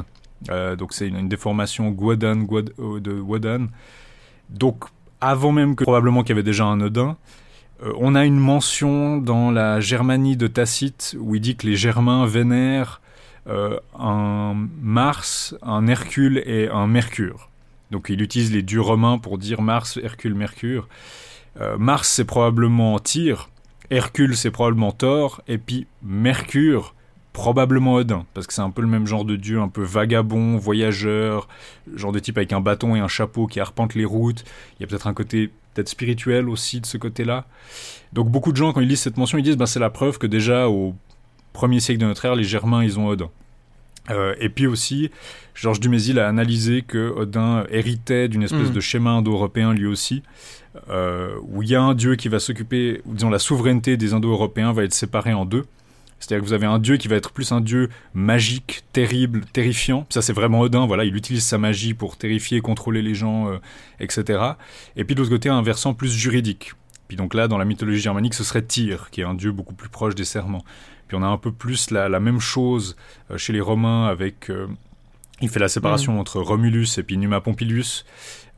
Donc 0.78 0.93
c'est 0.93 1.08
une, 1.08 1.17
une 1.17 1.30
déformation 1.30 1.89
Guadan, 1.91 2.38
Guad- 2.38 2.74
de 2.78 3.19
Wodan. 3.19 3.67
Donc 4.50 4.86
avant 5.21 5.52
même 5.52 5.76
que 5.76 5.84
probablement 5.84 6.24
qu'il 6.24 6.30
y 6.30 6.34
avait 6.34 6.41
déjà 6.43 6.65
un 6.65 6.82
Odin, 6.82 7.15
on 8.00 8.15
a 8.15 8.26
une 8.26 8.39
mention 8.39 9.17
dans 9.17 9.52
la 9.52 9.80
Germanie 9.80 10.38
de 10.38 10.47
Tacite 10.47 11.15
où 11.19 11.36
il 11.36 11.41
dit 11.41 11.56
que 11.56 11.67
les 11.67 11.76
Germains 11.76 12.26
vénèrent 12.26 13.02
euh, 13.47 13.80
un 13.97 14.56
Mars, 14.82 15.56
un 15.62 15.86
Hercule 15.88 16.41
et 16.45 16.69
un 16.69 16.88
Mercure. 16.88 17.50
Donc 17.91 18.08
il 18.10 18.21
utilise 18.21 18.51
les 18.51 18.62
dieux 18.62 18.82
romains 18.82 19.17
pour 19.17 19.38
dire 19.38 19.62
Mars, 19.62 19.99
Hercule, 20.01 20.34
Mercure. 20.34 20.88
Euh, 21.60 21.77
Mars, 21.77 22.08
c'est 22.08 22.25
probablement 22.25 22.97
Tyr. 22.99 23.49
Hercule, 23.89 24.38
c'est 24.38 24.51
probablement 24.51 24.91
Thor. 24.91 25.41
Et 25.47 25.58
puis 25.58 25.86
Mercure, 26.01 26.95
probablement 27.34 27.95
Odin. 27.95 28.25
Parce 28.34 28.47
que 28.47 28.54
c'est 28.54 28.62
un 28.62 28.71
peu 28.71 28.82
le 28.82 28.88
même 28.88 29.08
genre 29.08 29.25
de 29.25 29.36
dieu, 29.36 29.60
un 29.60 29.67
peu 29.67 29.84
vagabond, 29.84 30.58
voyageur, 30.58 31.47
genre 31.95 32.12
de 32.12 32.19
type 32.19 32.38
avec 32.38 32.54
un 32.54 32.62
bâton 32.62 32.95
et 32.95 32.99
un 32.99 33.08
chapeau 33.08 33.47
qui 33.47 33.60
arpente 33.60 33.95
les 33.95 34.06
routes. 34.06 34.43
Il 34.80 34.84
y 34.84 34.86
a 34.86 34.88
peut-être 34.88 35.08
un 35.08 35.13
côté 35.13 35.51
peut-être 35.73 35.89
spirituel 35.89 36.49
aussi 36.49 36.82
de 36.82 36.86
ce 36.86 36.97
côté-là. 36.97 37.45
Donc 38.13 38.30
beaucoup 38.30 38.51
de 38.51 38.58
gens, 38.58 38.73
quand 38.73 38.82
ils 38.82 38.88
lisent 38.88 39.01
cette 39.01 39.17
mention, 39.17 39.38
ils 39.38 39.43
disent 39.43 39.58
ben, 39.58 39.65
c'est 39.65 39.80
la 39.80 39.89
preuve 39.89 40.17
que 40.17 40.27
déjà 40.27 40.67
au 40.69 40.95
premier 41.54 41.80
siècle 41.80 42.01
de 42.01 42.06
notre 42.06 42.23
ère, 42.25 42.36
les 42.36 42.43
Germains, 42.43 42.84
ils 42.84 42.99
ont 42.99 43.08
Odin. 43.08 43.30
Euh, 44.10 44.34
et 44.40 44.50
puis 44.50 44.68
aussi, 44.68 45.12
Georges 45.54 45.80
Dumézil 45.80 46.20
a 46.20 46.28
analysé 46.28 46.82
que 46.82 47.14
Odin 47.16 47.66
héritait 47.70 48.28
d'une 48.28 48.44
espèce 48.44 48.70
Mm. 48.70 48.74
de 48.74 48.80
schéma 48.80 49.12
indo-européen 49.12 49.74
lui 49.74 49.86
aussi, 49.86 50.24
euh, 50.90 51.36
où 51.44 51.62
il 51.62 51.70
y 51.70 51.76
a 51.76 51.82
un 51.82 51.94
dieu 51.94 52.16
qui 52.16 52.28
va 52.30 52.40
s'occuper, 52.40 53.02
disons 53.06 53.30
la 53.30 53.40
souveraineté 53.40 53.98
des 53.98 54.14
indo-européens 54.14 54.74
va 54.74 54.84
être 54.84 54.94
séparée 54.94 55.34
en 55.34 55.46
deux. 55.46 55.66
C'est-à-dire 56.20 56.44
que 56.44 56.48
vous 56.48 56.54
avez 56.54 56.68
un 56.68 56.78
dieu 56.78 56.98
qui 56.98 57.08
va 57.08 57.16
être 57.16 57.32
plus 57.32 57.52
un 57.52 57.62
dieu 57.62 57.90
magique, 58.14 58.84
terrible, 58.94 59.42
terrifiant. 59.54 60.06
Ça, 60.10 60.22
c'est 60.22 60.34
vraiment 60.34 60.60
Odin. 60.60 60.86
Voilà, 60.86 61.04
il 61.04 61.16
utilise 61.16 61.44
sa 61.44 61.58
magie 61.58 61.96
pour 61.96 62.16
terrifier, 62.16 62.62
contrôler 62.62 63.02
les 63.02 63.16
gens, 63.16 63.50
euh, 63.50 63.58
etc. 64.00 64.40
Et 64.96 65.04
puis 65.04 65.16
de 65.16 65.20
l'autre 65.20 65.32
côté, 65.32 65.50
un 65.50 65.64
versant 65.64 65.96
plus 65.96 66.14
juridique. 66.14 66.74
Puis 67.08 67.18
donc 67.18 67.34
là, 67.34 67.48
dans 67.48 67.58
la 67.58 67.66
mythologie 67.66 68.00
germanique, 68.00 68.36
ce 68.36 68.44
serait 68.44 68.62
Tyr, 68.62 69.10
qui 69.10 69.22
est 69.22 69.26
un 69.26 69.34
dieu 69.34 69.52
beaucoup 69.52 69.74
plus 69.74 69.90
proche 69.90 70.14
des 70.14 70.24
serments. 70.24 70.64
Puis 71.12 71.19
on 71.19 71.24
a 71.24 71.28
un 71.28 71.38
peu 71.38 71.52
plus 71.52 71.91
la, 71.91 72.08
la 72.08 72.21
même 72.21 72.39
chose 72.39 72.95
euh, 73.32 73.38
chez 73.38 73.52
les 73.52 73.60
Romains 73.60 74.08
avec... 74.08 74.50
euh, 74.50 74.67
il 75.41 75.50
fait 75.50 75.60
la 75.60 75.67
séparation 75.67 76.21
entre 76.21 76.39
Romulus 76.39 76.97
et 76.97 77.04
puis 77.04 77.17
Numa 77.17 77.41
Pompilius. 77.41 78.06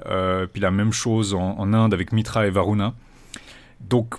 Euh, 0.05 0.45
puis 0.45 0.61
la 0.61 0.69
même 0.69 0.93
chose 0.93 1.33
en, 1.33 1.57
en 1.57 1.73
Inde 1.73 1.95
avec 1.95 2.11
Mitra 2.11 2.45
et 2.45 2.51
Varuna. 2.51 2.93
Donc 3.79 4.13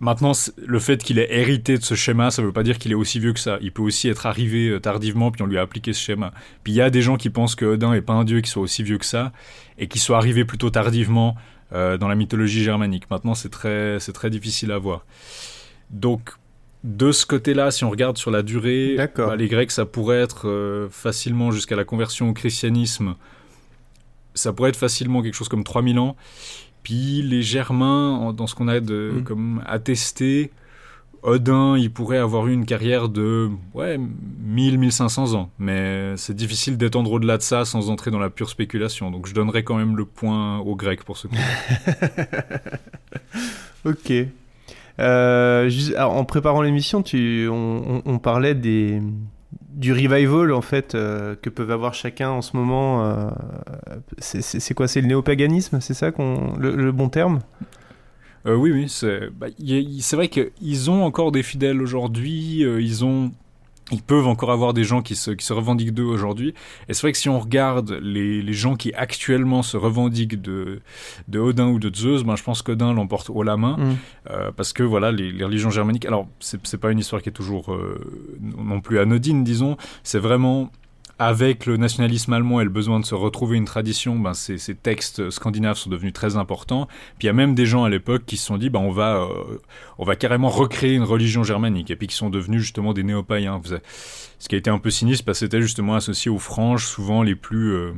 maintenant, 0.00 0.32
le 0.56 0.78
fait 0.78 1.04
qu'il 1.04 1.18
ait 1.18 1.28
hérité 1.30 1.76
de 1.76 1.82
ce 1.82 1.94
schéma, 1.94 2.30
ça 2.30 2.40
ne 2.40 2.46
veut 2.46 2.54
pas 2.54 2.62
dire 2.62 2.78
qu'il 2.78 2.90
est 2.90 2.94
aussi 2.94 3.20
vieux 3.20 3.34
que 3.34 3.40
ça. 3.40 3.58
Il 3.60 3.70
peut 3.70 3.82
aussi 3.82 4.08
être 4.08 4.24
arrivé 4.24 4.80
tardivement, 4.80 5.30
puis 5.30 5.42
on 5.42 5.46
lui 5.46 5.58
a 5.58 5.60
appliqué 5.60 5.92
ce 5.92 6.00
schéma. 6.00 6.32
Puis 6.64 6.72
il 6.72 6.76
y 6.76 6.80
a 6.80 6.88
des 6.88 7.02
gens 7.02 7.18
qui 7.18 7.28
pensent 7.28 7.54
que 7.54 7.66
Odin 7.66 7.92
est 7.92 8.00
pas 8.00 8.14
un 8.14 8.24
dieu 8.24 8.40
qui 8.40 8.48
soit 8.48 8.62
aussi 8.62 8.82
vieux 8.82 8.96
que 8.96 9.04
ça, 9.04 9.30
et 9.76 9.88
qui 9.88 9.98
soit 9.98 10.16
arrivé 10.16 10.46
plutôt 10.46 10.70
tardivement 10.70 11.36
euh, 11.74 11.98
dans 11.98 12.08
la 12.08 12.14
mythologie 12.14 12.64
germanique. 12.64 13.10
Maintenant, 13.10 13.34
c'est 13.34 13.50
très, 13.50 14.00
c'est 14.00 14.14
très 14.14 14.30
difficile 14.30 14.72
à 14.72 14.78
voir. 14.78 15.04
Donc, 15.90 16.30
de 16.84 17.12
ce 17.12 17.26
côté-là, 17.26 17.70
si 17.70 17.84
on 17.84 17.90
regarde 17.90 18.18
sur 18.18 18.30
la 18.30 18.42
durée, 18.42 18.94
bah, 19.26 19.36
les 19.36 19.48
Grecs, 19.48 19.70
ça 19.70 19.84
pourrait 19.86 20.20
être 20.20 20.48
euh, 20.48 20.88
facilement 20.90 21.50
jusqu'à 21.50 21.76
la 21.76 21.84
conversion 21.84 22.30
au 22.30 22.32
christianisme, 22.32 23.14
ça 24.34 24.52
pourrait 24.52 24.70
être 24.70 24.76
facilement 24.76 25.22
quelque 25.22 25.34
chose 25.34 25.48
comme 25.48 25.64
3000 25.64 25.98
ans. 25.98 26.16
Puis 26.84 27.22
les 27.22 27.42
Germains, 27.42 28.10
en- 28.12 28.32
dans 28.32 28.46
ce 28.46 28.54
qu'on 28.54 28.68
a 28.68 28.78
de, 28.80 29.12
Mm. 29.16 29.24
comme 29.24 29.62
attesté, 29.66 30.52
Odin, 31.24 31.76
il 31.76 31.90
pourrait 31.92 32.18
avoir 32.18 32.46
eu 32.46 32.52
une 32.52 32.64
carrière 32.64 33.08
de 33.08 33.50
ouais, 33.74 33.98
1000-1500 34.46 35.34
ans. 35.34 35.50
Mais 35.58 36.14
c'est 36.16 36.34
difficile 36.36 36.78
d'étendre 36.78 37.10
au-delà 37.10 37.36
de 37.38 37.42
ça 37.42 37.64
sans 37.64 37.90
entrer 37.90 38.12
dans 38.12 38.20
la 38.20 38.30
pure 38.30 38.48
spéculation. 38.48 39.10
Donc 39.10 39.26
je 39.26 39.34
donnerais 39.34 39.64
quand 39.64 39.74
même 39.74 39.96
le 39.96 40.04
point 40.04 40.58
aux 40.60 40.76
Grecs 40.76 41.02
pour 41.02 41.16
ce 41.18 41.26
coup. 41.26 41.34
Ok. 43.84 44.12
Euh, 45.00 45.70
en 45.98 46.24
préparant 46.24 46.62
l'émission, 46.62 47.02
on, 47.50 48.18
parlait 48.18 48.54
du 48.54 49.92
revival 49.92 50.52
en 50.52 50.60
fait 50.60 50.94
euh, 50.94 51.36
que 51.40 51.50
peuvent 51.50 51.70
avoir 51.70 51.94
chacun 51.94 52.30
en 52.30 52.42
ce 52.42 52.56
moment. 52.56 53.04
euh, 53.04 53.30
c'est- 54.18 54.74
quoi 54.74 54.88
C'est 54.88 55.00
le 55.00 55.06
néopaganisme 55.06 55.80
C'est 55.80 55.94
ça 55.94 56.10
le, 56.58 56.90
bon 56.92 57.08
terme? 57.08 57.40
Oui, 58.44 58.72
oui, 58.72 58.88
c'est 58.88 59.28
bah, 59.30 59.48
c'est 60.00 60.16
vrai 60.16 60.28
qu'ils 60.28 60.90
ont 60.90 61.04
encore 61.04 61.32
des 61.32 61.42
fidèles 61.42 61.82
aujourd'hui, 61.82 62.60
ils 62.60 63.04
ont... 63.04 63.30
Ils 63.90 64.02
peuvent 64.02 64.26
encore 64.26 64.50
avoir 64.50 64.74
des 64.74 64.84
gens 64.84 65.00
qui 65.00 65.16
se, 65.16 65.30
qui 65.30 65.44
se 65.44 65.52
revendiquent 65.52 65.94
d'eux 65.94 66.04
aujourd'hui. 66.04 66.54
Et 66.88 66.94
c'est 66.94 67.02
vrai 67.02 67.12
que 67.12 67.18
si 67.18 67.28
on 67.28 67.38
regarde 67.38 67.98
les, 68.02 68.42
les 68.42 68.52
gens 68.52 68.76
qui 68.76 68.92
actuellement 68.92 69.62
se 69.62 69.76
revendiquent 69.76 70.40
de, 70.40 70.80
de 71.28 71.38
Odin 71.38 71.68
ou 71.68 71.78
de 71.78 71.94
Zeus, 71.94 72.22
ben, 72.22 72.36
je 72.36 72.42
pense 72.42 72.60
qu'Odin 72.60 72.92
l'emporte 72.92 73.30
haut 73.30 73.42
la 73.42 73.56
main. 73.56 73.76
Mm. 73.78 73.96
Euh, 74.30 74.50
parce 74.54 74.72
que 74.72 74.82
voilà, 74.82 75.10
les, 75.10 75.32
les 75.32 75.44
religions 75.44 75.70
germaniques. 75.70 76.04
Alors, 76.04 76.28
c'est 76.38 76.60
c'est 76.66 76.78
pas 76.78 76.90
une 76.90 76.98
histoire 76.98 77.22
qui 77.22 77.30
est 77.30 77.32
toujours 77.32 77.72
euh, 77.72 77.98
non 78.40 78.80
plus 78.80 78.98
anodine, 78.98 79.42
disons. 79.42 79.76
C'est 80.02 80.18
vraiment 80.18 80.70
avec 81.18 81.66
le 81.66 81.76
nationalisme 81.76 82.32
allemand 82.32 82.60
et 82.60 82.64
le 82.64 82.70
besoin 82.70 83.00
de 83.00 83.04
se 83.04 83.14
retrouver 83.14 83.56
une 83.56 83.64
tradition, 83.64 84.18
ben 84.18 84.34
ces, 84.34 84.58
ces 84.58 84.74
textes 84.74 85.30
scandinaves 85.30 85.76
sont 85.76 85.90
devenus 85.90 86.12
très 86.12 86.36
importants. 86.36 86.86
Puis 87.18 87.24
il 87.24 87.26
y 87.26 87.30
a 87.30 87.32
même 87.32 87.54
des 87.54 87.66
gens 87.66 87.84
à 87.84 87.88
l'époque 87.88 88.22
qui 88.26 88.36
se 88.36 88.46
sont 88.46 88.56
dit, 88.56 88.70
ben 88.70 88.80
on 88.80 88.92
va, 88.92 89.16
euh, 89.16 89.58
on 89.98 90.04
va 90.04 90.16
carrément 90.16 90.48
recréer 90.48 90.94
une 90.94 91.02
religion 91.02 91.42
germanique, 91.42 91.90
et 91.90 91.96
puis 91.96 92.06
qui 92.06 92.16
sont 92.16 92.30
devenus 92.30 92.62
justement 92.62 92.92
des 92.92 93.02
néo-païens. 93.02 93.60
Ce 94.38 94.48
qui 94.48 94.54
a 94.54 94.58
été 94.58 94.70
un 94.70 94.78
peu 94.78 94.90
sinistre, 94.90 95.24
parce 95.24 95.40
que 95.40 95.46
c'était 95.46 95.62
justement 95.62 95.94
associé 95.94 96.30
aux 96.30 96.38
franges, 96.38 96.86
souvent 96.86 97.22
les 97.22 97.34
plus 97.34 97.72
euh, 97.72 97.92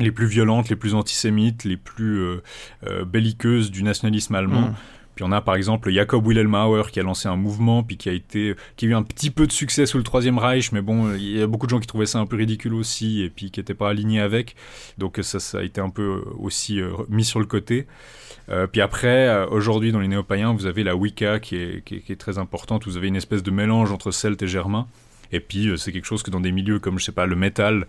les 0.00 0.12
plus 0.12 0.26
violentes, 0.26 0.68
les 0.68 0.76
plus 0.76 0.94
antisémites, 0.94 1.64
les 1.64 1.76
plus 1.76 2.18
euh, 2.18 2.42
euh, 2.86 3.04
belliqueuses 3.04 3.70
du 3.70 3.82
nationalisme 3.82 4.34
allemand. 4.34 4.68
Mm. 4.68 4.74
Puis 5.20 5.28
on 5.28 5.32
a 5.32 5.42
par 5.42 5.54
exemple 5.54 5.90
Jacob 5.90 6.26
Wilhelm 6.26 6.54
Hauer 6.54 6.84
qui 6.90 6.98
a 6.98 7.02
lancé 7.02 7.28
un 7.28 7.36
mouvement, 7.36 7.82
puis 7.82 7.98
qui 7.98 8.08
a 8.08 8.12
été, 8.12 8.54
qui 8.76 8.86
a 8.86 8.88
eu 8.88 8.94
un 8.94 9.02
petit 9.02 9.28
peu 9.28 9.46
de 9.46 9.52
succès 9.52 9.84
sous 9.84 9.98
le 9.98 10.02
Troisième 10.02 10.38
Reich, 10.38 10.72
mais 10.72 10.80
bon, 10.80 11.14
il 11.14 11.36
y 11.36 11.42
a 11.42 11.46
beaucoup 11.46 11.66
de 11.66 11.70
gens 11.70 11.78
qui 11.78 11.86
trouvaient 11.86 12.06
ça 12.06 12.20
un 12.20 12.24
peu 12.24 12.36
ridicule 12.36 12.72
aussi, 12.72 13.20
et 13.20 13.28
puis 13.28 13.50
qui 13.50 13.60
n'étaient 13.60 13.74
pas 13.74 13.90
alignés 13.90 14.22
avec. 14.22 14.56
Donc 14.96 15.18
ça, 15.20 15.58
a 15.58 15.62
été 15.62 15.78
un 15.78 15.90
peu 15.90 16.22
aussi 16.38 16.80
euh, 16.80 16.92
mis 17.10 17.26
sur 17.26 17.38
le 17.38 17.44
côté. 17.44 17.86
Euh, 18.48 18.66
puis 18.66 18.80
après, 18.80 19.28
euh, 19.28 19.46
aujourd'hui 19.48 19.92
dans 19.92 20.00
les 20.00 20.08
néo-païens, 20.08 20.54
vous 20.54 20.64
avez 20.64 20.84
la 20.84 20.96
Wicca 20.96 21.38
qui 21.38 21.56
est, 21.56 21.84
qui 21.84 21.96
est- 21.96 22.16
très 22.16 22.38
importante. 22.38 22.86
Vous 22.86 22.96
avez 22.96 23.08
une 23.08 23.16
espèce 23.16 23.42
de 23.42 23.50
mélange 23.50 23.92
entre 23.92 24.12
celtes 24.12 24.40
et 24.40 24.48
germains. 24.48 24.86
Et 25.32 25.40
puis 25.40 25.68
euh, 25.68 25.76
c'est 25.76 25.92
quelque 25.92 26.06
chose 26.06 26.22
que 26.22 26.30
dans 26.30 26.40
des 26.40 26.52
milieux 26.52 26.78
comme 26.80 26.98
je 26.98 27.04
sais 27.04 27.12
pas 27.12 27.26
le 27.26 27.36
métal, 27.36 27.86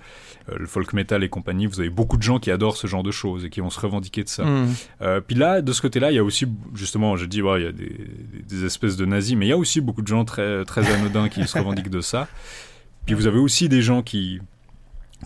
euh, 0.50 0.58
le 0.60 0.68
folk 0.68 0.94
metal 0.94 1.24
et 1.24 1.30
compagnie, 1.30 1.66
vous 1.66 1.80
avez 1.80 1.90
beaucoup 1.90 2.18
de 2.18 2.24
gens 2.24 2.40
qui 2.40 2.52
adorent 2.52 2.78
ce 2.78 2.88
genre 2.88 3.04
de 3.04 3.12
choses 3.12 3.46
et 3.46 3.50
qui 3.50 3.62
vont 3.62 3.70
se 3.70 3.80
revendiquer 3.80 4.24
de 4.24 4.30
ça. 4.30 4.44
Mm. 4.46 4.68
Euh, 5.02 5.22
puis 5.22 5.36
là, 5.36 5.62
de 5.62 5.72
ce 5.74 5.82
côté-là, 5.82 6.12
il 6.12 6.16
y 6.16 6.20
a 6.20 6.24
aussi 6.24 6.46
justement, 6.76 7.16
j'ai 7.18 7.28
dit, 7.28 7.42
ouais, 7.42 7.62
il 7.62 7.64
y 7.64 7.68
a 7.68 7.72
des, 7.72 7.86
des- 7.86 8.44
des 8.48 8.66
espèces 8.66 8.98
de 8.98 9.06
nazis, 9.06 9.36
mais 9.36 9.46
il 9.48 9.50
y 9.50 9.54
a 9.54 9.58
aussi 9.58 9.82
beaucoup 9.82 10.02
de 10.02 10.08
gens 10.08 10.26
très 10.26 10.66
très 10.66 10.86
anodins 10.94 11.30
qui 11.30 11.48
se 11.48 11.58
revendiquent 11.58 11.90
de 11.90 12.02
ça. 12.02 12.28
Puis 13.06 13.16
vous 13.16 13.26
avez 13.28 13.40
aussi 13.40 13.68
des 13.70 13.82
gens 13.82 14.02
qui 14.04 14.40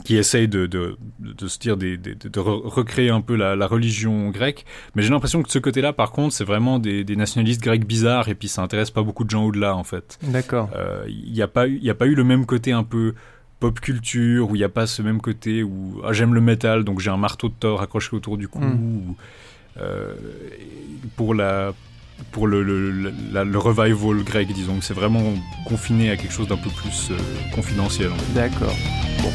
qui 0.03 0.17
essayent 0.17 0.47
de, 0.47 0.65
de, 0.65 0.97
de 1.19 1.47
se 1.47 1.57
dire 1.57 1.77
des, 1.77 1.97
des- 1.97 2.15
de, 2.15 2.27
de 2.29 2.39
re- 2.39 2.67
recréer 2.67 3.09
un 3.09 3.21
peu 3.21 3.35
la, 3.35 3.55
la 3.55 3.65
religion 3.67 4.29
grecque. 4.29 4.65
Mais 4.95 5.01
j'ai 5.01 5.09
l'impression 5.09 5.41
que 5.41 5.47
de 5.47 5.51
ce 5.51 5.59
côté-là, 5.59 5.93
par 5.93 6.11
contre, 6.11 6.33
c'est 6.35 6.43
vraiment 6.43 6.79
des, 6.79 7.03
des 7.03 7.15
nationalistes 7.15 7.61
grecs 7.61 7.85
bizarres 7.87 8.27
et 8.29 8.35
puis 8.35 8.47
ça 8.47 8.61
intéresse 8.61 8.91
pas 8.91 9.01
beaucoup 9.03 9.23
de 9.23 9.29
gens 9.29 9.45
au-delà, 9.45 9.75
en 9.75 9.83
fait. 9.83 10.19
D'accord. 10.21 10.69
Euh, 10.75 11.05
Il 11.07 11.31
n'y 11.31 11.41
a, 11.41 11.47
pas 11.47 11.67
eu- 11.67 11.77
il 11.77 11.83
y 11.83 11.89
a 11.89 11.95
pas 11.95 12.07
eu 12.07 12.15
le 12.15 12.23
même 12.23 12.45
côté 12.45 12.71
un 12.73 12.83
peu 12.83 13.13
pop 13.59 13.79
culture, 13.79 14.49
où 14.51 14.55
il 14.55 14.59
n'y 14.59 14.65
a 14.65 14.69
pas 14.69 14.85
ce 14.85 15.01
même 15.01 15.21
côté 15.21 15.63
où 15.63 16.01
ah, 16.03 16.11
j'aime 16.11 16.33
le 16.33 16.41
métal, 16.41 16.83
donc 16.83 16.99
j'ai 16.99 17.09
un 17.09 17.17
marteau 17.17 17.47
de 17.47 17.53
Thor 17.57 17.81
accroché 17.81 18.13
autour 18.15 18.37
du 18.37 18.47
cou. 18.49 18.59
Mm. 18.59 18.73
ou, 18.73 19.15
euh, 19.79 20.13
pour 21.15 21.33
la 21.33 21.73
pour 22.31 22.47
le, 22.47 22.63
le, 22.63 22.91
le- 22.91 23.13
la- 23.33 23.43
le 23.43 23.57
revival 23.57 24.23
grec, 24.23 24.47
disons. 24.53 24.79
C'est 24.81 24.93
vraiment 24.93 25.33
confiné 25.65 26.09
à 26.11 26.15
quelque 26.17 26.31
chose 26.33 26.47
d'un 26.47 26.55
peu 26.57 26.69
plus 26.69 27.09
euh, 27.11 27.17
confidentiel. 27.53 28.09
D'accord. 28.33 28.73
Bon. 29.21 29.31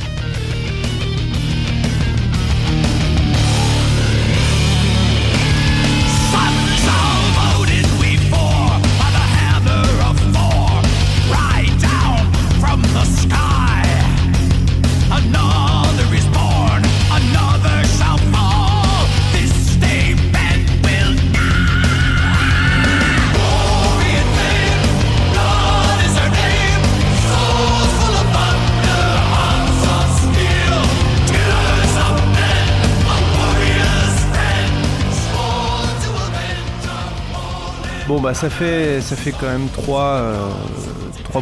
Bah 38.23 38.35
ça 38.35 38.51
fait 38.51 39.01
ça 39.01 39.17
fait 39.17 39.33
quand 39.33 39.47
même 39.47 39.69
3 39.69 40.53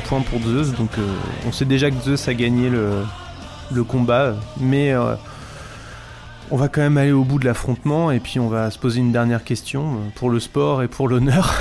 points 0.05 0.21
pour 0.21 0.41
Zeus 0.43 0.73
donc 0.75 0.91
euh, 0.97 1.03
on 1.45 1.51
sait 1.51 1.65
déjà 1.65 1.91
que 1.91 2.01
Zeus 2.01 2.29
a 2.29 2.35
gagné 2.35 2.71
le, 2.71 3.05
le 3.73 3.83
combat 3.83 4.35
mais 4.61 4.93
euh, 4.93 5.15
On 6.51 6.57
va 6.57 6.69
quand 6.69 6.81
même 6.81 6.97
aller 6.97 7.13
au 7.13 7.25
bout 7.25 7.39
de 7.39 7.45
l'affrontement 7.45 8.11
et 8.11 8.21
puis 8.21 8.41
on 8.41 8.49
va 8.49 8.71
se 8.71 8.79
poser 8.79 9.01
une 9.01 9.13
dernière 9.13 9.45
question 9.45 9.83
euh, 9.83 9.97
pour 10.15 10.31
le 10.31 10.41
sport 10.41 10.83
et 10.83 10.89
pour 10.89 11.07
l'honneur. 11.07 11.55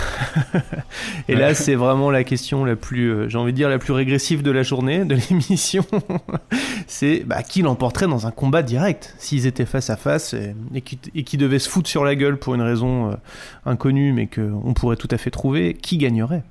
et 1.28 1.36
là, 1.36 1.54
c'est 1.54 1.76
vraiment 1.76 2.10
la 2.10 2.24
question 2.24 2.64
la 2.64 2.78
plus, 2.78 3.12
euh, 3.12 3.30
j'ai 3.30 3.38
envie 3.38 3.52
de 3.52 3.58
dire, 3.58 3.68
la 3.68 3.80
plus 3.80 3.92
régressive 3.92 4.44
de 4.44 4.52
la 4.52 4.64
journée, 4.64 5.04
de 5.04 5.18
l'émission. 5.30 5.86
c'est 6.88 7.24
bah, 7.26 7.44
qui 7.44 7.64
l'emporterait 7.64 8.08
dans 8.08 8.28
un 8.28 8.32
combat 8.32 8.64
direct 8.64 9.14
s'ils 9.20 9.46
étaient 9.46 9.66
face 9.66 9.90
à 9.90 9.98
face 9.98 10.34
et, 10.34 10.82
qui, 10.82 10.98
et, 11.14 11.24
qui, 11.24 11.36
devaient 11.36 11.60
se 11.60 11.68
foutre 11.68 11.90
sur 11.90 12.06
la 12.06 12.16
gueule 12.16 12.38
pour 12.38 12.56
une 12.56 12.62
raison 12.62 13.12
euh, 13.12 13.16
inconnue 13.66 14.14
mais 14.14 14.28
qu'on 14.28 14.74
pourrait 14.74 14.96
tout 14.96 15.10
à 15.12 15.18
fait 15.18 15.32
trouver. 15.32 15.74
Qui 15.74 15.98
gagnerait? 15.98 16.44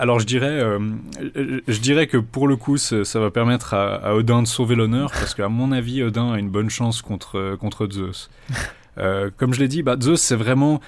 Alors 0.00 0.18
je 0.18 0.26
dirais, 0.26 0.48
euh, 0.48 0.78
je 1.68 1.78
dirais 1.78 2.06
que 2.06 2.16
pour 2.16 2.48
le 2.48 2.56
coup, 2.56 2.78
ça, 2.78 3.20
va 3.20 3.30
permettre 3.30 3.74
à, 3.74 4.14
Odin 4.14 4.42
de 4.42 4.48
sauver 4.48 4.74
l'honneur, 4.74 5.10
parce 5.10 5.34
qu'à 5.34 5.48
mon 5.48 5.72
avis, 5.72 6.02
Odin 6.02 6.32
a 6.32 6.38
une 6.38 6.48
bonne 6.48 6.70
chance 6.70 7.02
contre, 7.02 7.56
contre 7.60 7.86
Zeus. 7.90 8.30
Euh, 8.98 9.30
comme 9.34 9.54
je 9.54 9.60
l'ai 9.60 9.68
dit, 9.68 9.82
bah, 9.82 9.96
Zeus, 9.98 10.20
c'est 10.20 10.36
vraiment 10.36 10.80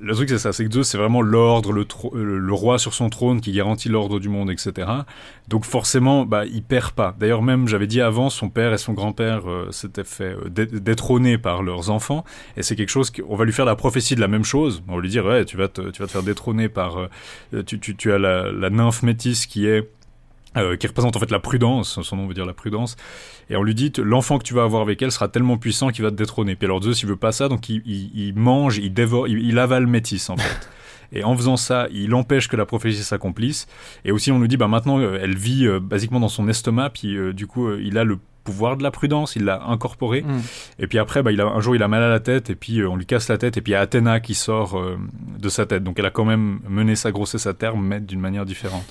le 0.00 0.14
truc, 0.14 0.28
c'est 0.28 0.38
ça, 0.38 0.52
c'est 0.52 0.64
que 0.64 0.72
Zeus, 0.72 0.88
c'est 0.88 0.98
vraiment 0.98 1.22
l'ordre, 1.22 1.72
le, 1.72 1.86
le, 2.14 2.52
roi 2.52 2.78
sur 2.78 2.94
son 2.94 3.10
trône 3.10 3.40
qui 3.40 3.52
garantit 3.52 3.88
l'ordre 3.88 4.18
du 4.18 4.28
monde, 4.28 4.50
etc. 4.50 4.88
Donc 5.48 5.64
forcément, 5.64 6.26
bah, 6.26 6.44
il 6.46 6.62
perd 6.62 6.92
pas. 6.92 7.14
D'ailleurs, 7.18 7.42
même, 7.42 7.68
j'avais 7.68 7.86
dit 7.86 8.00
avant, 8.00 8.28
son 8.28 8.48
père 8.48 8.72
et 8.72 8.78
son 8.78 8.92
grand-père 8.92 9.48
euh, 9.48 9.70
s'étaient 9.70 10.04
fait 10.04 10.34
euh, 10.34 10.48
détrôner 10.48 11.38
par 11.38 11.62
leurs 11.62 11.90
enfants, 11.90 12.24
et 12.56 12.62
c'est 12.62 12.76
quelque 12.76 12.90
chose 12.90 13.10
qu'on 13.10 13.36
va 13.36 13.44
lui 13.44 13.52
faire 13.52 13.64
la 13.64 13.76
prophétie 13.76 14.14
de 14.14 14.20
la 14.20 14.28
même 14.28 14.44
chose. 14.44 14.82
On 14.88 14.96
va 14.96 15.00
lui 15.00 15.08
dire, 15.08 15.24
ouais, 15.24 15.44
tu 15.44 15.56
vas 15.56 15.68
te, 15.68 15.90
tu 15.90 16.02
vas 16.02 16.06
te 16.06 16.12
faire 16.12 16.22
détrôner 16.22 16.68
par, 16.68 16.98
euh, 16.98 17.62
tu, 17.64 17.78
tu, 17.78 17.94
tu, 17.94 18.12
as 18.12 18.18
la, 18.18 18.50
la 18.50 18.70
nymphe 18.70 19.02
métisse 19.02 19.46
qui 19.46 19.66
est 19.66 19.88
euh, 20.56 20.76
qui 20.76 20.86
représente 20.86 21.16
en 21.16 21.18
fait 21.18 21.32
la 21.32 21.40
prudence, 21.40 22.00
son 22.00 22.16
nom 22.16 22.28
veut 22.28 22.34
dire 22.34 22.46
la 22.46 22.54
prudence, 22.54 22.96
et 23.50 23.56
on 23.56 23.62
lui 23.62 23.74
dit 23.74 23.92
l'enfant 23.98 24.38
que 24.38 24.44
tu 24.44 24.54
vas 24.54 24.62
avoir 24.62 24.82
avec 24.82 25.02
elle 25.02 25.10
sera 25.10 25.28
tellement 25.28 25.58
puissant 25.58 25.88
qu'il 25.88 26.04
va 26.04 26.10
te 26.10 26.16
détrôner. 26.16 26.54
Puis 26.54 26.66
alors 26.66 26.80
Zeus 26.80 27.02
il 27.02 27.08
veut 27.08 27.16
pas 27.16 27.32
ça, 27.32 27.48
donc 27.48 27.68
il, 27.68 27.82
il, 27.86 28.34
mange, 28.36 28.78
il 28.78 28.94
dévore, 28.94 29.26
il, 29.26 29.44
il 29.44 29.58
avale 29.58 29.86
Métis 29.86 30.30
en 30.30 30.36
fait. 30.36 30.68
Et 31.12 31.24
en 31.24 31.36
faisant 31.36 31.56
ça, 31.56 31.86
il 31.92 32.14
empêche 32.14 32.48
que 32.48 32.56
la 32.56 32.66
prophétie 32.66 33.02
s'accomplisse. 33.02 33.68
Et 34.04 34.10
aussi, 34.10 34.32
on 34.32 34.38
nous 34.40 34.48
dit, 34.48 34.56
bah 34.56 34.66
maintenant, 34.66 34.98
euh, 34.98 35.18
elle 35.22 35.36
vit 35.36 35.64
euh, 35.64 35.78
basiquement 35.78 36.18
dans 36.18 36.28
son 36.28 36.48
estomac, 36.48 36.90
puis 36.90 37.16
du 37.32 37.46
coup, 37.46 37.72
il 37.74 37.98
a 37.98 38.04
le 38.04 38.18
pouvoir 38.42 38.76
de 38.76 38.82
la 38.82 38.90
prudence, 38.90 39.36
il 39.36 39.44
l'a 39.44 39.62
incorporé. 39.64 40.22
Mm. 40.22 40.40
Et 40.80 40.86
puis 40.88 40.98
après, 40.98 41.22
bah, 41.22 41.30
il 41.30 41.40
a, 41.40 41.46
un 41.46 41.60
jour, 41.60 41.76
il 41.76 41.82
a 41.84 41.88
mal 41.88 42.02
à 42.02 42.08
la 42.08 42.20
tête, 42.20 42.50
et 42.50 42.56
puis 42.56 42.84
on 42.84 42.96
lui 42.96 43.06
casse 43.06 43.28
la 43.28 43.38
tête, 43.38 43.56
et 43.56 43.60
puis 43.60 43.72
il 43.72 43.74
y 43.74 43.76
a 43.76 43.80
Athéna 43.80 44.18
qui 44.18 44.34
sort 44.34 44.80
de 45.38 45.48
sa 45.48 45.66
tête. 45.66 45.84
Donc 45.84 45.98
elle 45.98 46.06
a 46.06 46.10
quand 46.10 46.24
même 46.24 46.58
mené 46.68 46.96
sa 46.96 47.12
grossesse 47.12 47.46
à 47.46 47.54
terme, 47.54 47.86
mais 47.86 48.00
d'une 48.00 48.20
manière 48.20 48.44
différente. 48.44 48.86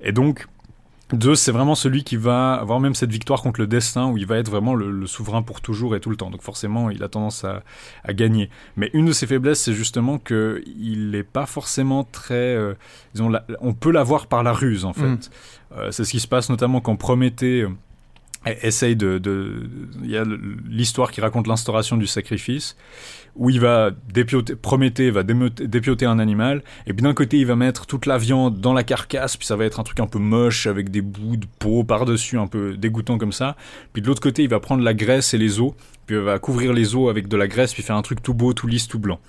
Et 0.00 0.12
donc, 0.12 0.46
Zeus, 1.20 1.40
c'est 1.40 1.52
vraiment 1.52 1.74
celui 1.74 2.04
qui 2.04 2.16
va 2.16 2.54
avoir 2.54 2.80
même 2.80 2.94
cette 2.94 3.10
victoire 3.10 3.42
contre 3.42 3.60
le 3.60 3.66
destin, 3.66 4.10
où 4.10 4.18
il 4.18 4.26
va 4.26 4.36
être 4.36 4.50
vraiment 4.50 4.74
le, 4.74 5.06
souverain 5.06 5.42
pour 5.42 5.60
toujours 5.60 5.96
et 5.96 6.00
tout 6.00 6.10
le 6.10 6.16
temps. 6.16 6.30
Donc 6.30 6.42
forcément, 6.42 6.90
il 6.90 7.02
a 7.02 7.08
tendance 7.08 7.44
à, 7.44 7.62
gagner. 8.12 8.50
Mais 8.76 8.90
une 8.92 9.06
de 9.06 9.12
ses 9.12 9.26
faiblesses, 9.26 9.62
c'est 9.62 9.72
justement 9.72 10.18
qu'il 10.18 11.10
n'est 11.10 11.22
pas 11.22 11.46
forcément 11.46 12.04
très... 12.04 12.34
Euh, 12.34 12.74
disons, 13.14 13.32
on 13.60 13.72
peut 13.72 13.90
l'avoir 13.90 14.26
par 14.26 14.42
la 14.42 14.52
ruse, 14.52 14.84
en 14.84 14.92
fait. 14.92 15.06
Mm. 15.06 15.18
Euh, 15.76 15.90
c'est 15.90 16.04
ce 16.04 16.10
qui 16.10 16.20
se 16.20 16.28
passe 16.28 16.50
notamment 16.50 16.80
quand 16.80 16.96
Prométhée 16.96 17.62
euh, 17.62 17.70
essaye 18.46 18.96
de... 18.96 19.20
Il 20.02 20.10
y 20.10 20.16
a 20.16 20.24
l'histoire 20.68 21.10
qui 21.10 21.20
raconte 21.20 21.46
l'instauration 21.46 21.96
du 21.96 22.06
sacrifice 22.06 22.76
où 23.36 23.50
il 23.50 23.60
va 23.60 23.90
dépioter, 24.12 24.56
Prométhée 24.56 25.10
va 25.10 25.22
dépioter 25.22 26.06
un 26.06 26.18
animal, 26.18 26.62
et 26.86 26.92
puis 26.92 27.02
d'un 27.02 27.14
côté 27.14 27.38
il 27.38 27.46
va 27.46 27.54
mettre 27.54 27.86
toute 27.86 28.04
la 28.06 28.18
viande 28.18 28.60
dans 28.60 28.72
la 28.72 28.82
carcasse, 28.82 29.36
puis 29.36 29.46
ça 29.46 29.54
va 29.54 29.64
être 29.64 29.78
un 29.78 29.84
truc 29.84 30.00
un 30.00 30.08
peu 30.08 30.18
moche 30.18 30.66
avec 30.66 30.90
des 30.90 31.02
bouts 31.02 31.36
de 31.36 31.46
peau 31.60 31.84
par-dessus, 31.84 32.36
un 32.36 32.48
peu 32.48 32.76
dégoûtant 32.76 33.16
comme 33.16 33.32
ça. 33.32 33.56
Puis 33.92 34.02
de 34.02 34.08
l'autre 34.08 34.20
côté 34.20 34.42
il 34.42 34.48
va 34.48 34.58
prendre 34.58 34.82
la 34.82 34.92
graisse 34.92 35.34
et 35.34 35.38
les 35.38 35.60
os, 35.60 35.72
puis 36.06 36.16
il 36.16 36.22
va 36.22 36.40
couvrir 36.40 36.72
les 36.72 36.96
os 36.96 37.08
avec 37.08 37.28
de 37.28 37.36
la 37.36 37.46
graisse, 37.46 37.74
puis 37.74 37.84
faire 37.84 37.96
un 37.96 38.02
truc 38.02 38.22
tout 38.22 38.34
beau, 38.34 38.52
tout 38.54 38.66
lisse, 38.66 38.88
tout 38.88 38.98
blanc. 38.98 39.20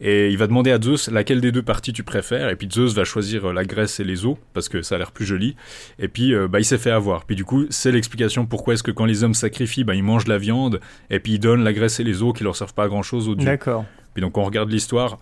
Et 0.00 0.30
il 0.30 0.38
va 0.38 0.46
demander 0.46 0.70
à 0.70 0.80
Zeus 0.80 1.10
laquelle 1.10 1.40
des 1.40 1.52
deux 1.52 1.62
parties 1.62 1.92
tu 1.92 2.02
préfères? 2.02 2.48
Et 2.48 2.56
puis 2.56 2.68
Zeus 2.70 2.94
va 2.94 3.04
choisir 3.04 3.46
euh, 3.46 3.52
la 3.52 3.64
graisse 3.64 4.00
et 4.00 4.04
les 4.04 4.24
os 4.24 4.36
parce 4.54 4.68
que 4.68 4.80
ça 4.80 4.94
a 4.94 4.98
l'air 4.98 5.12
plus 5.12 5.26
joli. 5.26 5.56
Et 5.98 6.08
puis 6.08 6.34
euh, 6.34 6.48
bah, 6.48 6.58
il 6.58 6.64
s'est 6.64 6.78
fait 6.78 6.90
avoir. 6.90 7.26
Puis 7.26 7.36
du 7.36 7.44
coup, 7.44 7.66
c'est 7.68 7.92
l'explication 7.92 8.46
pourquoi 8.46 8.74
est-ce 8.74 8.82
que 8.82 8.90
quand 8.90 9.04
les 9.04 9.24
hommes 9.24 9.34
sacrifient, 9.34 9.84
bah, 9.84 9.94
ils 9.94 10.02
mangent 10.02 10.26
la 10.26 10.38
viande 10.38 10.80
et 11.10 11.20
puis 11.20 11.34
ils 11.34 11.38
donnent 11.38 11.64
la 11.64 11.74
graisse 11.74 12.00
et 12.00 12.04
les 12.04 12.22
os 12.22 12.32
qui 12.32 12.44
leur 12.44 12.56
servent 12.56 12.74
pas 12.74 12.84
à 12.84 12.88
grand 12.88 13.02
chose 13.02 13.28
aux 13.28 13.34
dieux. 13.34 13.46
D'accord. 13.46 13.84
Puis 14.14 14.22
donc 14.22 14.38
on 14.38 14.44
regarde 14.44 14.70
l'histoire. 14.70 15.18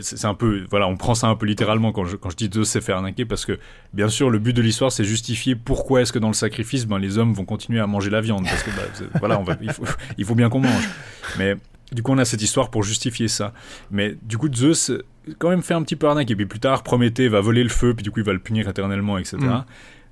C'est 0.00 0.26
un 0.26 0.34
peu, 0.34 0.64
voilà, 0.70 0.86
on 0.86 0.96
prend 0.96 1.16
ça 1.16 1.26
un 1.26 1.34
peu 1.34 1.44
littéralement 1.44 1.90
quand 1.90 2.04
je, 2.04 2.14
quand 2.14 2.30
je 2.30 2.36
dis 2.36 2.48
Zeus 2.52 2.68
s'est 2.68 2.80
fait 2.80 2.92
arnaquer 2.92 3.24
parce 3.24 3.44
que, 3.44 3.58
bien 3.92 4.08
sûr, 4.08 4.30
le 4.30 4.38
but 4.38 4.52
de 4.52 4.62
l'histoire, 4.62 4.92
c'est 4.92 5.02
justifier 5.02 5.56
pourquoi 5.56 6.02
est-ce 6.02 6.12
que 6.12 6.20
dans 6.20 6.28
le 6.28 6.34
sacrifice, 6.34 6.86
ben, 6.86 7.00
les 7.00 7.18
hommes 7.18 7.32
vont 7.32 7.44
continuer 7.44 7.80
à 7.80 7.88
manger 7.88 8.08
la 8.08 8.20
viande 8.20 8.44
parce 8.44 8.62
que, 8.62 8.70
bah, 8.70 9.08
voilà, 9.18 9.40
on 9.40 9.42
va, 9.42 9.56
il, 9.60 9.72
faut, 9.72 9.82
il 10.16 10.24
faut 10.24 10.36
bien 10.36 10.50
qu'on 10.50 10.60
mange. 10.60 10.88
Mais 11.36 11.56
du 11.92 12.02
coup, 12.02 12.12
on 12.12 12.18
a 12.18 12.24
cette 12.24 12.42
histoire 12.42 12.70
pour 12.70 12.82
justifier 12.82 13.28
ça. 13.28 13.52
Mais 13.90 14.16
du 14.22 14.38
coup, 14.38 14.52
Zeus, 14.52 14.92
quand 15.38 15.50
même, 15.50 15.62
fait 15.62 15.74
un 15.74 15.82
petit 15.82 15.96
peu 15.96 16.06
arnaque. 16.06 16.30
Et 16.30 16.36
puis 16.36 16.46
plus 16.46 16.60
tard, 16.60 16.82
Prométhée 16.82 17.28
va 17.28 17.40
voler 17.40 17.62
le 17.62 17.68
feu, 17.68 17.94
puis 17.94 18.02
du 18.02 18.10
coup, 18.10 18.20
il 18.20 18.26
va 18.26 18.32
le 18.32 18.38
punir 18.38 18.68
éternellement, 18.68 19.18
etc. 19.18 19.36
Mm. 19.40 19.64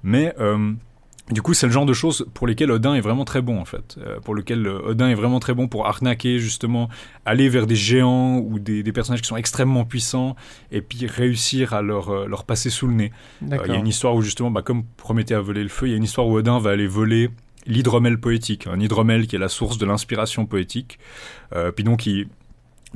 Mais 0.02 0.34
euh, 0.40 0.72
du 1.30 1.42
coup, 1.42 1.54
c'est 1.54 1.66
le 1.66 1.72
genre 1.72 1.86
de 1.86 1.92
choses 1.92 2.26
pour 2.34 2.46
lesquelles 2.46 2.70
Odin 2.70 2.94
est 2.94 3.00
vraiment 3.00 3.24
très 3.24 3.42
bon, 3.42 3.60
en 3.60 3.64
fait. 3.64 3.96
Euh, 3.98 4.20
pour 4.20 4.34
lequel 4.34 4.66
euh, 4.66 4.90
Odin 4.90 5.08
est 5.08 5.14
vraiment 5.14 5.40
très 5.40 5.54
bon 5.54 5.68
pour 5.68 5.86
arnaquer, 5.86 6.38
justement, 6.38 6.88
aller 7.24 7.48
vers 7.48 7.66
des 7.66 7.76
géants 7.76 8.38
ou 8.38 8.58
des, 8.58 8.82
personnages 8.92 9.20
qui 9.20 9.28
sont 9.28 9.36
extrêmement 9.36 9.84
puissants, 9.84 10.36
et 10.72 10.80
puis 10.80 11.06
réussir 11.06 11.74
à 11.74 11.82
leur, 11.82 12.26
leur 12.26 12.44
passer 12.44 12.70
sous 12.70 12.86
le 12.86 12.94
nez. 12.94 13.12
Il 13.42 13.48
y 13.48 13.54
a 13.54 13.74
une 13.74 13.88
histoire 13.88 14.14
où, 14.14 14.22
justement, 14.22 14.50
bah, 14.50 14.62
comme 14.62 14.84
Prométhée 14.96 15.34
a 15.34 15.40
volé 15.40 15.62
le 15.62 15.68
feu, 15.68 15.88
il 15.88 15.90
y 15.90 15.94
a 15.94 15.96
une 15.96 16.04
histoire 16.04 16.26
où 16.26 16.36
Odin 16.36 16.58
va 16.58 16.70
aller 16.70 16.86
voler 16.86 17.30
l'hydromel 17.66 18.18
poétique, 18.18 18.66
un 18.66 18.80
hydromel 18.80 19.26
qui 19.26 19.36
est 19.36 19.38
la 19.38 19.48
source 19.48 19.78
de 19.78 19.86
l'inspiration 19.86 20.46
poétique. 20.46 20.98
Euh, 21.54 21.72
puis 21.72 21.84
donc, 21.84 22.06
il, 22.06 22.28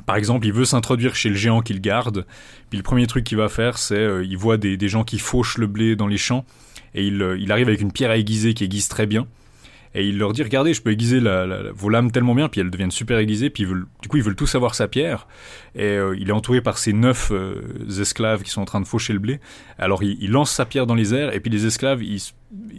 par 0.05 0.15
exemple, 0.15 0.45
il 0.47 0.53
veut 0.53 0.65
s'introduire 0.65 1.15
chez 1.15 1.29
le 1.29 1.35
géant 1.35 1.61
qu'il 1.61 1.81
garde. 1.81 2.25
Puis 2.69 2.77
le 2.77 2.83
premier 2.83 3.07
truc 3.07 3.23
qu'il 3.23 3.37
va 3.37 3.49
faire, 3.49 3.77
c'est 3.77 3.95
euh, 3.95 4.23
il 4.23 4.37
voit 4.37 4.57
des, 4.57 4.87
gens 4.87 5.03
qui 5.03 5.19
fauchent 5.19 5.57
le 5.57 5.67
blé 5.67 5.95
dans 5.95 6.07
les 6.07 6.17
champs 6.17 6.45
et 6.93 7.05
il, 7.05 7.21
euh, 7.21 7.37
il 7.37 7.51
arrive 7.51 7.67
avec 7.67 7.81
une 7.81 7.91
pierre 7.91 8.11
à 8.11 8.17
aiguiser 8.17 8.53
qui 8.53 8.63
aiguise 8.63 8.87
très 8.87 9.05
bien 9.05 9.27
et 9.93 10.07
il 10.07 10.17
leur 10.17 10.31
dit 10.31 10.43
regardez 10.43 10.73
je 10.73 10.81
peux 10.81 10.91
aiguiser 10.91 11.19
la, 11.19 11.71
vos 11.73 11.89
lames 11.89 12.11
tellement 12.11 12.33
bien 12.33 12.47
puis 12.47 12.61
elles 12.61 12.69
deviennent 12.69 12.91
super 12.91 13.17
aiguisées 13.17 13.49
puis 13.49 13.65
du 13.65 14.07
coup 14.07 14.17
ils 14.17 14.23
veulent 14.23 14.35
tous 14.35 14.55
avoir 14.55 14.75
sa 14.75 14.87
pierre. 14.87 15.27
Et 15.75 15.83
euh, 15.83 16.15
il 16.17 16.29
est 16.29 16.33
entouré 16.33 16.61
par 16.61 16.77
ses 16.77 16.93
neuf 16.93 17.31
euh, 17.31 17.61
esclaves 17.99 18.43
qui 18.43 18.49
sont 18.49 18.61
en 18.61 18.65
train 18.65 18.81
de 18.81 18.87
faucher 18.87 19.13
le 19.13 19.19
blé. 19.19 19.39
Alors 19.77 20.03
il, 20.03 20.31
lance 20.31 20.51
sa 20.51 20.65
pierre 20.65 20.87
dans 20.87 20.95
les 20.95 21.13
airs 21.13 21.33
et 21.33 21.39
puis 21.39 21.51
les 21.51 21.65
esclaves 21.65 22.03
ils 22.03 22.21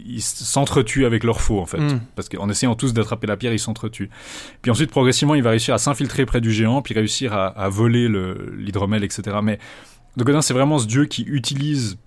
ils 0.05 0.21
s'entretuent 0.21 1.05
avec 1.05 1.23
leur 1.23 1.41
faux 1.41 1.59
en 1.59 1.65
fait. 1.65 1.79
Mm. 1.79 2.01
parce 2.15 2.29
qu'en 2.29 2.47
essayant 2.47 2.75
tous 2.75 2.93
d'attraper 2.93 3.27
la 3.27 3.37
pierre 3.37 3.53
ils 3.53 3.59
s'entretuent. 3.59 4.09
Puis 4.61 4.71
ensuite 4.71 4.89
progressivement 4.89 5.35
il 5.35 5.43
va 5.43 5.51
réussir 5.51 5.73
à 5.73 5.77
s'infiltrer 5.77 6.25
près 6.25 6.41
du 6.41 6.51
géant 6.51 6.81
puis 6.81 6.93
réussir 6.93 7.33
à, 7.33 7.47
à 7.47 7.69
voler 7.69 8.07
l'hydromel 8.57 9.03
etc 9.03 9.37
mais 9.41 9.59
donc 10.17 10.29
c'est 10.43 10.53
vraiment 10.53 10.77
ce 10.77 10.85
dieu 10.85 11.05
qui 11.05 11.23
utilise 11.23 11.97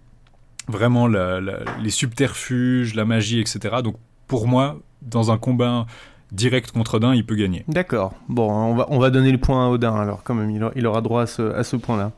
vraiment 0.69 1.09
les 1.09 1.91
subterfuges 1.91 2.95
la 2.95 3.05
magie 3.05 3.41
etc 3.41 3.77
donc 3.83 3.97
pour 4.27 4.47
moi 4.47 4.81
dans 5.07 5.31
un 5.31 5.39
combat 5.39 5.87
direct 6.33 6.73
contre 6.73 6.95
Odin, 6.95 7.15
il 7.15 7.25
peut 7.25 7.37
gagner. 7.37 7.65
D'accord. 7.69 8.15
Bon, 8.29 8.51
on 8.51 8.75
va, 8.75 8.87
on 8.91 8.99
va 8.99 9.11
donner 9.11 9.31
le 9.31 9.39
point 9.39 9.67
à 9.67 9.71
Odin 9.71 9.95
alors, 9.95 10.23
quand 10.23 10.35
même, 10.35 10.51
il, 10.51 10.87
aura 10.87 11.01
droit 11.01 11.23
à 11.23 11.27
ce, 11.27 11.43
à 11.55 11.65
ce 11.65 11.77
point-là. 11.77 12.13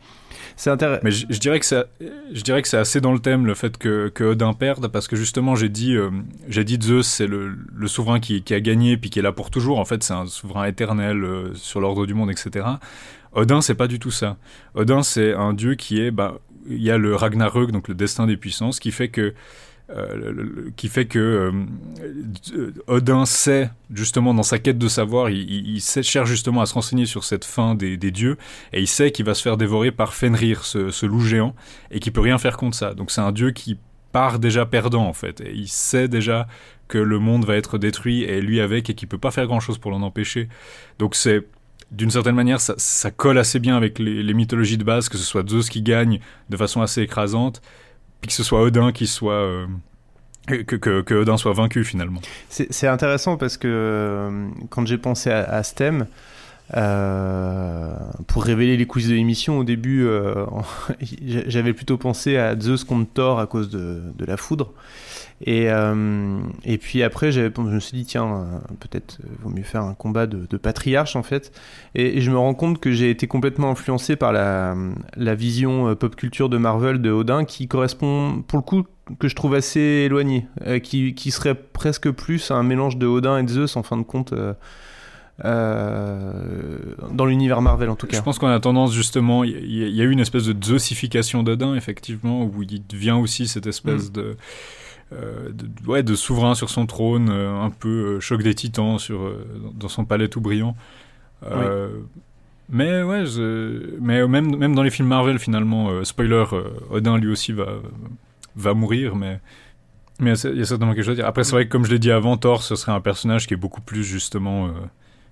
C'est 0.57 0.71
intéressant. 0.71 1.03
Mais 1.05 1.11
je, 1.11 1.39
dirais 1.39 1.61
que 1.61 1.67
c'est, 1.67 1.85
je 2.33 2.43
dirais 2.43 2.63
que 2.63 2.69
c'est 2.69 2.79
assez 2.79 3.01
dans 3.01 3.13
le 3.13 3.21
thème 3.21 3.47
le 3.47 3.55
fait 3.55 3.79
que, 3.79 4.09
que 4.09 4.25
Odin 4.25 4.55
perde 4.55 4.89
parce 4.89 5.07
que 5.07 5.15
justement 5.15 5.55
j'ai 5.55 5.69
dit, 5.69 5.95
euh, 5.95 6.11
j'ai 6.49 6.65
dit 6.65 6.79
Zeus 6.81 7.07
c'est 7.07 7.29
le, 7.29 7.57
le 7.73 7.87
souverain 7.87 8.19
qui, 8.19 8.43
qui, 8.43 8.55
a 8.55 8.61
gagné 8.61 8.97
puis 8.97 9.11
qui 9.11 9.21
est 9.21 9.23
là 9.23 9.31
pour 9.31 9.51
toujours. 9.51 9.79
En 9.79 9.85
fait, 9.85 10.03
c'est 10.03 10.15
un 10.15 10.27
souverain 10.27 10.65
éternel 10.65 11.23
euh, 11.23 11.55
sur 11.55 11.81
l'ordre 11.81 12.07
du 12.07 12.15
monde, 12.15 12.31
etc. 12.31 12.67
Odin 13.35 13.61
c'est 13.61 13.77
pas 13.77 13.87
du 13.87 14.01
tout 14.01 14.11
ça. 14.11 14.37
Odin 14.75 15.03
c'est 15.03 15.33
un 15.33 15.53
dieu 15.53 15.77
qui 15.77 16.01
est, 16.01 16.11
bah, 16.11 16.39
il 16.69 16.83
y 16.83 16.91
a 16.91 16.99
le 16.99 17.15
Ragnarök 17.15 17.71
donc 17.71 17.87
le 17.87 17.95
destin 17.95 18.27
des 18.27 18.37
puissances 18.37 18.81
qui 18.81 18.91
fait 18.91 19.09
que 19.09 19.35
euh, 19.91 20.71
qui 20.77 20.89
fait 20.89 21.07
que 21.07 21.19
euh, 22.55 22.73
Odin 22.89 23.25
sait 23.25 23.71
justement 23.93 24.35
dans 24.35 24.43
sa 24.43 24.59
quête 24.59 24.77
de 24.77 24.89
savoir, 24.89 25.31
il, 25.31 25.81
cherche 25.81 26.29
justement 26.29 26.61
à 26.61 26.67
se 26.67 26.75
renseigner 26.75 27.07
sur 27.07 27.25
cette 27.25 27.47
fin 27.47 27.75
des, 27.75 27.97
dieux 27.97 28.37
et 28.75 28.81
il 28.81 28.87
sait 28.87 29.13
qu'il 29.13 29.25
va 29.25 29.33
se 29.33 29.43
faire 29.43 29.57
dévorer 29.57 29.91
par 29.91 30.13
Fenrir, 30.13 30.65
ce, 30.65 31.07
loup 31.07 31.21
géant, 31.21 31.55
et 31.91 32.01
qu'il 32.01 32.13
peut 32.13 32.21
rien 32.21 32.37
faire 32.37 32.59
contre 32.59 32.77
ça. 32.77 32.93
Donc 32.93 33.11
c'est 33.11 33.23
un 33.23 33.33
dieu 33.33 33.51
qui 33.51 33.79
part 34.13 34.39
déjà 34.39 34.67
perdant 34.67 35.07
en 35.07 35.15
fait, 35.15 35.41
et 35.41 35.53
il 35.55 35.69
sait 35.69 36.09
déjà 36.09 36.49
que 36.87 36.99
le 36.99 37.19
monde 37.19 37.47
va 37.47 37.57
être 37.57 37.79
détruit 37.79 38.25
et 38.25 38.43
lui 38.43 38.61
avec 38.61 38.91
et 38.91 38.95
qu'il 38.95 39.09
peut 39.09 39.17
pas 39.17 39.31
faire 39.31 39.47
grand 39.47 39.61
chose 39.61 39.79
pour 39.79 39.91
l'en 39.91 40.03
empêcher. 40.03 40.49
Donc 40.99 41.15
c'est 41.15 41.47
d'une 41.91 42.11
certaine 42.11 42.35
manière, 42.35 42.61
ça, 42.61 43.11
colle 43.11 43.39
assez 43.39 43.59
bien 43.59 43.77
avec 43.77 43.99
les, 43.99 44.35
mythologies 44.35 44.77
de 44.77 44.85
base, 44.85 45.09
que 45.09 45.17
ce 45.17 45.25
soit 45.25 45.49
Zeus 45.49 45.71
qui 45.71 45.81
gagne 45.81 46.21
de 46.51 46.57
façon 46.57 46.83
assez 46.83 47.01
écrasante, 47.01 47.63
puis 48.21 48.29
que 48.29 48.35
ce 48.35 48.43
soit 48.43 48.63
Odin 48.63 48.93
qui 48.93 49.07
soit 49.07 49.33
euh, 49.33 49.67
que, 50.47 50.77
que, 50.77 51.15
Odin 51.15 51.37
soit 51.37 51.53
vaincu 51.53 51.85
finalement. 51.85 52.21
C'est 52.49 52.87
intéressant 52.87 53.37
parce 53.37 53.57
que 53.57 53.69
euh, 53.69 54.49
quand 54.71 54.87
j'ai 54.87 54.99
pensé 54.99 55.31
à, 55.31 55.43
à, 55.45 55.63
ce 55.63 55.75
thème, 55.75 56.07
euh, 56.77 57.95
pour 58.27 58.45
révéler 58.45 58.77
les 58.77 58.87
coulisses 58.87 59.09
de 59.09 59.15
l'émission, 59.15 59.59
au 59.59 59.65
début, 59.65 60.09
j'avais 61.23 61.73
plutôt 61.73 61.99
pensé 61.99 62.37
à 62.37 62.59
Zeus 62.59 62.85
contre 62.85 63.11
Thor 63.13 63.41
à 63.41 63.47
cause 63.47 63.71
de 63.71 64.25
la 64.27 64.37
foudre. 64.37 64.73
Et, 65.41 65.71
euh, 65.71 66.41
et 66.65 66.79
puis 66.79 67.03
après, 67.03 67.31
je 67.31 67.43
me 67.61 67.81
suis 67.81 67.97
dit, 67.97 68.05
tiens, 68.05 68.27
euh, 68.27 68.59
peut-être 68.81 69.19
euh, 69.23 69.29
vaut 69.43 69.51
mieux 69.51 69.63
faire 69.63 69.83
un 69.83 69.95
combat 69.95 70.27
de, 70.27 70.47
de 70.49 70.57
patriarche 70.57 71.15
en 71.15 71.23
fait. 71.23 71.53
Et, 71.95 72.21
je 72.21 72.31
me 72.31 72.39
rends 72.39 72.55
compte 72.55 72.81
que 72.81 72.91
j'ai 72.91 73.11
été 73.11 73.27
complètement 73.27 73.71
influencé 73.71 74.17
par 74.17 74.33
la, 74.33 74.75
la 75.17 75.35
vision 75.35 75.95
pop 75.95 76.17
culture 76.17 76.49
de 76.49 76.59
Marvel 76.59 77.01
de 77.01 77.11
Odin 77.11 77.45
qui 77.45 77.69
correspond 77.69 78.43
pour 78.47 78.59
le 78.59 78.65
coup 78.65 78.85
que 79.19 79.29
je 79.29 79.35
trouve 79.35 79.55
assez 79.55 79.81
éloigné, 79.81 80.47
qui, 80.83 81.15
qui, 81.15 81.31
serait 81.31 81.55
presque 81.55 82.11
plus 82.11 82.51
un 82.51 82.63
mélange 82.63 82.99
de 82.99 83.07
Odin 83.07 83.39
et 83.39 83.43
de 83.43 83.49
Zeus 83.49 83.77
en 83.77 83.83
fin 83.83 83.97
de 83.97 84.03
compte. 84.03 84.35
Euh, 85.45 86.95
dans 87.13 87.25
l'univers 87.25 87.63
Marvel 87.63 87.91
en 87.91 87.95
tout 87.95 88.09
cas. 88.09 88.17
Je 88.17 88.23
pense 88.23 88.41
qu'on 88.41 88.49
a 88.49 88.59
tendance 88.59 88.93
justement, 88.93 89.45
il 89.45 89.73
y, 89.73 90.01
a 90.01 90.05
eu 90.05 90.11
une 90.11 90.19
espèce 90.19 90.45
de 90.45 90.65
Zeusification 90.65 91.45
d'Odin 91.45 91.77
effectivement, 91.77 92.43
où 92.43 92.65
il 92.65 92.85
devient 92.85 93.13
aussi 93.13 93.47
cette 93.47 93.69
espèce 93.69 94.09
mm. 94.09 94.13
de 94.13 94.37
euh, 95.13 95.49
de, 95.53 95.69
ouais, 95.87 96.03
de 96.03 96.15
souverain 96.15 96.55
sur 96.55 96.69
son 96.69 96.85
trône, 96.85 97.31
euh, 97.31 97.63
un 97.63 97.71
peu 97.71 97.89
euh, 98.17 98.21
choc 98.21 98.43
des 98.43 98.55
titans 98.55 98.99
sur, 98.99 99.33
dans 99.75 99.89
son 99.89 100.05
palais 100.05 100.29
tout 100.29 100.41
brillant. 100.41 100.77
Mais 102.71 103.03
ouais, 103.03 103.25
mais 104.01 104.27
même, 104.29 104.55
même 104.57 104.75
dans 104.75 104.83
les 104.83 104.91
films 104.91 105.09
Marvel, 105.09 105.39
finalement, 105.39 106.05
spoiler, 106.05 106.45
Odin 106.91 107.17
lui 107.17 107.31
aussi 107.31 107.53
va, 107.53 107.67
va 108.57 108.75
mourir, 108.75 109.17
mais 109.17 109.41
mais 110.21 110.35
il 110.41 110.59
y 110.59 110.61
a 110.61 110.65
certainement 110.65 110.95
quelque 110.95 111.05
chose 111.05 111.13
à 111.13 111.23
dire. 111.23 111.27
Après, 111.27 111.45
c'est 111.45 111.53
vrai 111.53 111.65
que 111.65 111.71
comme 111.71 111.87
je 111.87 111.93
l'ai 111.93 112.01
dit 112.01 112.11
avant, 112.11 112.37
Thor, 112.37 112.63
ce 112.63 112.75
serait 112.75 112.93
un 112.93 113.01
personnage 113.01 113.47
qui 113.47 113.55
est 113.55 113.59
beaucoup 113.59 113.81
plus 113.81 114.05
justement. 114.05 114.69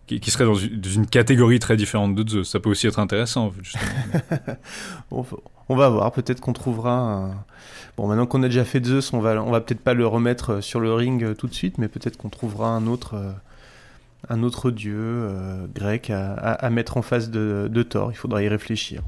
qui, 0.06 0.20
qui, 0.20 0.30
serait 0.30 0.44
dans 0.44 0.54
une, 0.54 1.06
catégorie 1.06 1.58
très 1.58 1.76
différente 1.76 2.14
de 2.14 2.26
Zeus. 2.26 2.48
Ça 2.48 2.60
peut 2.60 2.70
aussi 2.70 2.86
être 2.86 3.00
intéressant, 3.00 3.52
justement. 3.60 3.82
on 5.10 5.24
va 5.74 5.88
voir, 5.88 6.12
peut-être 6.12 6.40
qu'on 6.40 6.52
trouvera 6.52 6.92
un 6.92 7.34
Bon, 7.96 8.06
maintenant 8.06 8.26
qu'on 8.26 8.42
a 8.42 8.48
déjà 8.48 8.64
fait 8.64 8.84
Zeus, 8.84 9.12
on 9.14 9.20
va, 9.20 9.42
on 9.42 9.50
peut-être 9.52 9.80
pas 9.80 9.94
le 9.94 10.06
remettre 10.06 10.54
euh, 10.54 10.60
sur 10.60 10.80
le 10.80 10.92
ring 10.92 11.22
euh, 11.24 11.34
tout 11.34 11.46
de 11.46 11.54
suite, 11.54 11.78
mais 11.78 11.88
peut-être 11.88 12.18
qu'on 12.18 12.28
trouvera 12.28 12.68
un 12.68 12.86
autre, 12.86 13.14
euh, 13.14 13.32
un 14.28 14.42
autre 14.42 14.70
dieu 14.70 15.30
grec 15.74 16.10
à, 16.10 16.70
mettre 16.70 16.96
en 16.96 17.02
face 17.02 17.30
de 17.30 17.82
Thor. 17.82 18.10
Il 18.10 18.16
faudra 18.16 18.42
y 18.42 18.48
réfléchir. 18.48 19.02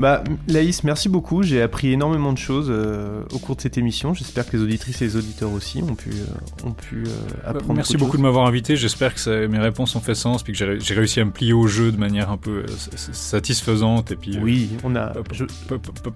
Bah, 0.00 0.24
Laïs, 0.48 0.82
merci 0.82 1.10
beaucoup. 1.10 1.42
J'ai 1.42 1.60
appris 1.60 1.92
énormément 1.92 2.32
de 2.32 2.38
choses 2.38 2.68
euh, 2.70 3.20
au 3.34 3.38
cours 3.38 3.56
de 3.56 3.60
cette 3.60 3.76
émission. 3.76 4.14
J'espère 4.14 4.48
que 4.48 4.56
les 4.56 4.62
auditrices 4.62 5.02
et 5.02 5.04
les 5.04 5.16
auditeurs 5.16 5.52
aussi 5.52 5.82
ont 5.82 5.94
pu, 5.94 6.08
euh, 6.08 6.66
ont 6.66 6.72
pu 6.72 7.04
euh, 7.06 7.10
bah, 7.44 7.50
apprendre. 7.50 7.74
merci 7.74 7.98
beaucoup 7.98 8.16
de 8.16 8.22
m'avoir 8.22 8.46
invité. 8.46 8.76
J'espère 8.76 9.14
que 9.14 9.46
mes 9.46 9.58
réponses 9.58 9.94
ont 9.96 10.00
fait 10.00 10.14
sens, 10.14 10.42
puis 10.42 10.54
que 10.54 10.78
j'ai 10.80 10.94
réussi 10.94 11.20
à 11.20 11.26
me 11.26 11.32
plier 11.32 11.52
au 11.52 11.66
jeu 11.66 11.92
de 11.92 11.98
manière 11.98 12.30
un 12.30 12.38
peu 12.38 12.64
satisfaisante. 12.96 14.10
Et 14.10 14.16
puis, 14.16 14.38
oui, 14.40 14.70
on 14.84 14.96
a. 14.96 15.12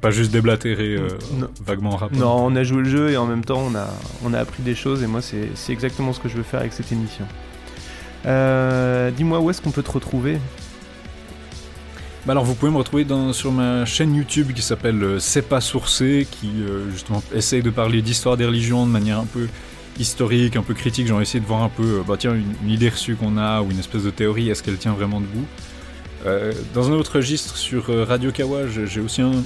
Pas, 0.01 0.11
juste 0.11 0.33
déblatérer 0.33 0.97
vaguement 1.67 1.91
rapide. 1.91 2.21
Non, 2.21 2.47
on 2.47 2.57
a 2.57 2.65
joué 2.65 2.79
le 2.79 2.89
jeu 2.89 3.11
et 3.11 3.19
en 3.19 3.27
même 3.27 3.45
temps, 3.45 3.61
on 3.71 3.75
a, 3.75 3.87
on 4.25 4.33
a 4.33 4.39
appris 4.39 4.63
des 4.63 4.75
choses. 4.75 5.03
Et 5.03 5.07
moi, 5.07 5.21
c'est 5.21 5.73
exactement 5.73 6.15
ce 6.15 6.21
que 6.21 6.31
je 6.31 6.39
veux 6.39 6.43
faire 6.43 6.61
avec 6.61 6.73
cette 6.73 6.91
émission. 6.91 7.27
Dis-moi 8.25 9.41
où 9.41 9.51
est-ce 9.51 9.61
qu'on 9.61 9.73
peut 9.73 9.83
te 9.83 9.93
retrouver? 9.93 10.39
Bah 12.27 12.33
alors 12.33 12.45
vous 12.45 12.55
pouvez 12.55 12.73
me 12.73 12.79
retrouver 12.79 13.07
sur 13.33 13.53
ma 13.53 13.85
chaîne 13.85 14.15
YouTube 14.15 14.53
qui 14.55 14.63
s'appelle 14.63 15.03
euh, 15.03 15.19
C'est 15.19 15.47
pas 15.47 15.61
sourcé, 15.61 16.27
qui 16.31 16.49
euh, 16.63 16.91
justement 16.91 17.23
essaye 17.35 17.63
de 17.63 17.69
parler 17.69 18.01
d'histoire 18.01 18.39
des 18.39 18.47
religions 18.47 18.87
de 18.87 18.91
manière 18.91 19.19
un 19.19 19.27
peu 19.27 19.47
historique, 19.99 20.57
un 20.57 20.63
peu 20.63 20.73
critique. 20.73 21.07
J'ai 21.07 21.15
essayé 21.21 21.41
de 21.41 21.47
voir 21.47 21.63
un 21.63 21.69
peu, 21.69 21.83
euh, 21.83 22.03
bah 22.07 22.15
tiens, 22.19 22.35
une, 22.35 22.71
idée 22.71 22.89
reçue 22.89 23.17
qu'on 23.17 23.37
a 23.37 23.61
ou 23.61 23.71
une 23.71 23.79
espèce 23.79 24.05
de 24.05 24.11
théorie, 24.11 24.49
est-ce 24.49 24.63
qu'elle 24.63 24.79
tient 24.79 24.95
vraiment 24.95 25.21
debout? 25.21 25.45
Dans 26.73 26.89
un 26.89 26.95
autre 26.95 27.17
registre 27.17 27.59
sur 27.59 27.89
Radio 28.09 28.33
Kawa, 28.33 28.61
j'ai 28.67 29.01
aussi 29.03 29.21
un, 29.21 29.45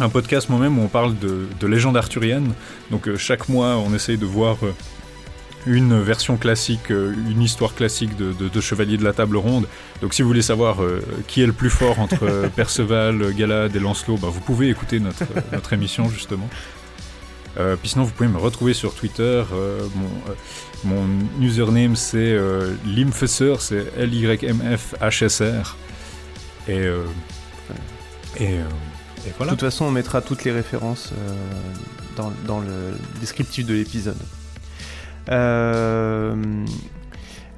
un 0.00 0.08
podcast 0.08 0.48
moi-même 0.48 0.78
où 0.78 0.82
on 0.82 0.88
parle 0.88 1.18
de, 1.18 1.46
de 1.60 1.66
légendes 1.66 1.98
arthuriennes. 1.98 2.54
Donc 2.90 3.14
chaque 3.16 3.50
mois, 3.50 3.76
on 3.76 3.92
essaye 3.92 4.16
de 4.16 4.24
voir 4.24 4.56
une 5.66 6.00
version 6.00 6.36
classique, 6.36 6.90
euh, 6.90 7.14
une 7.30 7.42
histoire 7.42 7.74
classique 7.74 8.16
de, 8.16 8.32
de, 8.32 8.60
Chevalier 8.60 8.96
de 8.96 9.04
la 9.04 9.12
Table 9.12 9.36
Ronde. 9.36 9.66
Donc 10.00 10.14
si 10.14 10.22
vous 10.22 10.28
voulez 10.28 10.42
savoir 10.42 10.82
euh, 10.82 11.02
qui 11.26 11.42
est 11.42 11.46
le 11.46 11.52
plus 11.52 11.70
fort 11.70 11.98
entre 12.00 12.24
euh, 12.24 12.48
Perceval, 12.56 13.34
Galad 13.34 13.74
et 13.74 13.78
Lancelot, 13.78 14.16
bah, 14.16 14.28
vous 14.30 14.40
pouvez 14.40 14.68
écouter 14.68 15.00
notre, 15.00 15.24
notre 15.52 15.72
émission 15.72 16.08
justement. 16.08 16.48
puis 17.80 17.88
sinon, 17.88 18.04
vous 18.04 18.12
pouvez 18.12 18.28
me 18.28 18.38
retrouver 18.38 18.72
sur 18.72 18.94
Twitter. 18.94 19.42
mon, 20.84 20.94
mon, 20.94 21.08
username, 21.40 21.96
c'est 21.96 22.36
Limfesseur, 22.86 23.60
c'est 23.60 23.92
L-Y-M-F-H-S-R. 23.96 25.76
Et, 26.68 26.86
et, 28.38 28.44
et, 28.44 29.32
voilà. 29.36 29.52
De 29.52 29.56
toute 29.56 29.68
façon, 29.68 29.86
on 29.86 29.90
mettra 29.90 30.20
toutes 30.20 30.44
les 30.44 30.52
références 30.52 31.12
dans, 32.16 32.32
dans 32.46 32.60
le 32.60 32.94
descriptif 33.20 33.66
de 33.66 33.74
l'épisode. 33.74 34.18
Euh, 35.30 36.64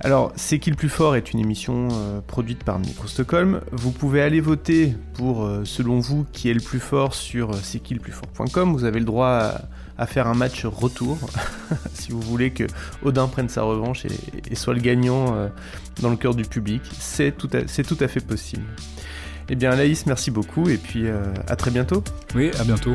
alors, 0.02 0.32
C'est 0.36 0.58
qui 0.58 0.70
le 0.70 0.76
plus 0.76 0.88
fort 0.88 1.14
est 1.14 1.32
une 1.32 1.40
émission 1.40 1.88
euh, 1.92 2.20
produite 2.26 2.64
par 2.64 2.78
Micro 2.78 3.06
Stockholm. 3.06 3.60
Vous 3.70 3.90
pouvez 3.90 4.22
aller 4.22 4.40
voter 4.40 4.94
pour, 5.14 5.44
euh, 5.44 5.64
selon 5.64 6.00
vous, 6.00 6.26
qui 6.32 6.48
est 6.48 6.54
le 6.54 6.60
plus 6.60 6.80
fort 6.80 7.14
sur 7.14 7.54
c'est 7.54 7.80
qui 7.80 7.94
le 7.94 8.00
plus 8.00 8.12
fort.com. 8.12 8.72
Vous 8.72 8.84
avez 8.84 8.98
le 8.98 9.04
droit 9.04 9.52
à, 9.98 10.06
faire 10.06 10.26
un 10.26 10.34
match 10.34 10.64
retour, 10.64 11.18
si 11.92 12.10
vous 12.10 12.22
voulez 12.22 12.52
que 12.52 12.64
Odin 13.02 13.28
prenne 13.28 13.50
sa 13.50 13.62
revanche 13.62 14.06
et, 14.06 14.54
soit 14.54 14.72
le 14.72 14.80
gagnant 14.80 15.50
dans 16.00 16.08
le 16.08 16.16
cœur 16.16 16.34
du 16.34 16.44
public. 16.44 16.80
C'est 16.98 17.36
tout, 17.36 17.48
tout, 17.48 17.98
à 18.00 18.08
fait 18.08 18.24
possible. 18.24 18.64
Eh 19.50 19.56
bien, 19.56 19.76
Laïs, 19.76 20.06
merci 20.06 20.30
beaucoup 20.30 20.70
et 20.70 20.78
puis 20.78 21.04
à 21.48 21.54
très 21.54 21.70
bientôt. 21.70 22.02
Oui, 22.34 22.50
à 22.58 22.64
bientôt. 22.64 22.94